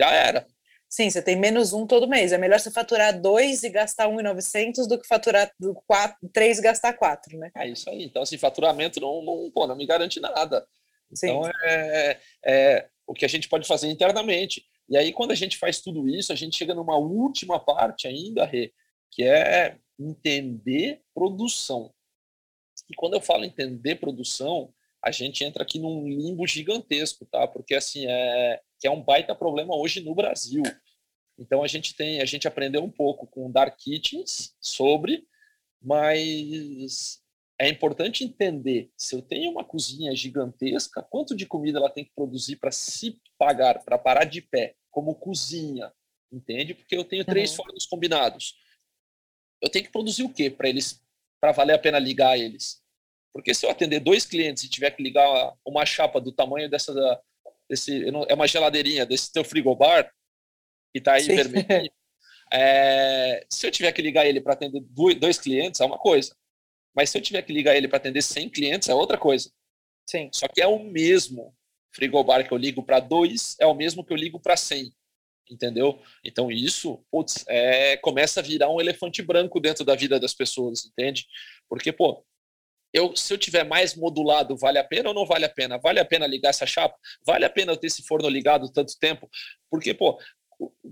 já 0.00 0.10
era. 0.12 0.46
Sim, 0.88 1.08
você 1.08 1.22
tem 1.22 1.36
menos 1.36 1.72
um 1.72 1.86
todo 1.86 2.06
mês. 2.06 2.32
É 2.32 2.38
melhor 2.38 2.60
você 2.60 2.70
faturar 2.70 3.18
dois 3.18 3.62
e 3.62 3.70
gastar 3.70 4.08
um 4.08 4.20
e 4.20 4.22
novecentos 4.22 4.86
do 4.86 5.00
que 5.00 5.06
faturar 5.06 5.50
quatro, 5.86 6.28
três 6.32 6.58
e 6.58 6.62
gastar 6.62 6.92
quatro, 6.92 7.38
né? 7.38 7.50
É 7.56 7.66
isso 7.66 7.88
aí. 7.88 8.04
Então, 8.04 8.22
assim, 8.22 8.36
faturamento 8.36 9.00
não, 9.00 9.22
não, 9.24 9.50
pô, 9.50 9.66
não 9.66 9.74
me 9.74 9.86
garante 9.86 10.20
nada. 10.20 10.66
Então, 11.10 11.50
é, 11.64 12.18
é 12.44 12.88
o 13.06 13.14
que 13.14 13.24
a 13.24 13.28
gente 13.28 13.48
pode 13.48 13.66
fazer 13.66 13.88
internamente. 13.88 14.62
E 14.86 14.96
aí, 14.96 15.12
quando 15.12 15.30
a 15.30 15.34
gente 15.34 15.56
faz 15.56 15.80
tudo 15.80 16.06
isso, 16.06 16.30
a 16.30 16.36
gente 16.36 16.56
chega 16.56 16.74
numa 16.74 16.96
última 16.98 17.58
parte 17.58 18.06
ainda, 18.06 18.44
Rê, 18.44 18.70
que 19.12 19.22
é 19.22 19.78
entender 19.98 21.02
produção. 21.14 21.94
E 22.90 22.94
quando 22.96 23.14
eu 23.14 23.20
falo 23.20 23.44
entender 23.44 23.96
produção, 23.96 24.74
a 25.04 25.10
gente 25.10 25.44
entra 25.44 25.62
aqui 25.62 25.78
num 25.78 26.08
limbo 26.08 26.46
gigantesco, 26.46 27.26
tá? 27.26 27.46
Porque 27.46 27.74
assim 27.74 28.06
é 28.08 28.60
que 28.80 28.86
é 28.86 28.90
um 28.90 29.02
baita 29.02 29.34
problema 29.34 29.76
hoje 29.76 30.00
no 30.00 30.14
Brasil. 30.14 30.62
Então 31.38 31.62
a 31.62 31.66
gente 31.66 31.94
tem, 31.94 32.20
a 32.20 32.24
gente 32.24 32.48
aprendeu 32.48 32.82
um 32.82 32.90
pouco 32.90 33.26
com 33.26 33.50
Dark 33.50 33.76
Kitchens 33.78 34.54
sobre, 34.60 35.26
mas 35.80 37.20
é 37.58 37.68
importante 37.68 38.24
entender 38.24 38.90
se 38.96 39.14
eu 39.14 39.22
tenho 39.22 39.50
uma 39.50 39.64
cozinha 39.64 40.14
gigantesca, 40.14 41.02
quanto 41.02 41.36
de 41.36 41.46
comida 41.46 41.78
ela 41.78 41.90
tem 41.90 42.04
que 42.04 42.12
produzir 42.14 42.56
para 42.56 42.72
se 42.72 43.20
pagar, 43.38 43.84
para 43.84 43.98
parar 43.98 44.24
de 44.24 44.40
pé, 44.40 44.74
como 44.90 45.14
cozinha, 45.14 45.92
entende? 46.30 46.74
Porque 46.74 46.96
eu 46.96 47.04
tenho 47.04 47.24
três 47.24 47.50
uhum. 47.50 47.56
fornos 47.56 47.86
combinados. 47.86 48.56
Eu 49.62 49.70
tenho 49.70 49.84
que 49.84 49.92
produzir 49.92 50.24
o 50.24 50.28
quê 50.28 50.50
para 50.50 50.68
eles, 50.68 51.00
para 51.40 51.52
valer 51.52 51.74
a 51.74 51.78
pena 51.78 51.98
ligar 51.98 52.38
eles? 52.38 52.82
Porque 53.32 53.54
se 53.54 53.64
eu 53.64 53.70
atender 53.70 54.00
dois 54.00 54.26
clientes 54.26 54.64
e 54.64 54.68
tiver 54.68 54.90
que 54.90 55.02
ligar 55.02 55.54
uma 55.64 55.86
chapa 55.86 56.20
do 56.20 56.32
tamanho 56.32 56.68
dessa, 56.68 56.92
desse, 57.68 58.04
é 58.28 58.34
uma 58.34 58.46
geladeirinha 58.46 59.06
desse 59.06 59.32
teu 59.32 59.44
frigobar, 59.44 60.12
que 60.92 60.98
está 60.98 61.14
aí 61.14 61.22
Sim. 61.22 61.36
vermelho, 61.36 61.90
é, 62.52 63.46
se 63.48 63.66
eu 63.66 63.70
tiver 63.70 63.92
que 63.92 64.02
ligar 64.02 64.26
ele 64.26 64.40
para 64.40 64.52
atender 64.52 64.82
dois 65.18 65.38
clientes, 65.38 65.80
é 65.80 65.84
uma 65.84 65.98
coisa. 65.98 66.36
Mas 66.94 67.08
se 67.08 67.16
eu 67.16 67.22
tiver 67.22 67.40
que 67.42 67.52
ligar 67.52 67.74
ele 67.74 67.88
para 67.88 67.96
atender 67.96 68.20
100 68.20 68.50
clientes, 68.50 68.88
é 68.88 68.94
outra 68.94 69.16
coisa. 69.16 69.50
Sim. 70.06 70.28
Só 70.32 70.46
que 70.46 70.60
é 70.60 70.66
o 70.66 70.78
mesmo 70.78 71.56
frigobar 71.90 72.46
que 72.46 72.52
eu 72.52 72.58
ligo 72.58 72.82
para 72.82 73.00
dois, 73.00 73.56
é 73.58 73.66
o 73.66 73.74
mesmo 73.74 74.04
que 74.04 74.12
eu 74.12 74.16
ligo 74.16 74.38
para 74.38 74.56
100. 74.56 74.92
Entendeu? 75.52 76.00
Então 76.24 76.50
isso, 76.50 77.04
putz, 77.10 77.44
é, 77.46 77.96
começa 77.98 78.40
a 78.40 78.42
virar 78.42 78.70
um 78.70 78.80
elefante 78.80 79.22
branco 79.22 79.60
dentro 79.60 79.84
da 79.84 79.94
vida 79.94 80.18
das 80.18 80.34
pessoas, 80.34 80.86
entende? 80.86 81.26
Porque, 81.68 81.92
pô, 81.92 82.24
eu, 82.92 83.14
se 83.16 83.32
eu 83.32 83.38
tiver 83.38 83.64
mais 83.64 83.94
modulado, 83.94 84.56
vale 84.56 84.78
a 84.78 84.84
pena 84.84 85.10
ou 85.10 85.14
não 85.14 85.26
vale 85.26 85.44
a 85.44 85.48
pena? 85.48 85.78
Vale 85.78 86.00
a 86.00 86.04
pena 86.04 86.26
ligar 86.26 86.50
essa 86.50 86.66
chapa? 86.66 86.96
Vale 87.24 87.44
a 87.44 87.50
pena 87.50 87.72
eu 87.72 87.76
ter 87.76 87.86
esse 87.86 88.02
forno 88.02 88.28
ligado 88.28 88.70
tanto 88.72 88.98
tempo? 88.98 89.28
Porque, 89.70 89.94
pô, 89.94 90.18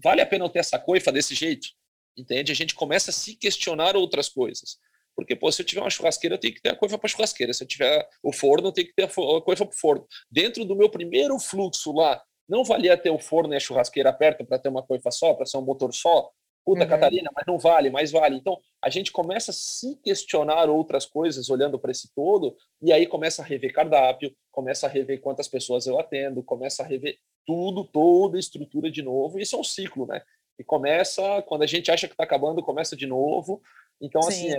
vale 0.02 0.20
a 0.20 0.26
pena 0.26 0.44
eu 0.44 0.48
ter 0.48 0.60
essa 0.60 0.78
coifa 0.78 1.12
desse 1.12 1.34
jeito? 1.34 1.68
Entende? 2.16 2.52
A 2.52 2.54
gente 2.54 2.74
começa 2.74 3.10
a 3.10 3.14
se 3.14 3.36
questionar 3.36 3.96
outras 3.96 4.28
coisas. 4.28 4.78
Porque, 5.14 5.36
pô, 5.36 5.52
se 5.52 5.60
eu 5.60 5.66
tiver 5.66 5.82
uma 5.82 5.90
churrasqueira, 5.90 6.36
eu 6.36 6.40
tenho 6.40 6.54
que 6.54 6.62
ter 6.62 6.70
a 6.70 6.76
coifa 6.76 6.96
para 6.96 7.08
churrasqueira. 7.08 7.52
Se 7.52 7.62
eu 7.62 7.68
tiver 7.68 8.08
o 8.22 8.32
forno, 8.32 8.68
eu 8.68 8.72
tenho 8.72 8.86
que 8.86 8.94
ter 8.94 9.04
a 9.04 9.08
coifa 9.42 9.66
para 9.66 9.74
o 9.74 9.78
forno. 9.78 10.06
Dentro 10.30 10.64
do 10.64 10.76
meu 10.76 10.88
primeiro 10.88 11.38
fluxo 11.38 11.92
lá, 11.92 12.22
não 12.50 12.64
valia 12.64 12.96
ter 12.96 13.10
o 13.10 13.18
forno 13.18 13.54
e 13.54 13.56
a 13.56 13.60
churrasqueira 13.60 14.12
perto 14.12 14.44
para 14.44 14.58
ter 14.58 14.68
uma 14.68 14.82
coifa 14.82 15.10
só, 15.12 15.32
para 15.32 15.46
ser 15.46 15.56
um 15.56 15.62
motor 15.62 15.94
só? 15.94 16.30
Puta, 16.64 16.82
uhum. 16.82 16.88
Catarina, 16.88 17.30
mas 17.34 17.46
não 17.46 17.58
vale, 17.58 17.90
mas 17.90 18.10
vale. 18.10 18.36
Então, 18.36 18.58
a 18.82 18.90
gente 18.90 19.12
começa 19.12 19.50
a 19.50 19.54
se 19.54 19.96
questionar 20.02 20.68
outras 20.68 21.06
coisas 21.06 21.48
olhando 21.48 21.78
para 21.78 21.90
esse 21.90 22.12
todo, 22.12 22.56
e 22.82 22.92
aí 22.92 23.06
começa 23.06 23.40
a 23.40 23.44
rever 23.44 23.72
cardápio, 23.72 24.34
começa 24.50 24.86
a 24.86 24.90
rever 24.90 25.20
quantas 25.20 25.48
pessoas 25.48 25.86
eu 25.86 25.98
atendo, 25.98 26.42
começa 26.42 26.82
a 26.82 26.86
rever 26.86 27.18
tudo, 27.46 27.84
toda 27.84 28.36
a 28.36 28.40
estrutura 28.40 28.90
de 28.90 29.00
novo. 29.00 29.38
Isso 29.38 29.56
é 29.56 29.58
um 29.58 29.64
ciclo, 29.64 30.06
né? 30.06 30.20
E 30.58 30.64
começa, 30.64 31.40
quando 31.42 31.62
a 31.62 31.66
gente 31.66 31.90
acha 31.90 32.06
que 32.06 32.14
está 32.14 32.24
acabando, 32.24 32.62
começa 32.62 32.94
de 32.94 33.06
novo. 33.06 33.62
Então, 34.00 34.20
assim, 34.20 34.50
Sim. 34.50 34.56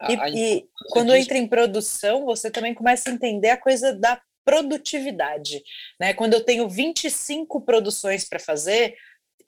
assim, 0.00 0.12
é, 0.12 0.12
e, 0.12 0.16
a, 0.16 0.22
a 0.24 0.30
e 0.30 0.68
quando 0.90 1.12
disso... 1.12 1.22
entra 1.22 1.38
em 1.38 1.48
produção, 1.48 2.26
você 2.26 2.50
também 2.50 2.74
começa 2.74 3.08
a 3.08 3.12
entender 3.12 3.50
a 3.50 3.56
coisa 3.56 3.94
da 3.94 4.20
produtividade. 4.48 5.62
Né? 6.00 6.14
Quando 6.14 6.32
eu 6.32 6.42
tenho 6.42 6.66
25 6.66 7.60
produções 7.60 8.26
para 8.26 8.38
fazer, 8.38 8.96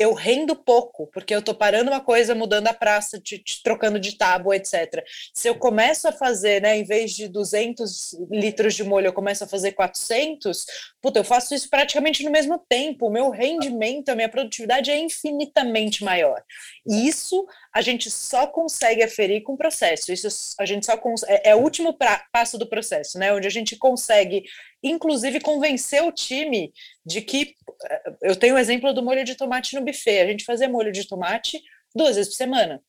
eu 0.01 0.15
rendo 0.15 0.57
pouco, 0.57 1.07
porque 1.09 1.35
eu 1.35 1.41
estou 1.41 1.55
parando 1.55 1.91
uma 1.91 2.01
coisa, 2.01 2.35
mudando 2.35 2.69
a 2.69 2.73
praça, 2.73 3.21
te, 3.21 3.39
te, 3.39 3.63
trocando 3.63 4.01
de 4.01 4.17
tábua, 4.17 4.57
etc. 4.57 5.05
Se 5.35 5.47
eu 5.47 5.55
começo 5.55 6.09
a 6.09 6.13
fazer, 6.13 6.63
né, 6.63 6.79
em 6.79 6.85
vez 6.85 7.13
de 7.13 7.29
200 7.29 8.15
litros 8.31 8.75
de 8.75 8.83
molho, 8.83 9.09
eu 9.09 9.13
começo 9.13 9.45
a 9.45 9.47
fazer 9.47 9.73
400, 9.73 10.65
puta, 11.03 11.19
eu 11.19 11.25
faço 11.25 11.55
isso 11.55 11.69
praticamente 11.69 12.25
no 12.25 12.31
mesmo 12.31 12.59
tempo. 12.67 13.07
O 13.09 13.13
meu 13.13 13.29
rendimento, 13.29 14.09
a 14.09 14.15
minha 14.15 14.29
produtividade 14.31 14.91
é 14.91 14.99
infinitamente 14.99 16.03
maior. 16.03 16.43
E 16.87 17.07
isso 17.07 17.47
a 17.71 17.83
gente 17.83 18.11
só 18.11 18.47
consegue 18.47 19.03
aferir 19.03 19.43
com 19.43 19.53
o 19.53 19.59
processo. 19.59 20.11
Isso 20.11 20.55
a 20.59 20.65
gente 20.65 20.87
só 20.87 20.99
é, 21.29 21.51
é, 21.51 21.55
o 21.55 21.59
último 21.59 21.93
pra, 21.93 22.25
passo 22.33 22.57
do 22.57 22.67
processo, 22.67 23.19
né? 23.19 23.35
Onde 23.35 23.47
a 23.47 23.51
gente 23.51 23.77
consegue, 23.77 24.45
inclusive, 24.83 25.41
convencer 25.41 26.03
o 26.03 26.13
time 26.13 26.73
de 27.05 27.23
que 27.23 27.55
eh, 27.85 28.13
eu 28.23 28.37
tenho 28.37 28.55
o 28.55 28.59
exemplo 28.59 28.93
do 28.93 29.03
molho 29.03 29.25
de 29.25 29.35
tomate 29.35 29.75
no 29.75 29.85
buffet. 29.85 30.21
A 30.21 30.27
gente 30.27 30.45
fazia 30.45 30.69
molho 30.69 30.93
de 30.93 31.07
tomate 31.07 31.63
duas 31.95 32.17
vezes 32.17 32.33
por 32.33 32.37
semana. 32.37 32.83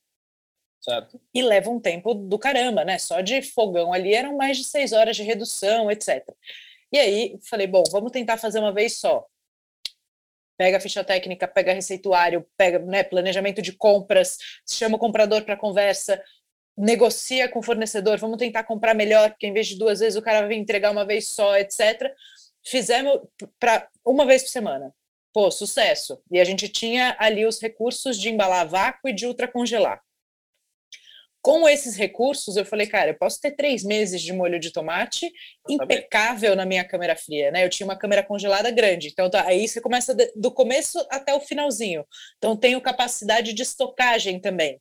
Certo. 0.80 1.20
E 1.32 1.42
leva 1.42 1.70
um 1.70 1.80
tempo 1.80 2.12
do 2.14 2.38
caramba, 2.38 2.84
né? 2.84 2.98
Só 2.98 3.20
de 3.20 3.40
fogão 3.42 3.92
ali 3.92 4.14
eram 4.14 4.36
mais 4.36 4.58
de 4.58 4.64
seis 4.64 4.92
horas 4.92 5.16
de 5.16 5.22
redução, 5.22 5.90
etc. 5.90 6.24
E 6.92 6.98
aí 6.98 7.38
falei, 7.48 7.66
bom, 7.66 7.84
vamos 7.90 8.10
tentar 8.10 8.36
fazer 8.36 8.58
uma 8.58 8.72
vez 8.72 8.98
só 8.98 9.26
pega 10.62 10.76
a 10.76 10.80
ficha 10.80 11.02
técnica, 11.02 11.48
pega 11.48 11.72
receituário, 11.72 12.46
pega 12.56 12.78
né, 12.78 13.02
planejamento 13.02 13.60
de 13.60 13.72
compras, 13.72 14.38
chama 14.68 14.94
o 14.94 14.98
comprador 14.98 15.42
para 15.42 15.56
conversa, 15.56 16.22
negocia 16.76 17.48
com 17.48 17.58
o 17.58 17.62
fornecedor, 17.62 18.18
vamos 18.18 18.38
tentar 18.38 18.64
comprar 18.64 18.94
melhor, 18.94 19.30
porque 19.30 19.46
em 19.46 19.52
vez 19.52 19.66
de 19.66 19.78
duas 19.78 20.00
vezes 20.00 20.16
o 20.16 20.22
cara 20.22 20.46
vai 20.46 20.56
entregar 20.56 20.90
uma 20.90 21.04
vez 21.04 21.28
só, 21.28 21.56
etc. 21.56 22.12
Fizemos 22.64 23.20
para 23.58 23.88
uma 24.04 24.24
vez 24.24 24.42
por 24.42 24.50
semana. 24.50 24.94
Pô, 25.32 25.50
sucesso. 25.50 26.22
E 26.30 26.38
a 26.40 26.44
gente 26.44 26.68
tinha 26.68 27.16
ali 27.18 27.46
os 27.46 27.60
recursos 27.60 28.18
de 28.18 28.28
embalar 28.28 28.68
vácuo 28.68 29.08
e 29.08 29.14
de 29.14 29.26
ultracongelar 29.26 30.02
com 31.42 31.68
esses 31.68 31.96
recursos, 31.96 32.56
eu 32.56 32.64
falei, 32.64 32.86
cara, 32.86 33.10
eu 33.10 33.18
posso 33.18 33.40
ter 33.40 33.50
três 33.50 33.82
meses 33.82 34.22
de 34.22 34.32
molho 34.32 34.60
de 34.60 34.70
tomate 34.70 35.30
impecável 35.68 36.54
na 36.54 36.64
minha 36.64 36.84
câmera 36.84 37.16
fria, 37.16 37.50
né? 37.50 37.64
Eu 37.64 37.68
tinha 37.68 37.84
uma 37.84 37.98
câmera 37.98 38.22
congelada 38.22 38.70
grande, 38.70 39.08
então 39.08 39.28
tá, 39.28 39.44
aí 39.44 39.66
você 39.66 39.80
começa 39.80 40.16
do 40.36 40.52
começo 40.52 41.04
até 41.10 41.34
o 41.34 41.40
finalzinho. 41.40 42.06
Então 42.38 42.56
tenho 42.56 42.80
capacidade 42.80 43.52
de 43.52 43.62
estocagem 43.62 44.40
também. 44.40 44.80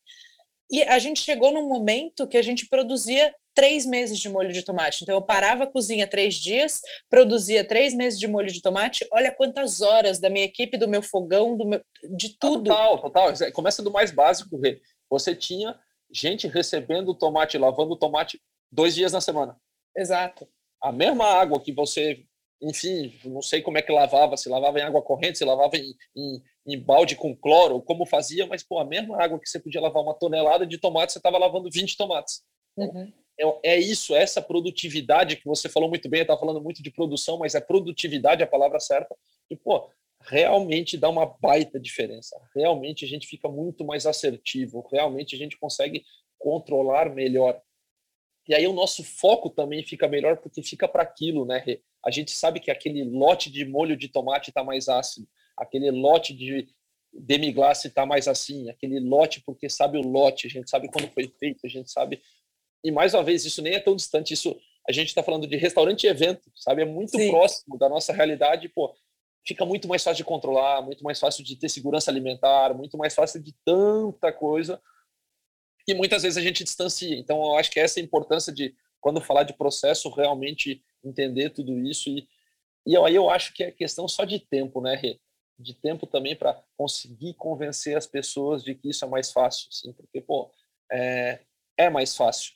E 0.72 0.84
a 0.84 0.98
gente 1.00 1.22
chegou 1.22 1.52
num 1.52 1.68
momento 1.68 2.28
que 2.28 2.38
a 2.38 2.42
gente 2.42 2.68
produzia 2.68 3.36
três 3.54 3.86
meses 3.86 4.18
de 4.18 4.30
molho 4.30 4.54
de 4.54 4.64
tomate. 4.64 5.04
Então 5.04 5.16
eu 5.16 5.22
parava 5.22 5.66
a 5.66 5.68
cozinha 5.68 6.08
três 6.08 6.36
dias, 6.36 6.80
produzia 7.10 7.68
três 7.68 7.94
meses 7.94 8.18
de 8.18 8.28
molho 8.28 8.52
de 8.52 8.62
tomate. 8.62 9.06
Olha 9.12 9.32
quantas 9.32 9.82
horas 9.82 10.20
da 10.20 10.30
minha 10.30 10.46
equipe, 10.46 10.78
do 10.78 10.88
meu 10.88 11.02
fogão, 11.02 11.58
do 11.58 11.66
meu, 11.66 11.82
de 12.16 12.38
tudo. 12.40 12.70
Total, 12.70 13.02
total. 13.02 13.34
Começa 13.54 13.84
do 13.84 13.92
mais 13.92 14.12
básico, 14.12 14.58
Rê. 14.58 14.80
Você 15.10 15.36
tinha 15.36 15.78
gente 16.10 16.48
recebendo 16.48 17.14
tomate, 17.14 17.58
lavando 17.58 17.98
tomate 17.98 18.42
dois 18.72 18.96
dias 18.96 19.12
na 19.12 19.20
semana. 19.20 19.58
Exato. 19.96 20.48
A 20.82 20.92
mesma 20.92 21.26
água 21.26 21.60
que 21.60 21.74
você, 21.74 22.24
enfim, 22.62 23.14
não 23.26 23.42
sei 23.42 23.62
como 23.62 23.78
é 23.78 23.82
que 23.82 23.92
lavava, 23.92 24.38
se 24.38 24.48
lavava 24.48 24.80
em 24.80 24.84
água 24.84 25.02
corrente, 25.02 25.38
se 25.38 25.46
lavava 25.46 25.76
em, 25.76 25.96
em, 26.16 26.42
em 26.68 26.80
balde 26.80 27.16
com 27.16 27.36
cloro, 27.36 27.82
como 27.82 28.06
fazia, 28.06 28.46
mas 28.46 28.64
pô, 28.64 28.80
a 28.80 28.86
mesma 28.86 29.22
água 29.22 29.40
que 29.40 29.50
você 29.50 29.60
podia 29.60 29.82
lavar 29.82 30.04
uma 30.04 30.14
tonelada 30.14 30.66
de 30.66 30.78
tomate, 30.78 31.12
você 31.12 31.20
estava 31.20 31.38
lavando 31.38 31.70
20 31.72 31.98
tomates. 31.98 32.44
Uhum. 32.78 33.12
É, 33.40 33.74
é, 33.74 33.80
isso, 33.80 34.16
é 34.16 34.22
essa 34.22 34.42
produtividade 34.42 35.38
que 35.38 35.46
você 35.46 35.68
falou 35.68 35.90
muito 35.90 36.08
bem, 36.08 36.20
eu 36.20 36.24
estava 36.24 36.40
falando 36.40 36.62
muito 36.62 36.84
de 36.84 36.92
produção, 36.92 37.40
mas 37.40 37.56
é 37.56 37.62
produtividade 37.62 38.44
a 38.44 38.48
palavra 38.48 38.80
certa. 38.80 39.16
E, 39.50 39.56
pô, 39.56 39.90
realmente 40.22 40.98
dá 40.98 41.10
uma 41.10 41.26
baita 41.26 41.80
diferença. 41.80 42.40
Realmente 42.56 43.06
a 43.06 43.08
gente 43.08 43.28
fica 43.28 43.50
muito 43.50 43.84
mais 43.84 44.06
assertivo, 44.06 44.88
realmente 44.92 45.36
a 45.36 45.40
gente 45.40 45.58
consegue 45.58 46.04
controlar 46.38 47.10
melhor. 47.10 47.60
E 48.52 48.54
aí 48.54 48.68
o 48.68 48.74
nosso 48.74 49.02
foco 49.02 49.50
também 49.50 49.82
fica 49.82 50.10
melhor 50.10 50.36
porque 50.36 50.62
fica 50.62 50.86
para 50.86 51.04
aquilo, 51.04 51.46
né? 51.46 51.64
A 52.06 52.12
gente 52.12 52.32
sabe 52.32 52.60
que 52.60 52.70
aquele 52.70 53.02
lote 53.02 53.50
de 53.50 53.64
molho 53.64 53.96
de 53.96 54.10
tomate 54.10 54.50
está 54.50 54.62
mais 54.62 54.90
ácido, 54.90 55.26
aquele 55.56 55.90
lote 55.90 56.34
de 56.34 56.68
demi-glace 57.14 57.88
está 57.88 58.06
mais 58.06 58.28
assim, 58.28 58.70
aquele 58.70 59.00
lote 59.00 59.42
porque 59.46 59.70
sabe 59.70 59.98
o 59.98 60.02
lote, 60.02 60.48
a 60.48 60.50
gente 60.50 60.70
sabe 60.70 60.90
quando 60.92 61.10
foi 61.14 61.32
feito, 61.40 61.62
a 61.64 61.70
gente 61.70 61.90
sabe. 61.90 62.22
E 62.84 62.92
mais 62.92 63.14
uma 63.14 63.24
vez, 63.24 63.46
isso 63.46 63.62
nem 63.62 63.76
é 63.76 63.80
tão 63.80 63.96
distante, 63.96 64.34
isso 64.34 64.60
a 64.86 64.92
gente 64.92 65.08
está 65.08 65.24
falando 65.24 65.48
de 65.48 65.56
restaurante 65.56 66.04
e 66.04 66.10
evento, 66.10 66.52
sabe? 66.54 66.82
É 66.82 66.86
muito 66.86 67.18
Sim. 67.18 67.30
próximo 67.30 67.78
da 67.78 67.88
nossa 67.88 68.12
realidade, 68.12 68.68
pô 68.68 68.94
fica 69.48 69.66
muito 69.66 69.88
mais 69.88 70.04
fácil 70.04 70.18
de 70.18 70.26
controlar, 70.26 70.82
muito 70.82 71.04
mais 71.04 71.20
fácil 71.20 71.44
de 71.44 71.56
ter 71.56 71.68
segurança 71.70 72.12
alimentar, 72.12 72.76
muito 72.76 72.98
mais 72.98 73.16
fácil 73.16 73.42
de 73.42 73.56
tanta 73.66 74.32
coisa 74.32 74.80
que 75.86 75.94
muitas 75.94 76.24
vezes 76.24 76.38
a 76.38 76.42
gente 76.42 76.64
distancia. 76.64 77.18
Então, 77.18 77.38
eu 77.44 77.58
acho 77.58 77.72
que 77.72 77.80
essa 77.80 78.00
é 78.00 78.02
a 78.02 78.04
importância 78.04 78.52
de, 78.54 78.76
quando 79.00 79.22
falar 79.22 79.44
de 79.44 79.54
processo, 79.54 80.10
realmente 80.10 80.84
entender 81.04 81.50
tudo 81.50 81.78
isso. 81.80 82.10
E, 82.10 82.28
e 82.86 82.98
aí 82.98 83.16
eu 83.16 83.30
acho 83.30 83.54
que 83.54 83.64
é 83.64 83.72
questão 83.72 84.08
só 84.08 84.24
de 84.24 84.40
tempo, 84.40 84.82
né, 84.82 84.96
Rê? 84.96 85.20
De 85.58 85.74
tempo 85.74 86.08
também 86.08 86.36
para 86.36 86.62
conseguir 86.78 87.34
convencer 87.36 87.96
as 87.96 88.08
pessoas 88.08 88.64
de 88.64 88.76
que 88.76 88.90
isso 88.90 89.06
é 89.06 89.08
mais 89.08 89.32
fácil, 89.32 89.72
sim, 89.72 89.94
porque, 89.94 90.20
pô, 90.22 90.52
é, 90.92 91.40
é 91.78 91.90
mais 91.90 92.16
fácil, 92.16 92.54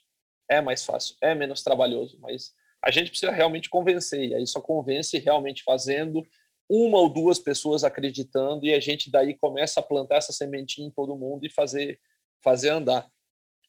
é 0.48 0.60
mais 0.60 0.84
fácil, 0.84 1.16
é 1.20 1.34
menos 1.34 1.62
trabalhoso, 1.62 2.18
mas 2.20 2.52
a 2.82 2.90
gente 2.90 3.10
precisa 3.10 3.32
realmente 3.32 3.70
convencer, 3.70 4.28
e 4.30 4.34
aí 4.34 4.46
só 4.46 4.60
convence 4.60 5.18
realmente 5.18 5.62
fazendo 5.62 6.26
uma 6.68 6.98
ou 6.98 7.08
duas 7.08 7.38
pessoas 7.38 7.84
acreditando 7.84 8.66
e 8.66 8.74
a 8.74 8.80
gente 8.80 9.10
daí 9.10 9.34
começa 9.34 9.80
a 9.80 9.82
plantar 9.82 10.16
essa 10.16 10.32
sementinha 10.32 10.88
em 10.88 10.90
todo 10.90 11.16
mundo 11.16 11.46
e 11.46 11.50
fazer 11.50 12.00
fazer 12.42 12.70
andar. 12.70 13.08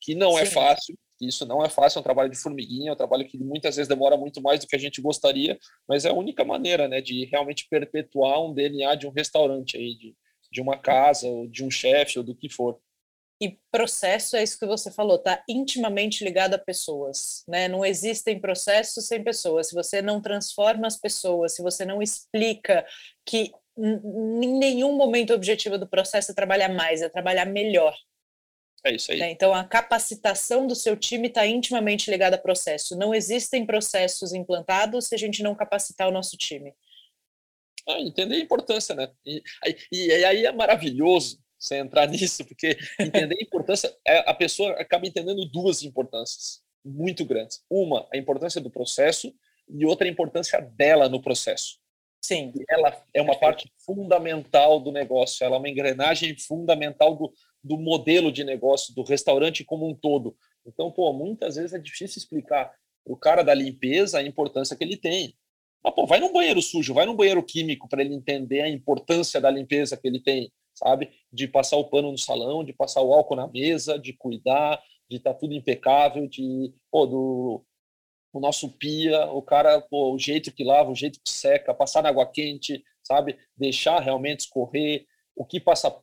Que 0.07 0.15
não 0.15 0.39
é 0.39 0.45
Sim. 0.45 0.51
é 0.51 0.53
fácil, 0.53 0.97
isso 1.19 1.45
não 1.45 1.61
é 1.61 1.67
fácil, 1.67 1.97
é 1.97 1.99
um 1.99 2.03
trabalho 2.03 2.29
de 2.29 2.37
formiguinha, 2.37 2.91
é 2.91 2.93
um 2.93 2.95
trabalho 2.95 3.27
que 3.27 3.37
muitas 3.37 3.75
vezes 3.75 3.89
demora 3.89 4.15
muito 4.15 4.41
mais 4.41 4.61
do 4.61 4.65
que 4.65 4.75
a 4.77 4.79
gente 4.79 5.01
gostaria, 5.01 5.59
mas 5.85 6.05
é 6.05 6.09
a 6.09 6.13
única 6.13 6.45
maneira, 6.45 6.87
né, 6.87 7.01
de 7.01 7.25
realmente 7.25 7.67
perpetuar 7.69 8.41
um 8.41 8.53
DNA 8.53 8.95
de 8.95 9.05
um 9.05 9.11
restaurante 9.11 9.75
aí, 9.75 9.95
de, 9.95 10.15
de 10.49 10.61
uma 10.61 10.77
casa 10.77 11.27
ou 11.27 11.45
de 11.45 11.61
um 11.61 11.69
chefe 11.69 12.17
ou 12.17 12.23
do 12.23 12.33
que 12.33 12.47
for. 12.49 12.79
E 13.41 13.59
processo 13.69 14.37
é 14.37 14.43
isso 14.43 14.57
que 14.57 14.65
você 14.65 14.89
falou, 14.89 15.17
está 15.17 15.43
intimamente 15.49 16.23
ligado 16.23 16.53
a 16.53 16.57
pessoas, 16.57 17.43
né? 17.45 17.67
Não 17.67 17.83
existem 17.83 18.39
processos 18.39 19.07
sem 19.07 19.21
pessoas. 19.21 19.67
Se 19.67 19.75
você 19.75 20.01
não 20.01 20.21
transforma 20.21 20.87
as 20.87 20.97
pessoas, 20.97 21.53
se 21.53 21.61
você 21.61 21.83
não 21.83 22.01
explica 22.01 22.85
que 23.25 23.51
em 23.77 24.57
nenhum 24.57 24.95
momento 24.95 25.31
o 25.31 25.35
objetivo 25.35 25.77
do 25.77 25.85
processo 25.85 26.31
é 26.31 26.33
trabalhar 26.33 26.69
mais, 26.69 27.01
é 27.01 27.09
trabalhar 27.09 27.45
melhor. 27.45 27.93
É 28.85 28.95
isso 28.95 29.11
aí. 29.11 29.19
Né? 29.19 29.31
Então, 29.31 29.53
a 29.53 29.63
capacitação 29.63 30.67
do 30.67 30.75
seu 30.75 30.95
time 30.95 31.27
está 31.27 31.45
intimamente 31.45 32.09
ligada 32.09 32.35
a 32.35 32.39
processo. 32.39 32.95
Não 32.95 33.13
existem 33.13 33.65
processos 33.65 34.33
implantados 34.33 35.07
se 35.07 35.15
a 35.15 35.17
gente 35.17 35.43
não 35.43 35.55
capacitar 35.55 36.07
o 36.07 36.11
nosso 36.11 36.37
time. 36.37 36.73
Ah, 37.87 37.99
entender 37.99 38.35
a 38.35 38.39
importância, 38.39 38.93
né? 38.93 39.09
E, 39.25 39.41
e, 39.91 40.07
e 40.07 40.25
aí 40.25 40.45
é 40.45 40.51
maravilhoso 40.51 41.39
sem 41.59 41.79
entrar 41.79 42.07
nisso, 42.09 42.45
porque 42.45 42.77
entender 42.99 43.35
a 43.39 43.43
importância, 43.43 43.93
é, 44.05 44.29
a 44.29 44.33
pessoa 44.33 44.71
acaba 44.73 45.07
entendendo 45.07 45.45
duas 45.45 45.83
importâncias 45.83 46.61
muito 46.85 47.25
grandes. 47.25 47.63
Uma, 47.69 48.07
a 48.13 48.17
importância 48.17 48.61
do 48.61 48.69
processo, 48.69 49.33
e 49.69 49.85
outra, 49.85 50.07
a 50.07 50.11
importância 50.11 50.61
dela 50.61 51.09
no 51.09 51.21
processo. 51.21 51.77
Sim. 52.21 52.51
Ela 52.69 53.05
é 53.13 53.21
uma 53.21 53.37
parte 53.39 53.71
fundamental 53.85 54.79
do 54.79 54.91
negócio, 54.91 55.45
ela 55.45 55.55
é 55.55 55.59
uma 55.59 55.69
engrenagem 55.69 56.37
fundamental 56.37 57.15
do, 57.15 57.31
do 57.63 57.77
modelo 57.77 58.31
de 58.31 58.43
negócio, 58.43 58.93
do 58.93 59.03
restaurante 59.03 59.63
como 59.63 59.87
um 59.87 59.95
todo. 59.95 60.35
Então, 60.65 60.91
pô, 60.91 61.11
muitas 61.13 61.55
vezes 61.55 61.73
é 61.73 61.79
difícil 61.79 62.19
explicar 62.19 62.73
o 63.05 63.15
cara 63.15 63.43
da 63.43 63.53
limpeza 63.53 64.19
a 64.19 64.23
importância 64.23 64.75
que 64.75 64.83
ele 64.83 64.97
tem. 64.97 65.33
Pô, 65.95 66.05
vai 66.05 66.19
num 66.19 66.33
banheiro 66.33 66.61
sujo, 66.61 66.93
vai 66.93 67.05
num 67.05 67.15
banheiro 67.15 67.41
químico 67.41 67.87
para 67.87 68.01
ele 68.01 68.13
entender 68.13 68.61
a 68.61 68.69
importância 68.69 69.39
da 69.39 69.49
limpeza 69.49 69.95
que 69.95 70.07
ele 70.07 70.19
tem, 70.19 70.51
sabe? 70.73 71.09
De 71.31 71.47
passar 71.47 71.77
o 71.77 71.89
pano 71.89 72.11
no 72.11 72.17
salão, 72.17 72.63
de 72.63 72.73
passar 72.73 73.01
o 73.01 73.13
álcool 73.13 73.35
na 73.35 73.47
mesa, 73.47 73.97
de 73.97 74.11
cuidar, 74.13 74.81
de 75.09 75.17
estar 75.17 75.33
tá 75.33 75.39
tudo 75.39 75.53
impecável, 75.53 76.27
de, 76.27 76.73
pô, 76.91 77.05
do 77.05 77.63
o 78.33 78.39
nosso 78.39 78.69
pia, 78.77 79.25
o 79.31 79.41
cara, 79.41 79.81
pô, 79.81 80.13
o 80.13 80.19
jeito 80.19 80.51
que 80.51 80.63
lava, 80.63 80.91
o 80.91 80.95
jeito 80.95 81.19
que 81.23 81.31
seca, 81.31 81.73
passar 81.73 82.03
na 82.03 82.09
água 82.09 82.25
quente, 82.25 82.83
sabe? 83.01 83.37
Deixar 83.55 83.99
realmente 83.99 84.41
escorrer, 84.41 85.05
o 85.35 85.45
que 85.45 85.59
passa 85.59 85.95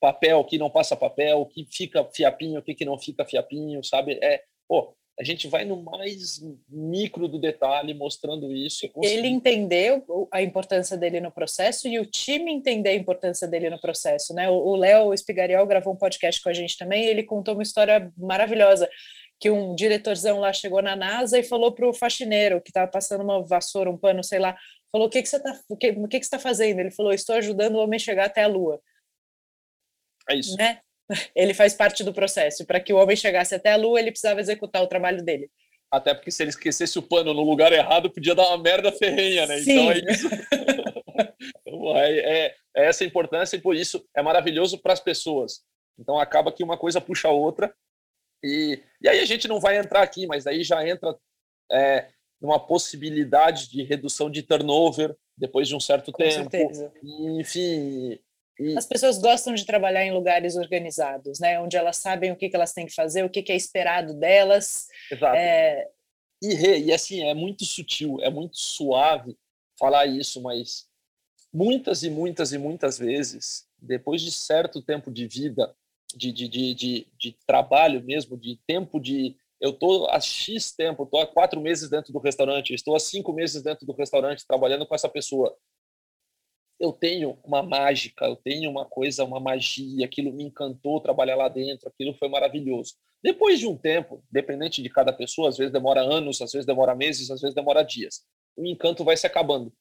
papel, 0.00 0.38
o 0.38 0.44
que 0.44 0.58
não 0.58 0.70
passa 0.70 0.96
papel, 0.96 1.40
o 1.40 1.46
que 1.46 1.66
fica 1.70 2.04
fiapinho, 2.04 2.60
o 2.60 2.62
que, 2.62 2.74
que 2.74 2.84
não 2.84 2.98
fica 2.98 3.24
fiapinho, 3.24 3.82
sabe? 3.84 4.18
É, 4.22 4.42
pô, 4.68 4.94
a 5.18 5.24
gente 5.24 5.48
vai 5.48 5.64
no 5.64 5.82
mais 5.82 6.40
micro 6.68 7.26
do 7.26 7.40
detalhe 7.40 7.92
mostrando 7.92 8.54
isso. 8.54 8.88
Ele 9.02 9.26
entendeu 9.26 10.04
a 10.30 10.40
importância 10.40 10.96
dele 10.96 11.20
no 11.20 11.32
processo 11.32 11.88
e 11.88 11.98
o 11.98 12.06
time 12.06 12.52
entender 12.52 12.90
a 12.90 12.94
importância 12.94 13.48
dele 13.48 13.68
no 13.68 13.80
processo, 13.80 14.32
né? 14.32 14.48
O 14.48 14.76
Léo 14.76 15.12
Espigariel 15.12 15.66
gravou 15.66 15.92
um 15.92 15.96
podcast 15.96 16.40
com 16.40 16.48
a 16.48 16.52
gente 16.52 16.78
também 16.78 17.04
e 17.04 17.08
ele 17.08 17.24
contou 17.24 17.54
uma 17.54 17.64
história 17.64 18.12
maravilhosa 18.16 18.88
que 19.40 19.50
um 19.50 19.74
diretorzão 19.74 20.38
lá 20.38 20.52
chegou 20.52 20.82
na 20.82 20.94
NASA 20.94 21.38
e 21.38 21.42
falou 21.42 21.72
para 21.72 21.88
o 21.88 21.94
faxineiro 21.94 22.60
que 22.60 22.70
estava 22.70 22.90
passando 22.90 23.22
uma 23.22 23.44
vassoura, 23.44 23.90
um 23.90 23.98
pano, 23.98 24.22
sei 24.22 24.38
lá, 24.38 24.56
falou: 24.90 25.08
"O 25.08 25.10
que 25.10 25.22
que 25.22 25.28
você 25.28 25.36
está, 25.36 25.60
o 25.68 25.76
que, 25.76 25.90
o 25.90 26.08
que 26.08 26.18
que 26.18 26.24
está 26.24 26.38
fazendo?" 26.38 26.78
Ele 26.78 26.90
falou: 26.92 27.12
"Estou 27.12 27.34
ajudando 27.36 27.74
o 27.76 27.78
homem 27.78 27.96
a 27.96 28.00
chegar 28.00 28.26
até 28.26 28.44
a 28.44 28.48
Lua." 28.48 28.80
É 30.28 30.36
isso. 30.36 30.56
Né? 30.56 30.80
Ele 31.34 31.54
faz 31.54 31.74
parte 31.74 32.04
do 32.04 32.12
processo. 32.12 32.66
Para 32.66 32.80
que 32.80 32.92
o 32.92 32.96
homem 32.96 33.16
chegasse 33.16 33.54
até 33.54 33.72
a 33.72 33.76
Lua, 33.76 33.98
ele 33.98 34.10
precisava 34.10 34.40
executar 34.40 34.82
o 34.82 34.86
trabalho 34.86 35.22
dele. 35.22 35.50
Até 35.90 36.12
porque 36.12 36.30
se 36.30 36.42
ele 36.42 36.50
esquecesse 36.50 36.98
o 36.98 37.02
pano 37.02 37.32
no 37.32 37.42
lugar 37.42 37.72
errado, 37.72 38.10
podia 38.10 38.34
dar 38.34 38.48
uma 38.48 38.58
merda 38.58 38.92
ferrenha, 38.92 39.46
né? 39.46 39.58
Sim. 39.58 39.72
Então 39.72 39.92
é 39.92 40.12
isso. 40.12 40.28
então, 41.66 41.96
é, 41.96 42.18
é, 42.18 42.54
é 42.76 42.86
essa 42.86 43.04
importância 43.04 43.56
e 43.56 43.60
por 43.60 43.74
isso 43.74 44.06
é 44.14 44.20
maravilhoso 44.20 44.78
para 44.78 44.92
as 44.92 45.00
pessoas. 45.00 45.62
Então 45.98 46.18
acaba 46.18 46.52
que 46.52 46.62
uma 46.62 46.76
coisa 46.76 47.00
puxa 47.00 47.28
a 47.28 47.32
outra 47.32 47.74
e, 48.44 48.82
e 49.00 49.08
aí 49.08 49.20
a 49.20 49.24
gente 49.24 49.48
não 49.48 49.58
vai 49.58 49.78
entrar 49.78 50.02
aqui, 50.02 50.26
mas 50.26 50.46
aí 50.46 50.62
já 50.62 50.86
entra 50.86 51.16
é, 51.72 52.08
numa 52.40 52.60
possibilidade 52.60 53.70
de 53.70 53.82
redução 53.82 54.30
de 54.30 54.42
turnover 54.42 55.16
depois 55.36 55.66
de 55.68 55.74
um 55.74 55.80
certo 55.80 56.12
Com 56.12 56.18
tempo. 56.18 56.50
Certeza. 56.50 56.92
E, 57.02 57.40
enfim. 57.40 58.18
E... 58.58 58.76
As 58.76 58.86
pessoas 58.86 59.18
gostam 59.18 59.54
de 59.54 59.64
trabalhar 59.64 60.04
em 60.04 60.12
lugares 60.12 60.56
organizados, 60.56 61.38
né? 61.38 61.60
Onde 61.60 61.76
elas 61.76 61.96
sabem 61.96 62.32
o 62.32 62.36
que, 62.36 62.48
que 62.48 62.56
elas 62.56 62.72
têm 62.72 62.86
que 62.86 62.94
fazer, 62.94 63.24
o 63.24 63.30
que, 63.30 63.42
que 63.42 63.52
é 63.52 63.56
esperado 63.56 64.14
delas. 64.14 64.88
Exato. 65.10 65.36
É... 65.36 65.88
E, 66.42 66.54
e 66.86 66.92
assim, 66.92 67.24
é 67.24 67.34
muito 67.34 67.64
sutil, 67.64 68.18
é 68.20 68.30
muito 68.30 68.56
suave 68.56 69.36
falar 69.78 70.06
isso, 70.06 70.40
mas 70.40 70.86
muitas 71.52 72.02
e 72.02 72.10
muitas 72.10 72.52
e 72.52 72.58
muitas 72.58 72.98
vezes, 72.98 73.66
depois 73.80 74.22
de 74.22 74.30
certo 74.30 74.82
tempo 74.82 75.10
de 75.10 75.26
vida, 75.26 75.74
de, 76.14 76.32
de, 76.32 76.48
de, 76.48 76.74
de, 76.74 77.06
de 77.18 77.36
trabalho 77.46 78.02
mesmo, 78.02 78.36
de 78.36 78.58
tempo 78.66 79.00
de. 79.00 79.36
Eu 79.60 79.70
estou 79.70 80.08
há 80.08 80.20
X 80.20 80.70
tempo, 80.72 81.02
estou 81.02 81.20
há 81.20 81.26
quatro 81.26 81.60
meses 81.60 81.90
dentro 81.90 82.12
do 82.12 82.20
restaurante, 82.20 82.72
estou 82.72 82.94
há 82.94 83.00
cinco 83.00 83.32
meses 83.32 83.60
dentro 83.62 83.84
do 83.84 83.92
restaurante 83.92 84.46
trabalhando 84.46 84.86
com 84.86 84.94
essa 84.94 85.08
pessoa. 85.08 85.56
Eu 86.78 86.92
tenho 86.92 87.38
uma 87.44 87.62
mágica, 87.62 88.24
eu 88.24 88.36
tenho 88.36 88.70
uma 88.70 88.84
coisa, 88.84 89.24
uma 89.24 89.40
magia, 89.40 90.04
aquilo 90.04 90.32
me 90.32 90.44
encantou 90.44 91.00
trabalhar 91.00 91.36
lá 91.36 91.48
dentro, 91.48 91.88
aquilo 91.88 92.14
foi 92.14 92.28
maravilhoso. 92.28 92.94
Depois 93.22 93.58
de 93.58 93.66
um 93.66 93.76
tempo, 93.76 94.22
dependente 94.30 94.80
de 94.80 94.88
cada 94.88 95.12
pessoa, 95.12 95.48
às 95.48 95.56
vezes 95.56 95.72
demora 95.72 96.00
anos, 96.00 96.40
às 96.40 96.52
vezes 96.52 96.66
demora 96.66 96.94
meses, 96.94 97.30
às 97.30 97.40
vezes 97.40 97.54
demora 97.54 97.82
dias. 97.82 98.22
O 98.56 98.64
encanto 98.64 99.04
vai 99.04 99.16
se 99.16 99.26
acabando. 99.26 99.72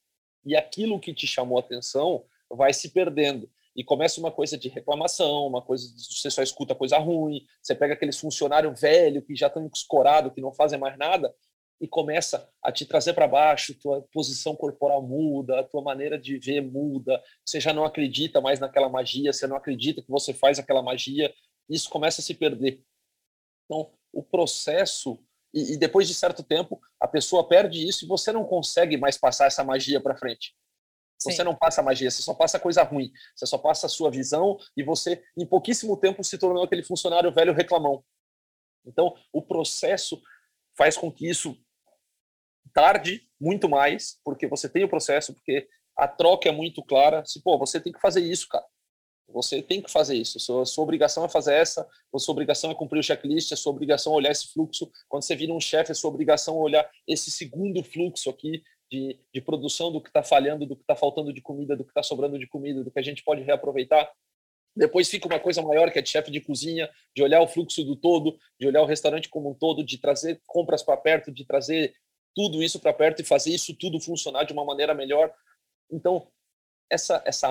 E 0.43 0.55
aquilo 0.55 0.99
que 0.99 1.13
te 1.13 1.27
chamou 1.27 1.57
a 1.57 1.61
atenção 1.61 2.25
vai 2.49 2.73
se 2.73 2.89
perdendo 2.89 3.49
e 3.77 3.83
começa 3.83 4.19
uma 4.19 4.31
coisa 4.31 4.57
de 4.57 4.69
reclamação, 4.69 5.45
uma 5.45 5.61
coisa 5.61 5.93
de 5.93 6.01
você 6.03 6.31
só 6.31 6.41
escuta 6.41 6.73
coisa 6.73 6.97
ruim, 6.97 7.45
você 7.61 7.75
pega 7.75 7.93
aqueles 7.93 8.19
funcionários 8.19 8.81
velho 8.81 9.21
que 9.21 9.35
já 9.35 9.45
estão 9.45 9.69
escorados, 9.71 10.33
que 10.33 10.41
não 10.41 10.51
fazem 10.51 10.79
mais 10.79 10.97
nada, 10.97 11.31
e 11.79 11.87
começa 11.87 12.49
a 12.63 12.71
te 12.71 12.85
trazer 12.85 13.13
para 13.13 13.27
baixo, 13.27 13.77
tua 13.79 14.01
posição 14.11 14.55
corporal 14.55 15.01
muda, 15.01 15.59
a 15.59 15.63
tua 15.63 15.81
maneira 15.81 16.17
de 16.17 16.37
ver 16.37 16.61
muda, 16.61 17.21
você 17.45 17.59
já 17.59 17.73
não 17.73 17.85
acredita 17.85 18.41
mais 18.41 18.59
naquela 18.59 18.89
magia, 18.89 19.31
você 19.31 19.45
não 19.45 19.55
acredita 19.55 20.01
que 20.01 20.09
você 20.09 20.33
faz 20.33 20.57
aquela 20.57 20.81
magia, 20.81 21.33
isso 21.69 21.89
começa 21.89 22.21
a 22.21 22.23
se 22.23 22.33
perder. 22.33 22.81
Então, 23.65 23.91
o 24.11 24.23
processo 24.23 25.19
e, 25.53 25.73
e 25.73 25.77
depois 25.77 26.07
de 26.07 26.13
certo 26.13 26.43
tempo, 26.43 26.79
a 26.99 27.07
pessoa 27.07 27.47
perde 27.47 27.87
isso 27.87 28.05
e 28.05 28.07
você 28.07 28.31
não 28.31 28.45
consegue 28.45 28.97
mais 28.97 29.17
passar 29.17 29.47
essa 29.47 29.63
magia 29.63 30.01
para 30.01 30.17
frente. 30.17 30.55
Sim. 31.19 31.31
Você 31.31 31.43
não 31.43 31.55
passa 31.55 31.81
magia, 31.81 32.11
você 32.11 32.21
só 32.21 32.33
passa 32.33 32.59
coisa 32.59 32.83
ruim. 32.83 33.11
Você 33.35 33.45
só 33.47 33.57
passa 33.57 33.87
a 33.87 33.89
sua 33.89 34.11
visão 34.11 34.57
e 34.75 34.83
você, 34.83 35.23
em 35.35 35.45
pouquíssimo 35.45 35.97
tempo, 35.97 36.23
se 36.23 36.37
tornou 36.37 36.63
aquele 36.63 36.83
funcionário 36.83 37.31
velho 37.31 37.53
reclamão. 37.53 38.03
Então, 38.85 39.15
o 39.33 39.41
processo 39.41 40.21
faz 40.77 40.95
com 40.95 41.11
que 41.11 41.27
isso 41.27 41.57
tarde 42.73 43.21
muito 43.39 43.69
mais, 43.69 44.19
porque 44.23 44.47
você 44.47 44.67
tem 44.69 44.83
o 44.83 44.89
processo, 44.89 45.33
porque 45.33 45.67
a 45.95 46.07
troca 46.07 46.49
é 46.49 46.51
muito 46.51 46.83
clara. 46.83 47.23
Se, 47.25 47.41
pô, 47.41 47.57
você 47.57 47.79
tem 47.79 47.91
que 47.91 47.99
fazer 47.99 48.21
isso, 48.21 48.47
cara. 48.47 48.65
Você 49.29 49.61
tem 49.61 49.81
que 49.81 49.91
fazer 49.91 50.15
isso. 50.15 50.39
Sua, 50.39 50.65
sua 50.65 50.83
obrigação 50.83 51.25
é 51.25 51.29
fazer 51.29 51.53
essa, 51.53 51.85
sua 52.17 52.31
obrigação 52.31 52.71
é 52.71 52.75
cumprir 52.75 52.99
o 52.99 53.03
checklist, 53.03 53.51
a 53.51 53.57
sua 53.57 53.73
obrigação 53.73 54.13
é 54.13 54.15
olhar 54.15 54.31
esse 54.31 54.53
fluxo. 54.53 54.89
Quando 55.09 55.23
você 55.23 55.35
vira 55.35 55.51
um 55.51 55.59
chefe, 55.59 55.91
a 55.91 55.95
sua 55.95 56.09
obrigação 56.09 56.55
é 56.55 56.59
olhar 56.59 56.89
esse 57.05 57.29
segundo 57.29 57.83
fluxo 57.83 58.29
aqui, 58.29 58.63
de, 58.89 59.19
de 59.33 59.41
produção 59.41 59.91
do 59.91 60.01
que 60.01 60.09
está 60.09 60.23
falhando, 60.23 60.65
do 60.65 60.75
que 60.75 60.83
está 60.83 60.95
faltando 60.95 61.33
de 61.33 61.41
comida, 61.41 61.75
do 61.75 61.83
que 61.83 61.91
está 61.91 62.01
sobrando 62.01 62.39
de 62.39 62.47
comida, 62.47 62.83
do 62.83 62.91
que 62.91 62.99
a 62.99 63.03
gente 63.03 63.23
pode 63.23 63.41
reaproveitar. 63.41 64.09
Depois 64.75 65.09
fica 65.09 65.27
uma 65.27 65.39
coisa 65.39 65.61
maior, 65.61 65.91
que 65.91 65.99
é 65.99 66.01
de 66.01 66.09
chefe 66.09 66.31
de 66.31 66.39
cozinha, 66.39 66.89
de 67.15 67.23
olhar 67.23 67.41
o 67.41 67.47
fluxo 67.47 67.83
do 67.83 67.95
todo, 67.95 68.37
de 68.59 68.67
olhar 68.67 68.81
o 68.81 68.85
restaurante 68.85 69.27
como 69.27 69.49
um 69.49 69.53
todo, 69.53 69.83
de 69.83 69.97
trazer 69.97 70.39
compras 70.45 70.83
para 70.83 70.95
perto, 70.95 71.31
de 71.31 71.45
trazer 71.45 71.93
tudo 72.37 72.61
isso 72.61 72.79
para 72.79 72.93
perto 72.93 73.19
e 73.19 73.25
fazer 73.25 73.49
isso 73.49 73.75
tudo 73.75 73.99
funcionar 73.99 74.43
de 74.43 74.53
uma 74.53 74.63
maneira 74.63 74.93
melhor. 74.93 75.33
Então, 75.91 76.27
essa, 76.87 77.19
essa 77.25 77.49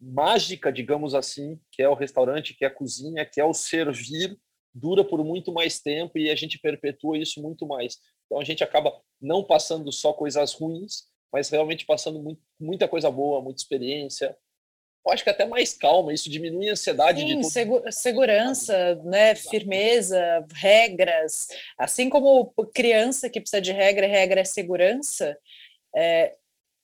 mágica, 0.00 0.72
digamos 0.72 1.12
assim, 1.12 1.58
que 1.72 1.82
é 1.82 1.88
o 1.88 1.94
restaurante, 1.94 2.54
que 2.54 2.64
é 2.64 2.68
a 2.68 2.74
cozinha, 2.74 3.26
que 3.26 3.40
é 3.40 3.44
o 3.44 3.52
servir, 3.52 4.38
dura 4.72 5.02
por 5.02 5.24
muito 5.24 5.52
mais 5.52 5.80
tempo 5.80 6.16
e 6.16 6.30
a 6.30 6.36
gente 6.36 6.56
perpetua 6.56 7.18
isso 7.18 7.42
muito 7.42 7.66
mais. 7.66 7.96
Então 8.26 8.40
a 8.40 8.44
gente 8.44 8.62
acaba 8.62 8.96
não 9.20 9.42
passando 9.42 9.90
só 9.90 10.12
coisas 10.12 10.52
ruins, 10.54 11.08
mas 11.32 11.50
realmente 11.50 11.84
passando 11.84 12.22
muito, 12.22 12.40
muita 12.60 12.86
coisa 12.86 13.10
boa, 13.10 13.42
muita 13.42 13.60
experiência. 13.60 14.36
Eu 15.08 15.14
acho 15.14 15.24
que 15.24 15.30
até 15.30 15.46
mais 15.46 15.72
calma, 15.72 16.12
isso 16.12 16.28
diminui 16.28 16.68
a 16.68 16.72
ansiedade 16.72 17.20
Sim, 17.20 17.40
de 17.40 17.50
segu 17.50 17.82
segurança, 17.90 18.94
né, 19.04 19.34
firmeza, 19.34 20.44
regras. 20.54 21.48
Assim 21.78 22.10
como 22.10 22.52
criança 22.74 23.30
que 23.30 23.40
precisa 23.40 23.60
de 23.60 23.72
regra, 23.72 24.06
regra 24.06 24.42
é 24.42 24.44
segurança, 24.44 25.36
é, 25.96 26.34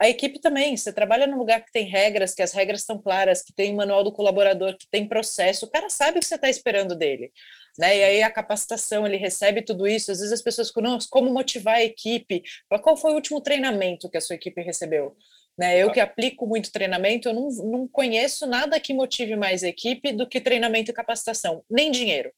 a 0.00 0.08
equipe 0.08 0.40
também, 0.40 0.76
você 0.76 0.92
trabalha 0.92 1.26
num 1.26 1.38
lugar 1.38 1.64
que 1.64 1.70
tem 1.70 1.86
regras, 1.86 2.34
que 2.34 2.42
as 2.42 2.52
regras 2.52 2.80
estão 2.80 2.98
claras, 2.98 3.42
que 3.42 3.52
tem 3.52 3.74
manual 3.74 4.02
do 4.02 4.12
colaborador, 4.12 4.76
que 4.76 4.88
tem 4.88 5.06
processo, 5.06 5.66
o 5.66 5.70
cara 5.70 5.88
sabe 5.88 6.18
o 6.18 6.20
que 6.20 6.26
você 6.26 6.34
está 6.34 6.48
esperando 6.48 6.96
dele 6.96 7.30
né? 7.78 7.98
E 7.98 8.04
aí 8.04 8.22
a 8.22 8.30
capacitação, 8.30 9.06
ele 9.06 9.16
recebe 9.16 9.62
tudo 9.62 9.86
isso. 9.86 10.10
Às 10.10 10.18
vezes 10.18 10.32
as 10.32 10.42
pessoas 10.42 10.70
conosco, 10.70 11.10
como 11.10 11.32
motivar 11.32 11.76
a 11.76 11.84
equipe? 11.84 12.42
Qual 12.82 12.96
foi 12.96 13.12
o 13.12 13.14
último 13.14 13.40
treinamento 13.40 14.08
que 14.08 14.16
a 14.16 14.20
sua 14.20 14.36
equipe 14.36 14.62
recebeu? 14.62 15.16
Né, 15.56 15.78
eu 15.78 15.92
que 15.92 16.00
aplico 16.00 16.48
muito 16.48 16.72
treinamento, 16.72 17.28
eu 17.28 17.32
não, 17.32 17.48
não 17.48 17.86
conheço 17.88 18.44
nada 18.44 18.80
que 18.80 18.92
motive 18.92 19.36
mais 19.36 19.62
equipe 19.62 20.12
do 20.12 20.26
que 20.26 20.40
treinamento 20.40 20.90
e 20.90 20.94
capacitação, 20.94 21.64
nem 21.70 21.92
dinheiro. 21.92 22.32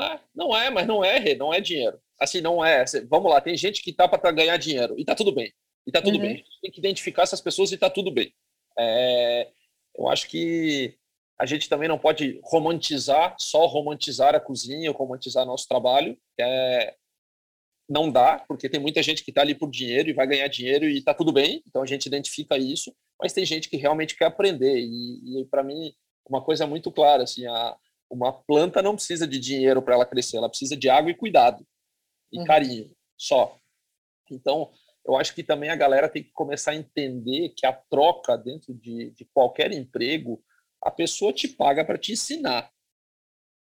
Ah, 0.00 0.18
não 0.34 0.56
é, 0.56 0.70
mas 0.70 0.86
não 0.86 1.04
é, 1.04 1.34
não 1.34 1.52
é 1.52 1.60
dinheiro. 1.60 2.00
Assim, 2.18 2.40
não 2.40 2.64
é. 2.64 2.84
Vamos 3.10 3.30
lá, 3.30 3.40
tem 3.42 3.56
gente 3.56 3.82
que 3.82 3.92
tá 3.92 4.08
para 4.08 4.32
ganhar 4.32 4.56
dinheiro 4.56 4.94
e 4.98 5.04
tá 5.04 5.14
tudo 5.14 5.34
bem. 5.34 5.52
E 5.86 5.92
tá 5.92 6.00
tudo 6.00 6.14
uhum. 6.14 6.22
bem. 6.22 6.44
Tem 6.62 6.70
que 6.70 6.78
identificar 6.78 7.24
essas 7.24 7.40
pessoas 7.40 7.72
e 7.72 7.76
tá 7.76 7.90
tudo 7.90 8.10
bem. 8.10 8.32
É, 8.78 9.48
eu 9.98 10.08
acho 10.08 10.28
que 10.28 10.96
a 11.38 11.44
gente 11.44 11.68
também 11.68 11.88
não 11.88 11.98
pode 11.98 12.40
romantizar, 12.44 13.34
só 13.38 13.66
romantizar 13.66 14.34
a 14.34 14.40
cozinha 14.40 14.90
romantizar 14.92 15.44
nosso 15.44 15.66
trabalho. 15.68 16.16
É, 16.40 16.94
não 17.88 18.10
dá, 18.10 18.44
porque 18.48 18.68
tem 18.68 18.80
muita 18.80 19.02
gente 19.02 19.24
que 19.24 19.30
está 19.30 19.42
ali 19.42 19.54
por 19.54 19.70
dinheiro 19.70 20.08
e 20.08 20.12
vai 20.12 20.26
ganhar 20.26 20.48
dinheiro 20.48 20.84
e 20.86 20.98
está 20.98 21.12
tudo 21.12 21.32
bem, 21.32 21.62
então 21.66 21.82
a 21.82 21.86
gente 21.86 22.06
identifica 22.06 22.56
isso, 22.56 22.94
mas 23.20 23.32
tem 23.32 23.44
gente 23.44 23.68
que 23.68 23.76
realmente 23.76 24.16
quer 24.16 24.26
aprender. 24.26 24.78
E, 24.78 25.40
e 25.40 25.44
para 25.46 25.62
mim, 25.62 25.92
uma 26.28 26.42
coisa 26.42 26.66
muito 26.66 26.90
clara: 26.90 27.24
assim, 27.24 27.46
a, 27.46 27.76
uma 28.10 28.32
planta 28.32 28.82
não 28.82 28.94
precisa 28.94 29.26
de 29.26 29.38
dinheiro 29.38 29.82
para 29.82 29.94
ela 29.94 30.06
crescer, 30.06 30.36
ela 30.36 30.48
precisa 30.48 30.76
de 30.76 30.88
água 30.88 31.10
e 31.10 31.16
cuidado, 31.16 31.66
e 32.32 32.38
uhum. 32.38 32.44
carinho, 32.44 32.90
só. 33.16 33.58
Então, 34.30 34.70
eu 35.04 35.16
acho 35.16 35.34
que 35.34 35.42
também 35.42 35.70
a 35.70 35.76
galera 35.76 36.08
tem 36.08 36.22
que 36.22 36.32
começar 36.32 36.72
a 36.72 36.76
entender 36.76 37.50
que 37.56 37.66
a 37.66 37.72
troca 37.72 38.36
dentro 38.36 38.72
de, 38.72 39.10
de 39.10 39.24
qualquer 39.34 39.72
emprego, 39.72 40.42
a 40.82 40.90
pessoa 40.90 41.32
te 41.32 41.48
paga 41.48 41.84
para 41.84 41.98
te 41.98 42.12
ensinar. 42.12 42.70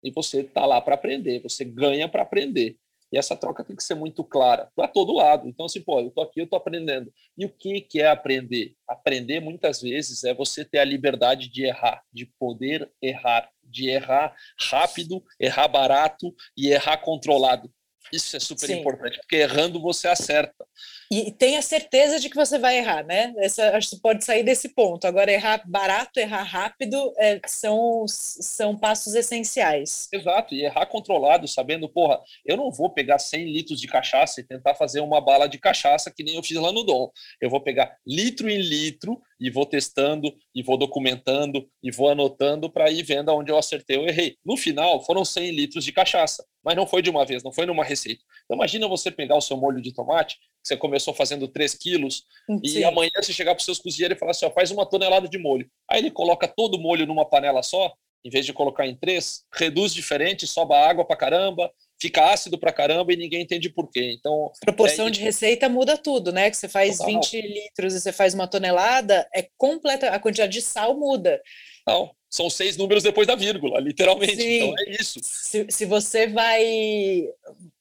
E 0.03 0.11
você 0.11 0.41
está 0.41 0.65
lá 0.65 0.81
para 0.81 0.95
aprender, 0.95 1.41
você 1.41 1.63
ganha 1.63 2.07
para 2.09 2.23
aprender. 2.23 2.77
E 3.11 3.17
essa 3.17 3.35
troca 3.35 3.63
tem 3.63 3.75
que 3.75 3.83
ser 3.83 3.95
muito 3.95 4.23
clara 4.23 4.69
para 4.75 4.87
todo 4.87 5.13
lado. 5.13 5.47
Então, 5.47 5.65
assim, 5.65 5.81
pô, 5.81 5.99
eu 5.99 6.07
estou 6.07 6.23
aqui, 6.23 6.39
eu 6.39 6.45
estou 6.45 6.57
aprendendo. 6.57 7.11
E 7.37 7.45
o 7.45 7.49
que, 7.49 7.81
que 7.81 8.01
é 8.01 8.07
aprender? 8.07 8.73
Aprender, 8.87 9.39
muitas 9.41 9.81
vezes, 9.81 10.23
é 10.23 10.33
você 10.33 10.63
ter 10.63 10.79
a 10.79 10.85
liberdade 10.85 11.49
de 11.49 11.65
errar, 11.65 12.01
de 12.11 12.25
poder 12.39 12.89
errar, 13.01 13.49
de 13.63 13.89
errar 13.89 14.35
rápido, 14.59 15.23
errar 15.39 15.67
barato 15.67 16.33
e 16.55 16.69
errar 16.69 16.97
controlado. 16.97 17.71
Isso 18.11 18.35
é 18.35 18.39
super 18.39 18.67
Sim. 18.67 18.79
importante, 18.79 19.17
porque 19.19 19.37
errando 19.37 19.81
você 19.81 20.07
acerta. 20.07 20.65
E 21.11 21.29
tenha 21.29 21.61
certeza 21.61 22.21
de 22.21 22.29
que 22.29 22.37
você 22.37 22.57
vai 22.57 22.77
errar, 22.77 23.03
né? 23.03 23.33
Essa, 23.39 23.75
acho 23.75 23.89
que 23.89 23.99
pode 23.99 24.23
sair 24.23 24.43
desse 24.43 24.69
ponto. 24.69 25.05
Agora, 25.05 25.29
errar 25.29 25.61
barato, 25.67 26.21
errar 26.21 26.43
rápido 26.43 27.13
é, 27.17 27.41
são, 27.45 28.05
são 28.07 28.77
passos 28.77 29.13
essenciais. 29.13 30.07
Exato, 30.13 30.55
e 30.55 30.63
errar 30.63 30.85
controlado, 30.85 31.49
sabendo, 31.49 31.89
porra, 31.89 32.21
eu 32.45 32.55
não 32.55 32.71
vou 32.71 32.89
pegar 32.89 33.19
100 33.19 33.51
litros 33.51 33.81
de 33.81 33.87
cachaça 33.87 34.39
e 34.39 34.47
tentar 34.47 34.73
fazer 34.73 35.01
uma 35.01 35.19
bala 35.19 35.47
de 35.47 35.57
cachaça 35.57 36.09
que 36.09 36.23
nem 36.23 36.35
eu 36.37 36.43
fiz 36.43 36.57
lá 36.57 36.71
no 36.71 36.83
Dom. 36.83 37.11
Eu 37.41 37.49
vou 37.49 37.59
pegar 37.59 37.97
litro 38.07 38.49
em 38.49 38.61
litro 38.61 39.21
e 39.37 39.49
vou 39.49 39.65
testando, 39.65 40.33
e 40.55 40.63
vou 40.63 40.77
documentando, 40.77 41.67
e 41.83 41.91
vou 41.91 42.09
anotando 42.09 42.71
para 42.71 42.91
ir 42.91 43.03
vendo 43.03 43.33
onde 43.33 43.51
eu 43.51 43.57
acertei 43.57 43.97
ou 43.97 44.07
errei. 44.07 44.37
No 44.45 44.55
final, 44.55 45.03
foram 45.03 45.25
100 45.25 45.51
litros 45.51 45.83
de 45.83 45.91
cachaça, 45.91 46.45
mas 46.63 46.75
não 46.75 46.85
foi 46.85 47.01
de 47.01 47.09
uma 47.09 47.25
vez, 47.25 47.43
não 47.43 47.51
foi 47.51 47.65
numa 47.65 47.83
receita. 47.83 48.23
Então, 48.45 48.55
imagina 48.55 48.87
você 48.87 49.09
pegar 49.09 49.35
o 49.35 49.41
seu 49.41 49.57
molho 49.57 49.81
de 49.81 49.91
tomate 49.91 50.37
você 50.63 50.77
começou 50.77 51.13
fazendo 51.13 51.47
3 51.47 51.73
quilos, 51.75 52.23
Sim. 52.47 52.79
e 52.79 52.83
amanhã 52.83 53.11
você 53.15 53.33
chegar 53.33 53.53
para 53.53 53.59
os 53.59 53.65
seus 53.65 53.79
cozinheiros 53.79 54.15
e 54.15 54.19
falar 54.19 54.31
assim: 54.31 54.45
ó, 54.45 54.51
faz 54.51 54.71
uma 54.71 54.85
tonelada 54.85 55.27
de 55.27 55.37
molho. 55.37 55.69
Aí 55.89 55.99
ele 55.99 56.11
coloca 56.11 56.47
todo 56.47 56.75
o 56.75 56.79
molho 56.79 57.05
numa 57.05 57.25
panela 57.25 57.63
só, 57.63 57.93
em 58.23 58.29
vez 58.29 58.45
de 58.45 58.53
colocar 58.53 58.85
em 58.85 58.95
três, 58.95 59.43
reduz 59.53 59.93
diferente, 59.93 60.45
soba 60.45 60.77
água 60.77 61.03
para 61.03 61.15
caramba, 61.15 61.71
fica 61.99 62.31
ácido 62.31 62.57
para 62.57 62.71
caramba 62.71 63.11
e 63.11 63.17
ninguém 63.17 63.41
entende 63.41 63.69
por 63.69 63.89
quê. 63.89 64.15
Então, 64.17 64.51
proporção 64.61 65.07
é, 65.07 65.11
de 65.11 65.21
receita 65.21 65.67
muda 65.67 65.97
tudo, 65.97 66.31
né? 66.31 66.49
Que 66.49 66.57
você 66.57 66.67
faz 66.67 66.97
total. 66.97 67.13
20 67.13 67.41
litros 67.41 67.93
e 67.95 67.99
você 68.01 68.11
faz 68.11 68.33
uma 68.33 68.47
tonelada, 68.47 69.27
é 69.33 69.47
completa, 69.57 70.09
a 70.09 70.19
quantidade 70.19 70.53
de 70.53 70.61
sal 70.61 70.97
muda. 70.97 71.41
Não, 71.87 72.11
são 72.29 72.49
seis 72.49 72.77
números 72.77 73.03
depois 73.03 73.27
da 73.27 73.35
vírgula, 73.35 73.79
literalmente. 73.79 74.35
Sim. 74.35 74.57
Então 74.57 74.75
é 74.79 74.91
isso. 74.91 75.19
Se, 75.23 75.65
se 75.69 75.85
você 75.85 76.27
vai 76.27 77.27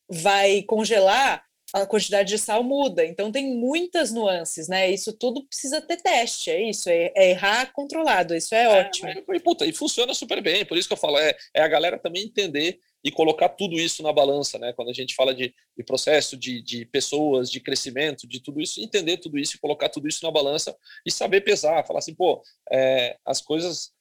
vai 0.09 0.63
congelar, 0.63 1.45
a 1.73 1.87
quantidade 1.87 2.29
de 2.31 2.39
sal 2.39 2.63
muda. 2.63 3.05
Então 3.05 3.31
tem 3.31 3.55
muitas 3.55 4.13
nuances, 4.13 4.69
né? 4.69 4.91
Isso 4.91 5.13
tudo 5.13 5.45
precisa 5.45 5.81
ter 5.81 5.99
teste, 5.99 6.51
é 6.51 6.69
isso, 6.69 6.89
é, 6.89 7.13
é 7.15 7.31
errar 7.31 7.73
controlado, 7.73 8.35
isso 8.35 8.55
é, 8.55 8.65
é 8.65 8.69
ótimo. 8.69 9.11
E, 9.33 9.41
puta, 9.41 9.67
e 9.67 9.73
funciona 9.73 10.15
super 10.15 10.43
bem, 10.43 10.65
por 10.65 10.77
isso 10.77 10.89
que 10.89 10.95
eu 10.95 10.99
falo, 10.99 11.19
é, 11.19 11.37
é 11.55 11.63
a 11.63 11.69
galera 11.69 11.99
também 11.99 12.25
entender 12.25 12.79
e 13.03 13.11
colocar 13.11 13.49
tudo 13.49 13.77
isso 13.77 14.03
na 14.03 14.13
balança, 14.13 14.59
né? 14.59 14.73
Quando 14.73 14.91
a 14.91 14.95
gente 14.95 15.15
fala 15.15 15.35
de, 15.35 15.55
de 15.77 15.85
processo, 15.85 16.37
de, 16.37 16.63
de 16.63 16.85
pessoas, 16.85 17.51
de 17.51 17.61
crescimento, 17.61 18.27
de 18.27 18.41
tudo 18.41 18.61
isso, 18.61 18.81
entender 18.81 19.17
tudo 19.17 19.39
isso 19.39 19.57
e 19.57 19.61
colocar 19.61 19.89
tudo 19.89 20.07
isso 20.07 20.25
na 20.25 20.31
balança 20.31 20.77
e 21.07 21.11
saber 21.11 21.41
pesar, 21.41 21.87
falar 21.87 22.01
assim, 22.01 22.15
pô, 22.15 22.43
é, 22.71 23.17
as 23.25 23.41
coisas, 23.41 23.93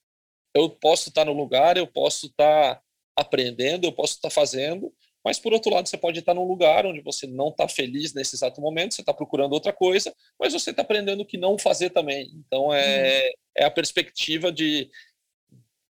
eu 0.54 0.70
posso 0.70 1.10
estar 1.10 1.26
no 1.26 1.34
lugar, 1.34 1.78
eu 1.78 1.88
posso 1.88 2.26
estar 2.28 2.82
aprendendo, 3.16 3.86
eu 3.86 3.92
posso 3.92 4.16
estar 4.16 4.30
fazendo, 4.30 4.94
mas, 5.24 5.38
por 5.38 5.52
outro 5.52 5.74
lado, 5.74 5.88
você 5.88 5.98
pode 5.98 6.20
estar 6.20 6.34
num 6.34 6.48
lugar 6.48 6.86
onde 6.86 7.02
você 7.02 7.28
não 7.28 7.50
está 7.50 7.68
feliz 7.68 8.14
nesse 8.14 8.36
exato 8.36 8.62
momento, 8.62 8.96
você 8.96 9.02
está 9.02 9.14
procurando 9.14 9.54
outra 9.54 9.74
coisa, 9.74 10.14
mas 10.40 10.54
você 10.54 10.70
está 10.70 10.82
aprendendo 10.82 11.22
o 11.22 11.26
que 11.26 11.38
não 11.38 11.58
fazer 11.58 11.90
também. 11.90 12.32
Então, 12.36 12.74
é, 12.74 13.26
uhum. 13.26 13.32
é 13.58 13.66
a 13.66 13.72
perspectiva 13.72 14.52
de, 14.52 14.90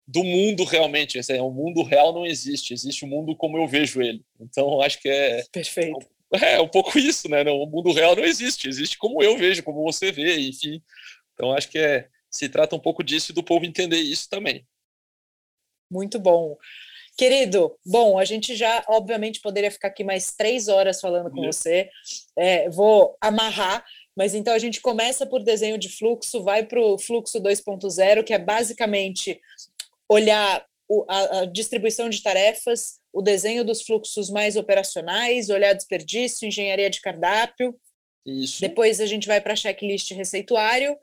do 0.07 0.25
mundo 0.25 0.65
realmente. 0.65 1.19
É, 1.19 1.43
o 1.43 1.51
mundo 1.51 1.83
real 1.83 2.13
não 2.13 2.25
existe, 2.25 2.73
existe 2.73 3.05
o 3.05 3.09
mundo 3.09 3.37
como 3.37 3.59
eu 3.59 3.67
vejo 3.67 4.01
ele. 4.01 4.25
Então, 4.41 4.81
acho 4.81 5.01
que 5.01 5.09
é. 5.09 5.45
Perfeito. 5.53 6.07
É 6.33 6.61
um 6.61 6.69
pouco 6.69 6.97
isso, 6.99 7.29
né? 7.29 7.43
O 7.51 7.67
mundo 7.67 7.93
real 7.93 8.15
não 8.15 8.25
existe, 8.25 8.69
existe 8.69 8.97
como 8.97 9.23
eu 9.23 9.37
vejo, 9.37 9.65
como 9.65 9.83
você 9.83 10.13
vê, 10.13 10.39
enfim. 10.39 10.81
Então, 11.35 11.53
acho 11.53 11.69
que 11.69 11.79
é, 11.79 12.09
se 12.31 12.49
trata 12.49 12.77
um 12.77 12.81
pouco 12.81 13.03
disso 13.03 13.33
e 13.33 13.35
do 13.35 13.43
povo 13.43 13.67
entender 13.67 13.99
isso 13.99 14.29
também. 14.31 14.65
Muito 15.91 16.19
bom. 16.21 16.57
Querido, 17.17 17.77
bom, 17.85 18.19
a 18.19 18.25
gente 18.25 18.55
já, 18.57 18.83
obviamente, 18.89 19.41
poderia 19.41 19.71
ficar 19.71 19.89
aqui 19.89 20.03
mais 20.03 20.33
três 20.33 20.69
horas 20.69 21.01
falando 21.01 21.31
com 21.31 21.43
você. 21.43 21.91
É, 22.37 22.69
vou 22.71 23.17
amarrar, 23.21 23.85
mas 24.17 24.35
então 24.35 24.55
a 24.55 24.59
gente 24.59 24.81
começa 24.81 25.27
por 25.27 25.43
desenho 25.43 25.77
de 25.77 25.89
fluxo, 25.89 26.43
vai 26.43 26.65
para 26.65 26.81
o 26.81 26.99
fluxo 26.99 27.41
2.0, 27.41 28.25
que 28.25 28.33
é 28.33 28.39
basicamente 28.39 29.41
olhar 30.09 30.65
o, 30.89 31.05
a, 31.09 31.41
a 31.41 31.45
distribuição 31.45 32.09
de 32.09 32.23
tarefas, 32.23 32.99
o 33.13 33.23
desenho 33.23 33.65
dos 33.65 33.83
fluxos 33.83 34.31
mais 34.31 34.57
operacionais, 34.57 35.51
olhar 35.51 35.73
desperdício, 35.75 36.49
engenharia 36.49 36.91
de 36.91 37.01
cardápio. 37.01 37.79
Isso. 38.27 38.61
Depois 38.61 39.01
a 39.01 39.07
gente 39.07 39.27
vai 39.27 39.41
para 39.41 39.57
checklist 39.57 40.11
receituário 40.13 40.97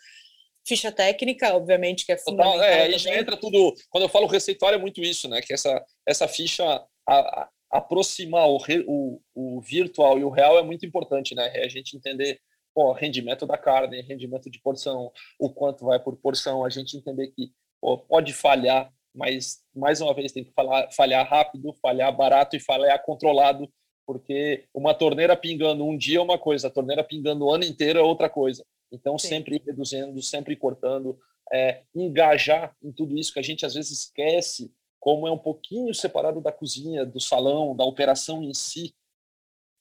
ficha 0.68 0.92
técnica, 0.92 1.56
obviamente, 1.56 2.06
que 2.06 2.12
é 2.12 2.18
fundamental. 2.18 2.62
É, 2.62 2.84
aí 2.84 2.98
já 2.98 3.18
entra 3.18 3.38
tudo. 3.38 3.74
Quando 3.90 4.04
eu 4.04 4.10
falo 4.10 4.28
receituário, 4.28 4.78
é 4.78 4.82
muito 4.82 5.02
isso, 5.02 5.30
né? 5.30 5.42
Que 5.42 5.54
essa, 5.54 5.84
essa 6.06 6.28
ficha 6.28 6.64
a, 7.08 7.16
a, 7.16 7.50
aproximar 7.72 8.48
o, 8.50 8.58
re, 8.58 8.84
o, 8.88 9.22
o 9.34 9.62
virtual 9.62 10.20
e 10.20 10.24
o 10.24 10.30
real 10.30 10.60
é 10.60 10.64
muito 10.64 10.86
importante, 10.86 11.34
né? 11.34 11.50
É 11.56 11.66
a 11.66 11.70
gente 11.70 11.96
entender 11.96 12.40
pô, 12.76 12.92
rendimento 12.92 13.48
da 13.48 13.58
carne, 13.58 14.02
rendimento 14.02 14.52
de 14.52 14.62
porção, 14.62 15.12
o 15.40 15.50
quanto 15.50 15.86
vai 15.86 16.00
por 16.00 16.16
porção, 16.18 16.64
a 16.64 16.70
gente 16.70 16.96
entender 16.96 17.30
que 17.30 17.52
pô, 17.82 17.98
pode 17.98 18.34
falhar, 18.34 18.92
mas 19.16 19.62
mais 19.76 20.00
uma 20.00 20.14
vez 20.14 20.32
tem 20.32 20.44
que 20.44 20.52
falar, 20.52 20.88
falhar 20.92 21.28
rápido, 21.28 21.74
falhar 21.82 22.16
barato 22.16 22.56
e 22.56 22.60
falhar 22.60 23.04
controlado, 23.04 23.68
porque 24.06 24.66
uma 24.74 24.94
torneira 24.94 25.36
pingando 25.36 25.84
um 25.84 25.98
dia 25.98 26.20
é 26.20 26.22
uma 26.22 26.38
coisa, 26.38 26.68
a 26.68 26.72
torneira 26.72 27.04
pingando 27.04 27.46
o 27.46 27.52
ano 27.52 27.64
inteiro 27.64 27.98
é 27.98 28.02
outra 28.04 28.30
coisa. 28.30 28.64
Então, 28.92 29.18
Sim. 29.18 29.30
sempre 29.30 29.62
reduzindo, 29.66 30.22
sempre 30.22 30.56
cortando, 30.56 31.20
é, 31.52 31.84
engajar 31.96 32.76
em 32.82 32.92
tudo 32.92 33.18
isso 33.18 33.34
que 33.34 33.40
a 33.40 33.44
gente 33.44 33.66
às 33.66 33.74
vezes 33.74 33.92
esquece, 33.92 34.72
como 35.00 35.28
é 35.28 35.32
um 35.32 35.38
pouquinho 35.38 35.94
separado 35.94 36.42
da 36.42 36.52
cozinha, 36.52 37.06
do 37.06 37.20
salão, 37.20 37.76
da 37.76 37.84
operação 37.84 38.44
em 38.44 38.54
si, 38.54 38.94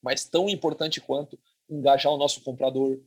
mas 0.02 0.24
tão 0.24 0.48
importante 0.48 1.00
quanto 1.00 1.38
engajar 1.68 2.12
o 2.12 2.16
nosso 2.16 2.42
comprador, 2.42 3.00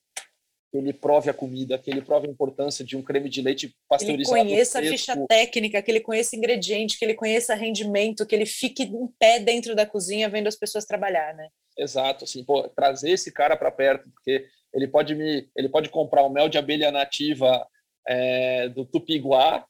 que 0.72 0.78
ele 0.78 0.93
prove 0.93 1.30
a 1.30 1.34
comida, 1.34 1.80
que 1.80 1.89
ele 1.89 2.02
prove 2.02 2.28
a 2.28 2.32
importância 2.32 2.86
de 2.86 2.95
um 2.95 3.02
creme 3.02 3.30
de 3.30 3.41
leite 3.41 3.76
pasteurizado. 3.88 4.36
Que 4.36 4.41
ele 4.41 4.50
conheça 4.50 4.80
a 4.80 4.84
ficha 4.84 5.26
técnica, 5.28 5.82
que 5.82 5.89
ele 5.89 6.00
conheça 6.00 6.36
ingrediente, 6.36 6.97
que 6.97 7.06
ele 7.06 7.16
conheça 7.16 7.56
rendimento, 7.56 8.26
que 8.26 8.36
ele 8.36 8.45
fique 8.45 8.84
em 8.84 9.08
pé 9.18 9.39
dentro 9.39 9.76
da 9.76 9.86
cozinha 9.86 10.30
vendo 10.30 10.47
as 10.47 10.56
pessoas 10.56 10.86
trabalhar, 10.86 11.34
né? 11.34 11.50
Exato, 11.78 12.26
assim, 12.26 12.43
pô, 12.43 12.68
trazer 12.70 13.12
esse 13.12 13.32
cara 13.32 13.56
para 13.56 13.72
perto, 13.72 14.10
porque 14.12 14.45
ele 14.74 14.88
pode 14.88 15.15
me, 15.15 15.49
ele 15.55 15.70
pode 15.70 15.89
comprar 15.89 16.24
o 16.24 16.30
mel 16.30 16.49
de 16.49 16.57
abelha 16.57 16.91
nativa 16.91 17.65
é, 18.07 18.70
do 18.70 18.86
Tupiguá, 18.86 19.65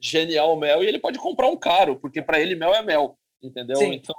genial 0.00 0.56
mel, 0.56 0.82
e 0.82 0.86
ele 0.86 0.98
pode 0.98 1.18
comprar 1.18 1.48
um 1.48 1.56
caro, 1.56 1.96
porque 1.98 2.20
para 2.20 2.40
ele 2.40 2.54
mel 2.54 2.74
é 2.74 2.82
mel, 2.82 3.18
entendeu? 3.42 3.76
Sim. 3.76 3.94
Então, 3.94 4.14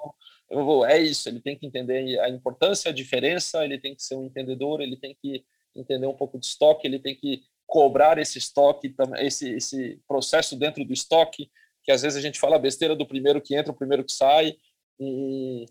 vou, 0.50 0.86
é 0.86 1.00
isso, 1.00 1.30
ele 1.30 1.40
tem 1.40 1.58
que 1.58 1.66
entender 1.66 2.20
a 2.20 2.30
importância, 2.30 2.90
a 2.90 2.94
diferença, 2.94 3.64
ele 3.64 3.80
tem 3.80 3.96
que 3.96 4.04
ser 4.04 4.16
um 4.16 4.26
entendedor, 4.26 4.82
ele 4.82 4.98
tem 4.98 5.16
que 5.22 5.44
entender 5.76 6.08
um 6.08 6.16
pouco 6.16 6.40
de 6.40 6.46
estoque, 6.46 6.88
ele 6.88 7.00
tem 7.00 7.16
que 7.16 7.44
cobrar 7.68 8.18
esse 8.18 8.38
estoque, 8.38 8.94
esse, 9.18 9.56
esse 9.56 10.02
processo 10.08 10.56
dentro 10.56 10.86
do 10.86 10.94
estoque, 10.94 11.52
que 11.84 11.92
às 11.92 12.02
vezes 12.02 12.18
a 12.18 12.22
gente 12.22 12.40
fala 12.40 12.58
besteira 12.58 12.96
do 12.96 13.06
primeiro 13.06 13.42
que 13.42 13.56
entra, 13.56 13.72
o 13.72 13.76
primeiro 13.76 14.04
que 14.04 14.12
sai, 14.12 14.56
e 15.00 15.66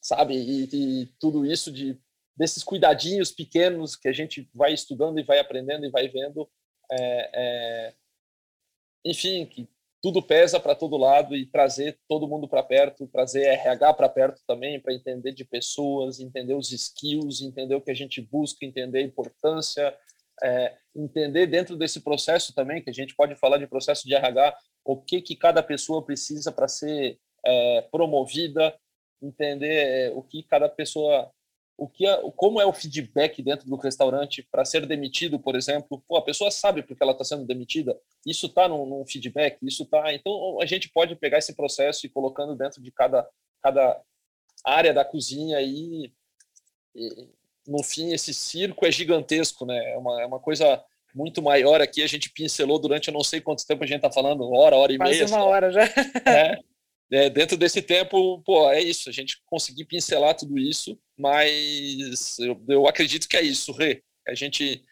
sabe, 0.00 0.34
e, 0.34 0.68
e 0.72 1.06
tudo 1.18 1.44
isso 1.46 1.70
de 1.70 1.98
desses 2.36 2.62
cuidadinhos 2.62 3.30
pequenos 3.30 3.96
que 3.96 4.08
a 4.08 4.12
gente 4.12 4.48
vai 4.54 4.72
estudando 4.72 5.18
e 5.18 5.22
vai 5.24 5.38
aprendendo 5.38 5.86
e 5.86 5.90
vai 5.90 6.08
vendo, 6.08 6.48
é, 6.90 7.30
é, 7.32 7.94
enfim, 9.04 9.46
que 9.46 9.68
tudo 10.02 10.22
pesa 10.22 10.60
para 10.60 10.74
todo 10.74 10.96
lado 10.96 11.34
e 11.34 11.46
trazer 11.46 11.98
todo 12.06 12.28
mundo 12.28 12.46
para 12.46 12.62
perto, 12.62 13.08
trazer 13.08 13.44
RH 13.44 13.94
para 13.94 14.08
perto 14.08 14.42
também, 14.46 14.78
para 14.78 14.94
entender 14.94 15.32
de 15.32 15.44
pessoas, 15.44 16.20
entender 16.20 16.54
os 16.54 16.70
skills, 16.70 17.40
entender 17.40 17.74
o 17.74 17.80
que 17.80 17.90
a 17.90 17.94
gente 17.94 18.20
busca, 18.20 18.64
entender 18.64 18.98
a 18.98 19.02
importância, 19.02 19.96
é, 20.44 20.76
entender 20.94 21.46
dentro 21.46 21.76
desse 21.76 22.00
processo 22.00 22.54
também, 22.54 22.82
que 22.82 22.90
a 22.90 22.92
gente 22.92 23.16
pode 23.16 23.34
falar 23.34 23.58
de 23.58 23.66
processo 23.66 24.06
de 24.06 24.14
RH, 24.14 24.56
o 24.84 24.96
que, 24.96 25.20
que 25.20 25.34
cada 25.34 25.62
pessoa 25.62 26.04
precisa 26.04 26.52
para 26.52 26.68
ser 26.68 27.18
é, 27.44 27.82
promovida, 27.90 28.78
entender 29.22 29.74
é, 29.74 30.10
o 30.10 30.22
que 30.22 30.42
cada 30.42 30.68
pessoa 30.68 31.32
o 31.78 31.86
que 31.88 32.06
é, 32.06 32.30
como 32.36 32.60
é 32.60 32.64
o 32.64 32.72
feedback 32.72 33.42
dentro 33.42 33.68
do 33.68 33.76
restaurante 33.76 34.46
para 34.50 34.64
ser 34.64 34.86
demitido, 34.86 35.38
por 35.38 35.54
exemplo. 35.54 36.02
Pô, 36.08 36.16
a 36.16 36.22
pessoa 36.22 36.50
sabe 36.50 36.82
porque 36.82 37.02
ela 37.02 37.12
está 37.12 37.24
sendo 37.24 37.44
demitida. 37.44 37.98
Isso 38.24 38.46
está 38.46 38.66
num, 38.66 38.86
num, 38.86 39.06
feedback, 39.06 39.58
isso 39.62 39.82
está. 39.82 40.12
Então 40.14 40.58
a 40.60 40.66
gente 40.66 40.88
pode 40.88 41.14
pegar 41.16 41.38
esse 41.38 41.54
processo 41.54 42.06
e 42.06 42.08
colocando 42.08 42.56
dentro 42.56 42.82
de 42.82 42.90
cada, 42.90 43.28
cada 43.62 44.00
área 44.64 44.94
da 44.94 45.04
cozinha 45.04 45.60
e, 45.60 46.10
e 46.94 47.28
no 47.66 47.82
fim, 47.82 48.12
esse 48.12 48.32
circo 48.32 48.86
é 48.86 48.92
gigantesco, 48.92 49.66
né? 49.66 49.92
É 49.92 49.98
uma, 49.98 50.22
é 50.22 50.26
uma 50.26 50.40
coisa 50.40 50.82
muito 51.14 51.42
maior 51.42 51.80
aqui. 51.80 52.02
A 52.02 52.06
gente 52.06 52.30
pincelou 52.30 52.78
durante 52.78 53.08
eu 53.08 53.14
não 53.14 53.24
sei 53.24 53.40
quanto 53.40 53.66
tempo 53.66 53.84
a 53.84 53.86
gente 53.86 53.96
está 53.96 54.10
falando, 54.10 54.50
hora, 54.52 54.76
hora 54.76 54.92
e 54.92 54.96
Quase 54.96 55.10
meia. 55.10 55.22
Quase 55.24 55.34
uma 55.34 55.40
só. 55.40 55.48
hora 55.48 55.70
já. 55.70 55.82
É, 55.82 56.58
é, 57.12 57.30
dentro 57.30 57.56
desse 57.56 57.80
tempo, 57.80 58.42
pô, 58.42 58.70
é 58.70 58.80
isso. 58.80 59.08
A 59.08 59.12
gente 59.12 59.40
conseguir 59.46 59.84
pincelar 59.84 60.34
tudo 60.34 60.58
isso, 60.58 60.98
mas 61.16 62.38
eu, 62.38 62.62
eu 62.68 62.86
acredito 62.86 63.28
que 63.28 63.36
é 63.36 63.42
isso, 63.42 63.72
Rê. 63.72 64.02
Que 64.24 64.30
a 64.30 64.34
gente 64.34 64.84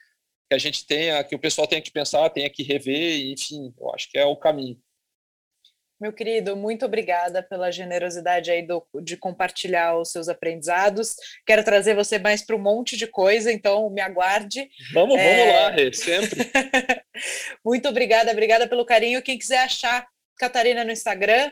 que 0.49 0.55
a 0.55 0.59
gente 0.59 0.87
tenha, 0.87 1.25
que 1.25 1.35
o 1.35 1.39
pessoal 1.39 1.67
tenha 1.67 1.81
que 1.81 1.91
pensar, 1.91 2.29
tenha 2.29 2.51
que 2.51 2.63
rever, 2.63 3.33
enfim, 3.33 3.73
eu 3.81 3.95
acho 3.95 4.11
que 4.11 4.19
é 4.19 4.27
o 4.27 4.37
caminho. 4.37 4.79
Meu 5.99 6.13
querido, 6.13 6.55
muito 6.55 6.85
obrigada 6.85 7.43
pela 7.43 7.71
generosidade 7.71 8.51
aí 8.51 8.61
do, 8.61 8.87
de 9.03 9.17
compartilhar 9.17 9.97
os 9.97 10.11
seus 10.11 10.29
aprendizados. 10.29 11.15
Quero 11.47 11.65
trazer 11.65 11.95
você 11.95 12.19
mais 12.19 12.45
para 12.45 12.57
um 12.57 12.59
monte 12.59 12.97
de 12.97 13.07
coisa, 13.07 13.51
então 13.51 13.89
me 13.89 14.03
aguarde. 14.03 14.69
Vamos, 14.93 15.17
é... 15.17 15.37
vamos 15.37 15.55
lá, 15.55 15.71
Rê, 15.71 15.93
sempre. 15.93 16.41
muito 17.65 17.89
obrigada, 17.89 18.31
obrigada 18.31 18.69
pelo 18.69 18.85
carinho. 18.85 19.23
Quem 19.23 19.39
quiser 19.39 19.61
achar 19.61 20.07
Catarina 20.37 20.85
no 20.85 20.91
Instagram, 20.91 21.51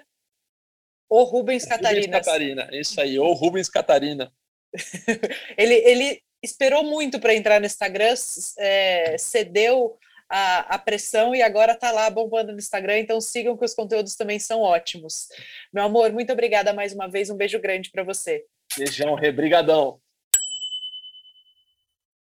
ou 1.12 1.24
Rubens 1.24 1.66
Catarina. 1.66 2.06
Rubens 2.06 2.24
Catarina, 2.24 2.68
isso 2.72 2.98
aí, 2.98 3.18
ou 3.18 3.34
Rubens 3.34 3.68
Catarina. 3.68 4.32
ele, 5.58 5.74
ele 5.74 6.22
esperou 6.42 6.82
muito 6.82 7.20
para 7.20 7.34
entrar 7.34 7.60
no 7.60 7.66
Instagram, 7.66 8.14
é, 8.58 9.18
cedeu 9.18 9.98
a, 10.26 10.74
a, 10.74 10.78
pressão 10.78 11.34
e 11.34 11.42
agora 11.42 11.72
está 11.72 11.90
lá 11.90 12.08
bombando 12.08 12.52
no 12.52 12.58
Instagram, 12.58 13.00
então 13.00 13.20
sigam 13.20 13.58
que 13.58 13.64
os 13.64 13.74
conteúdos 13.74 14.16
também 14.16 14.38
são 14.38 14.62
ótimos. 14.62 15.28
Meu 15.70 15.84
amor, 15.84 16.10
muito 16.12 16.32
obrigada 16.32 16.72
mais 16.72 16.94
uma 16.94 17.06
vez, 17.10 17.28
um 17.28 17.36
beijo 17.36 17.60
grande 17.60 17.90
para 17.90 18.02
você. 18.02 18.46
Beijão, 18.78 19.14
Rê, 19.14 19.30
brigadão. 19.30 20.00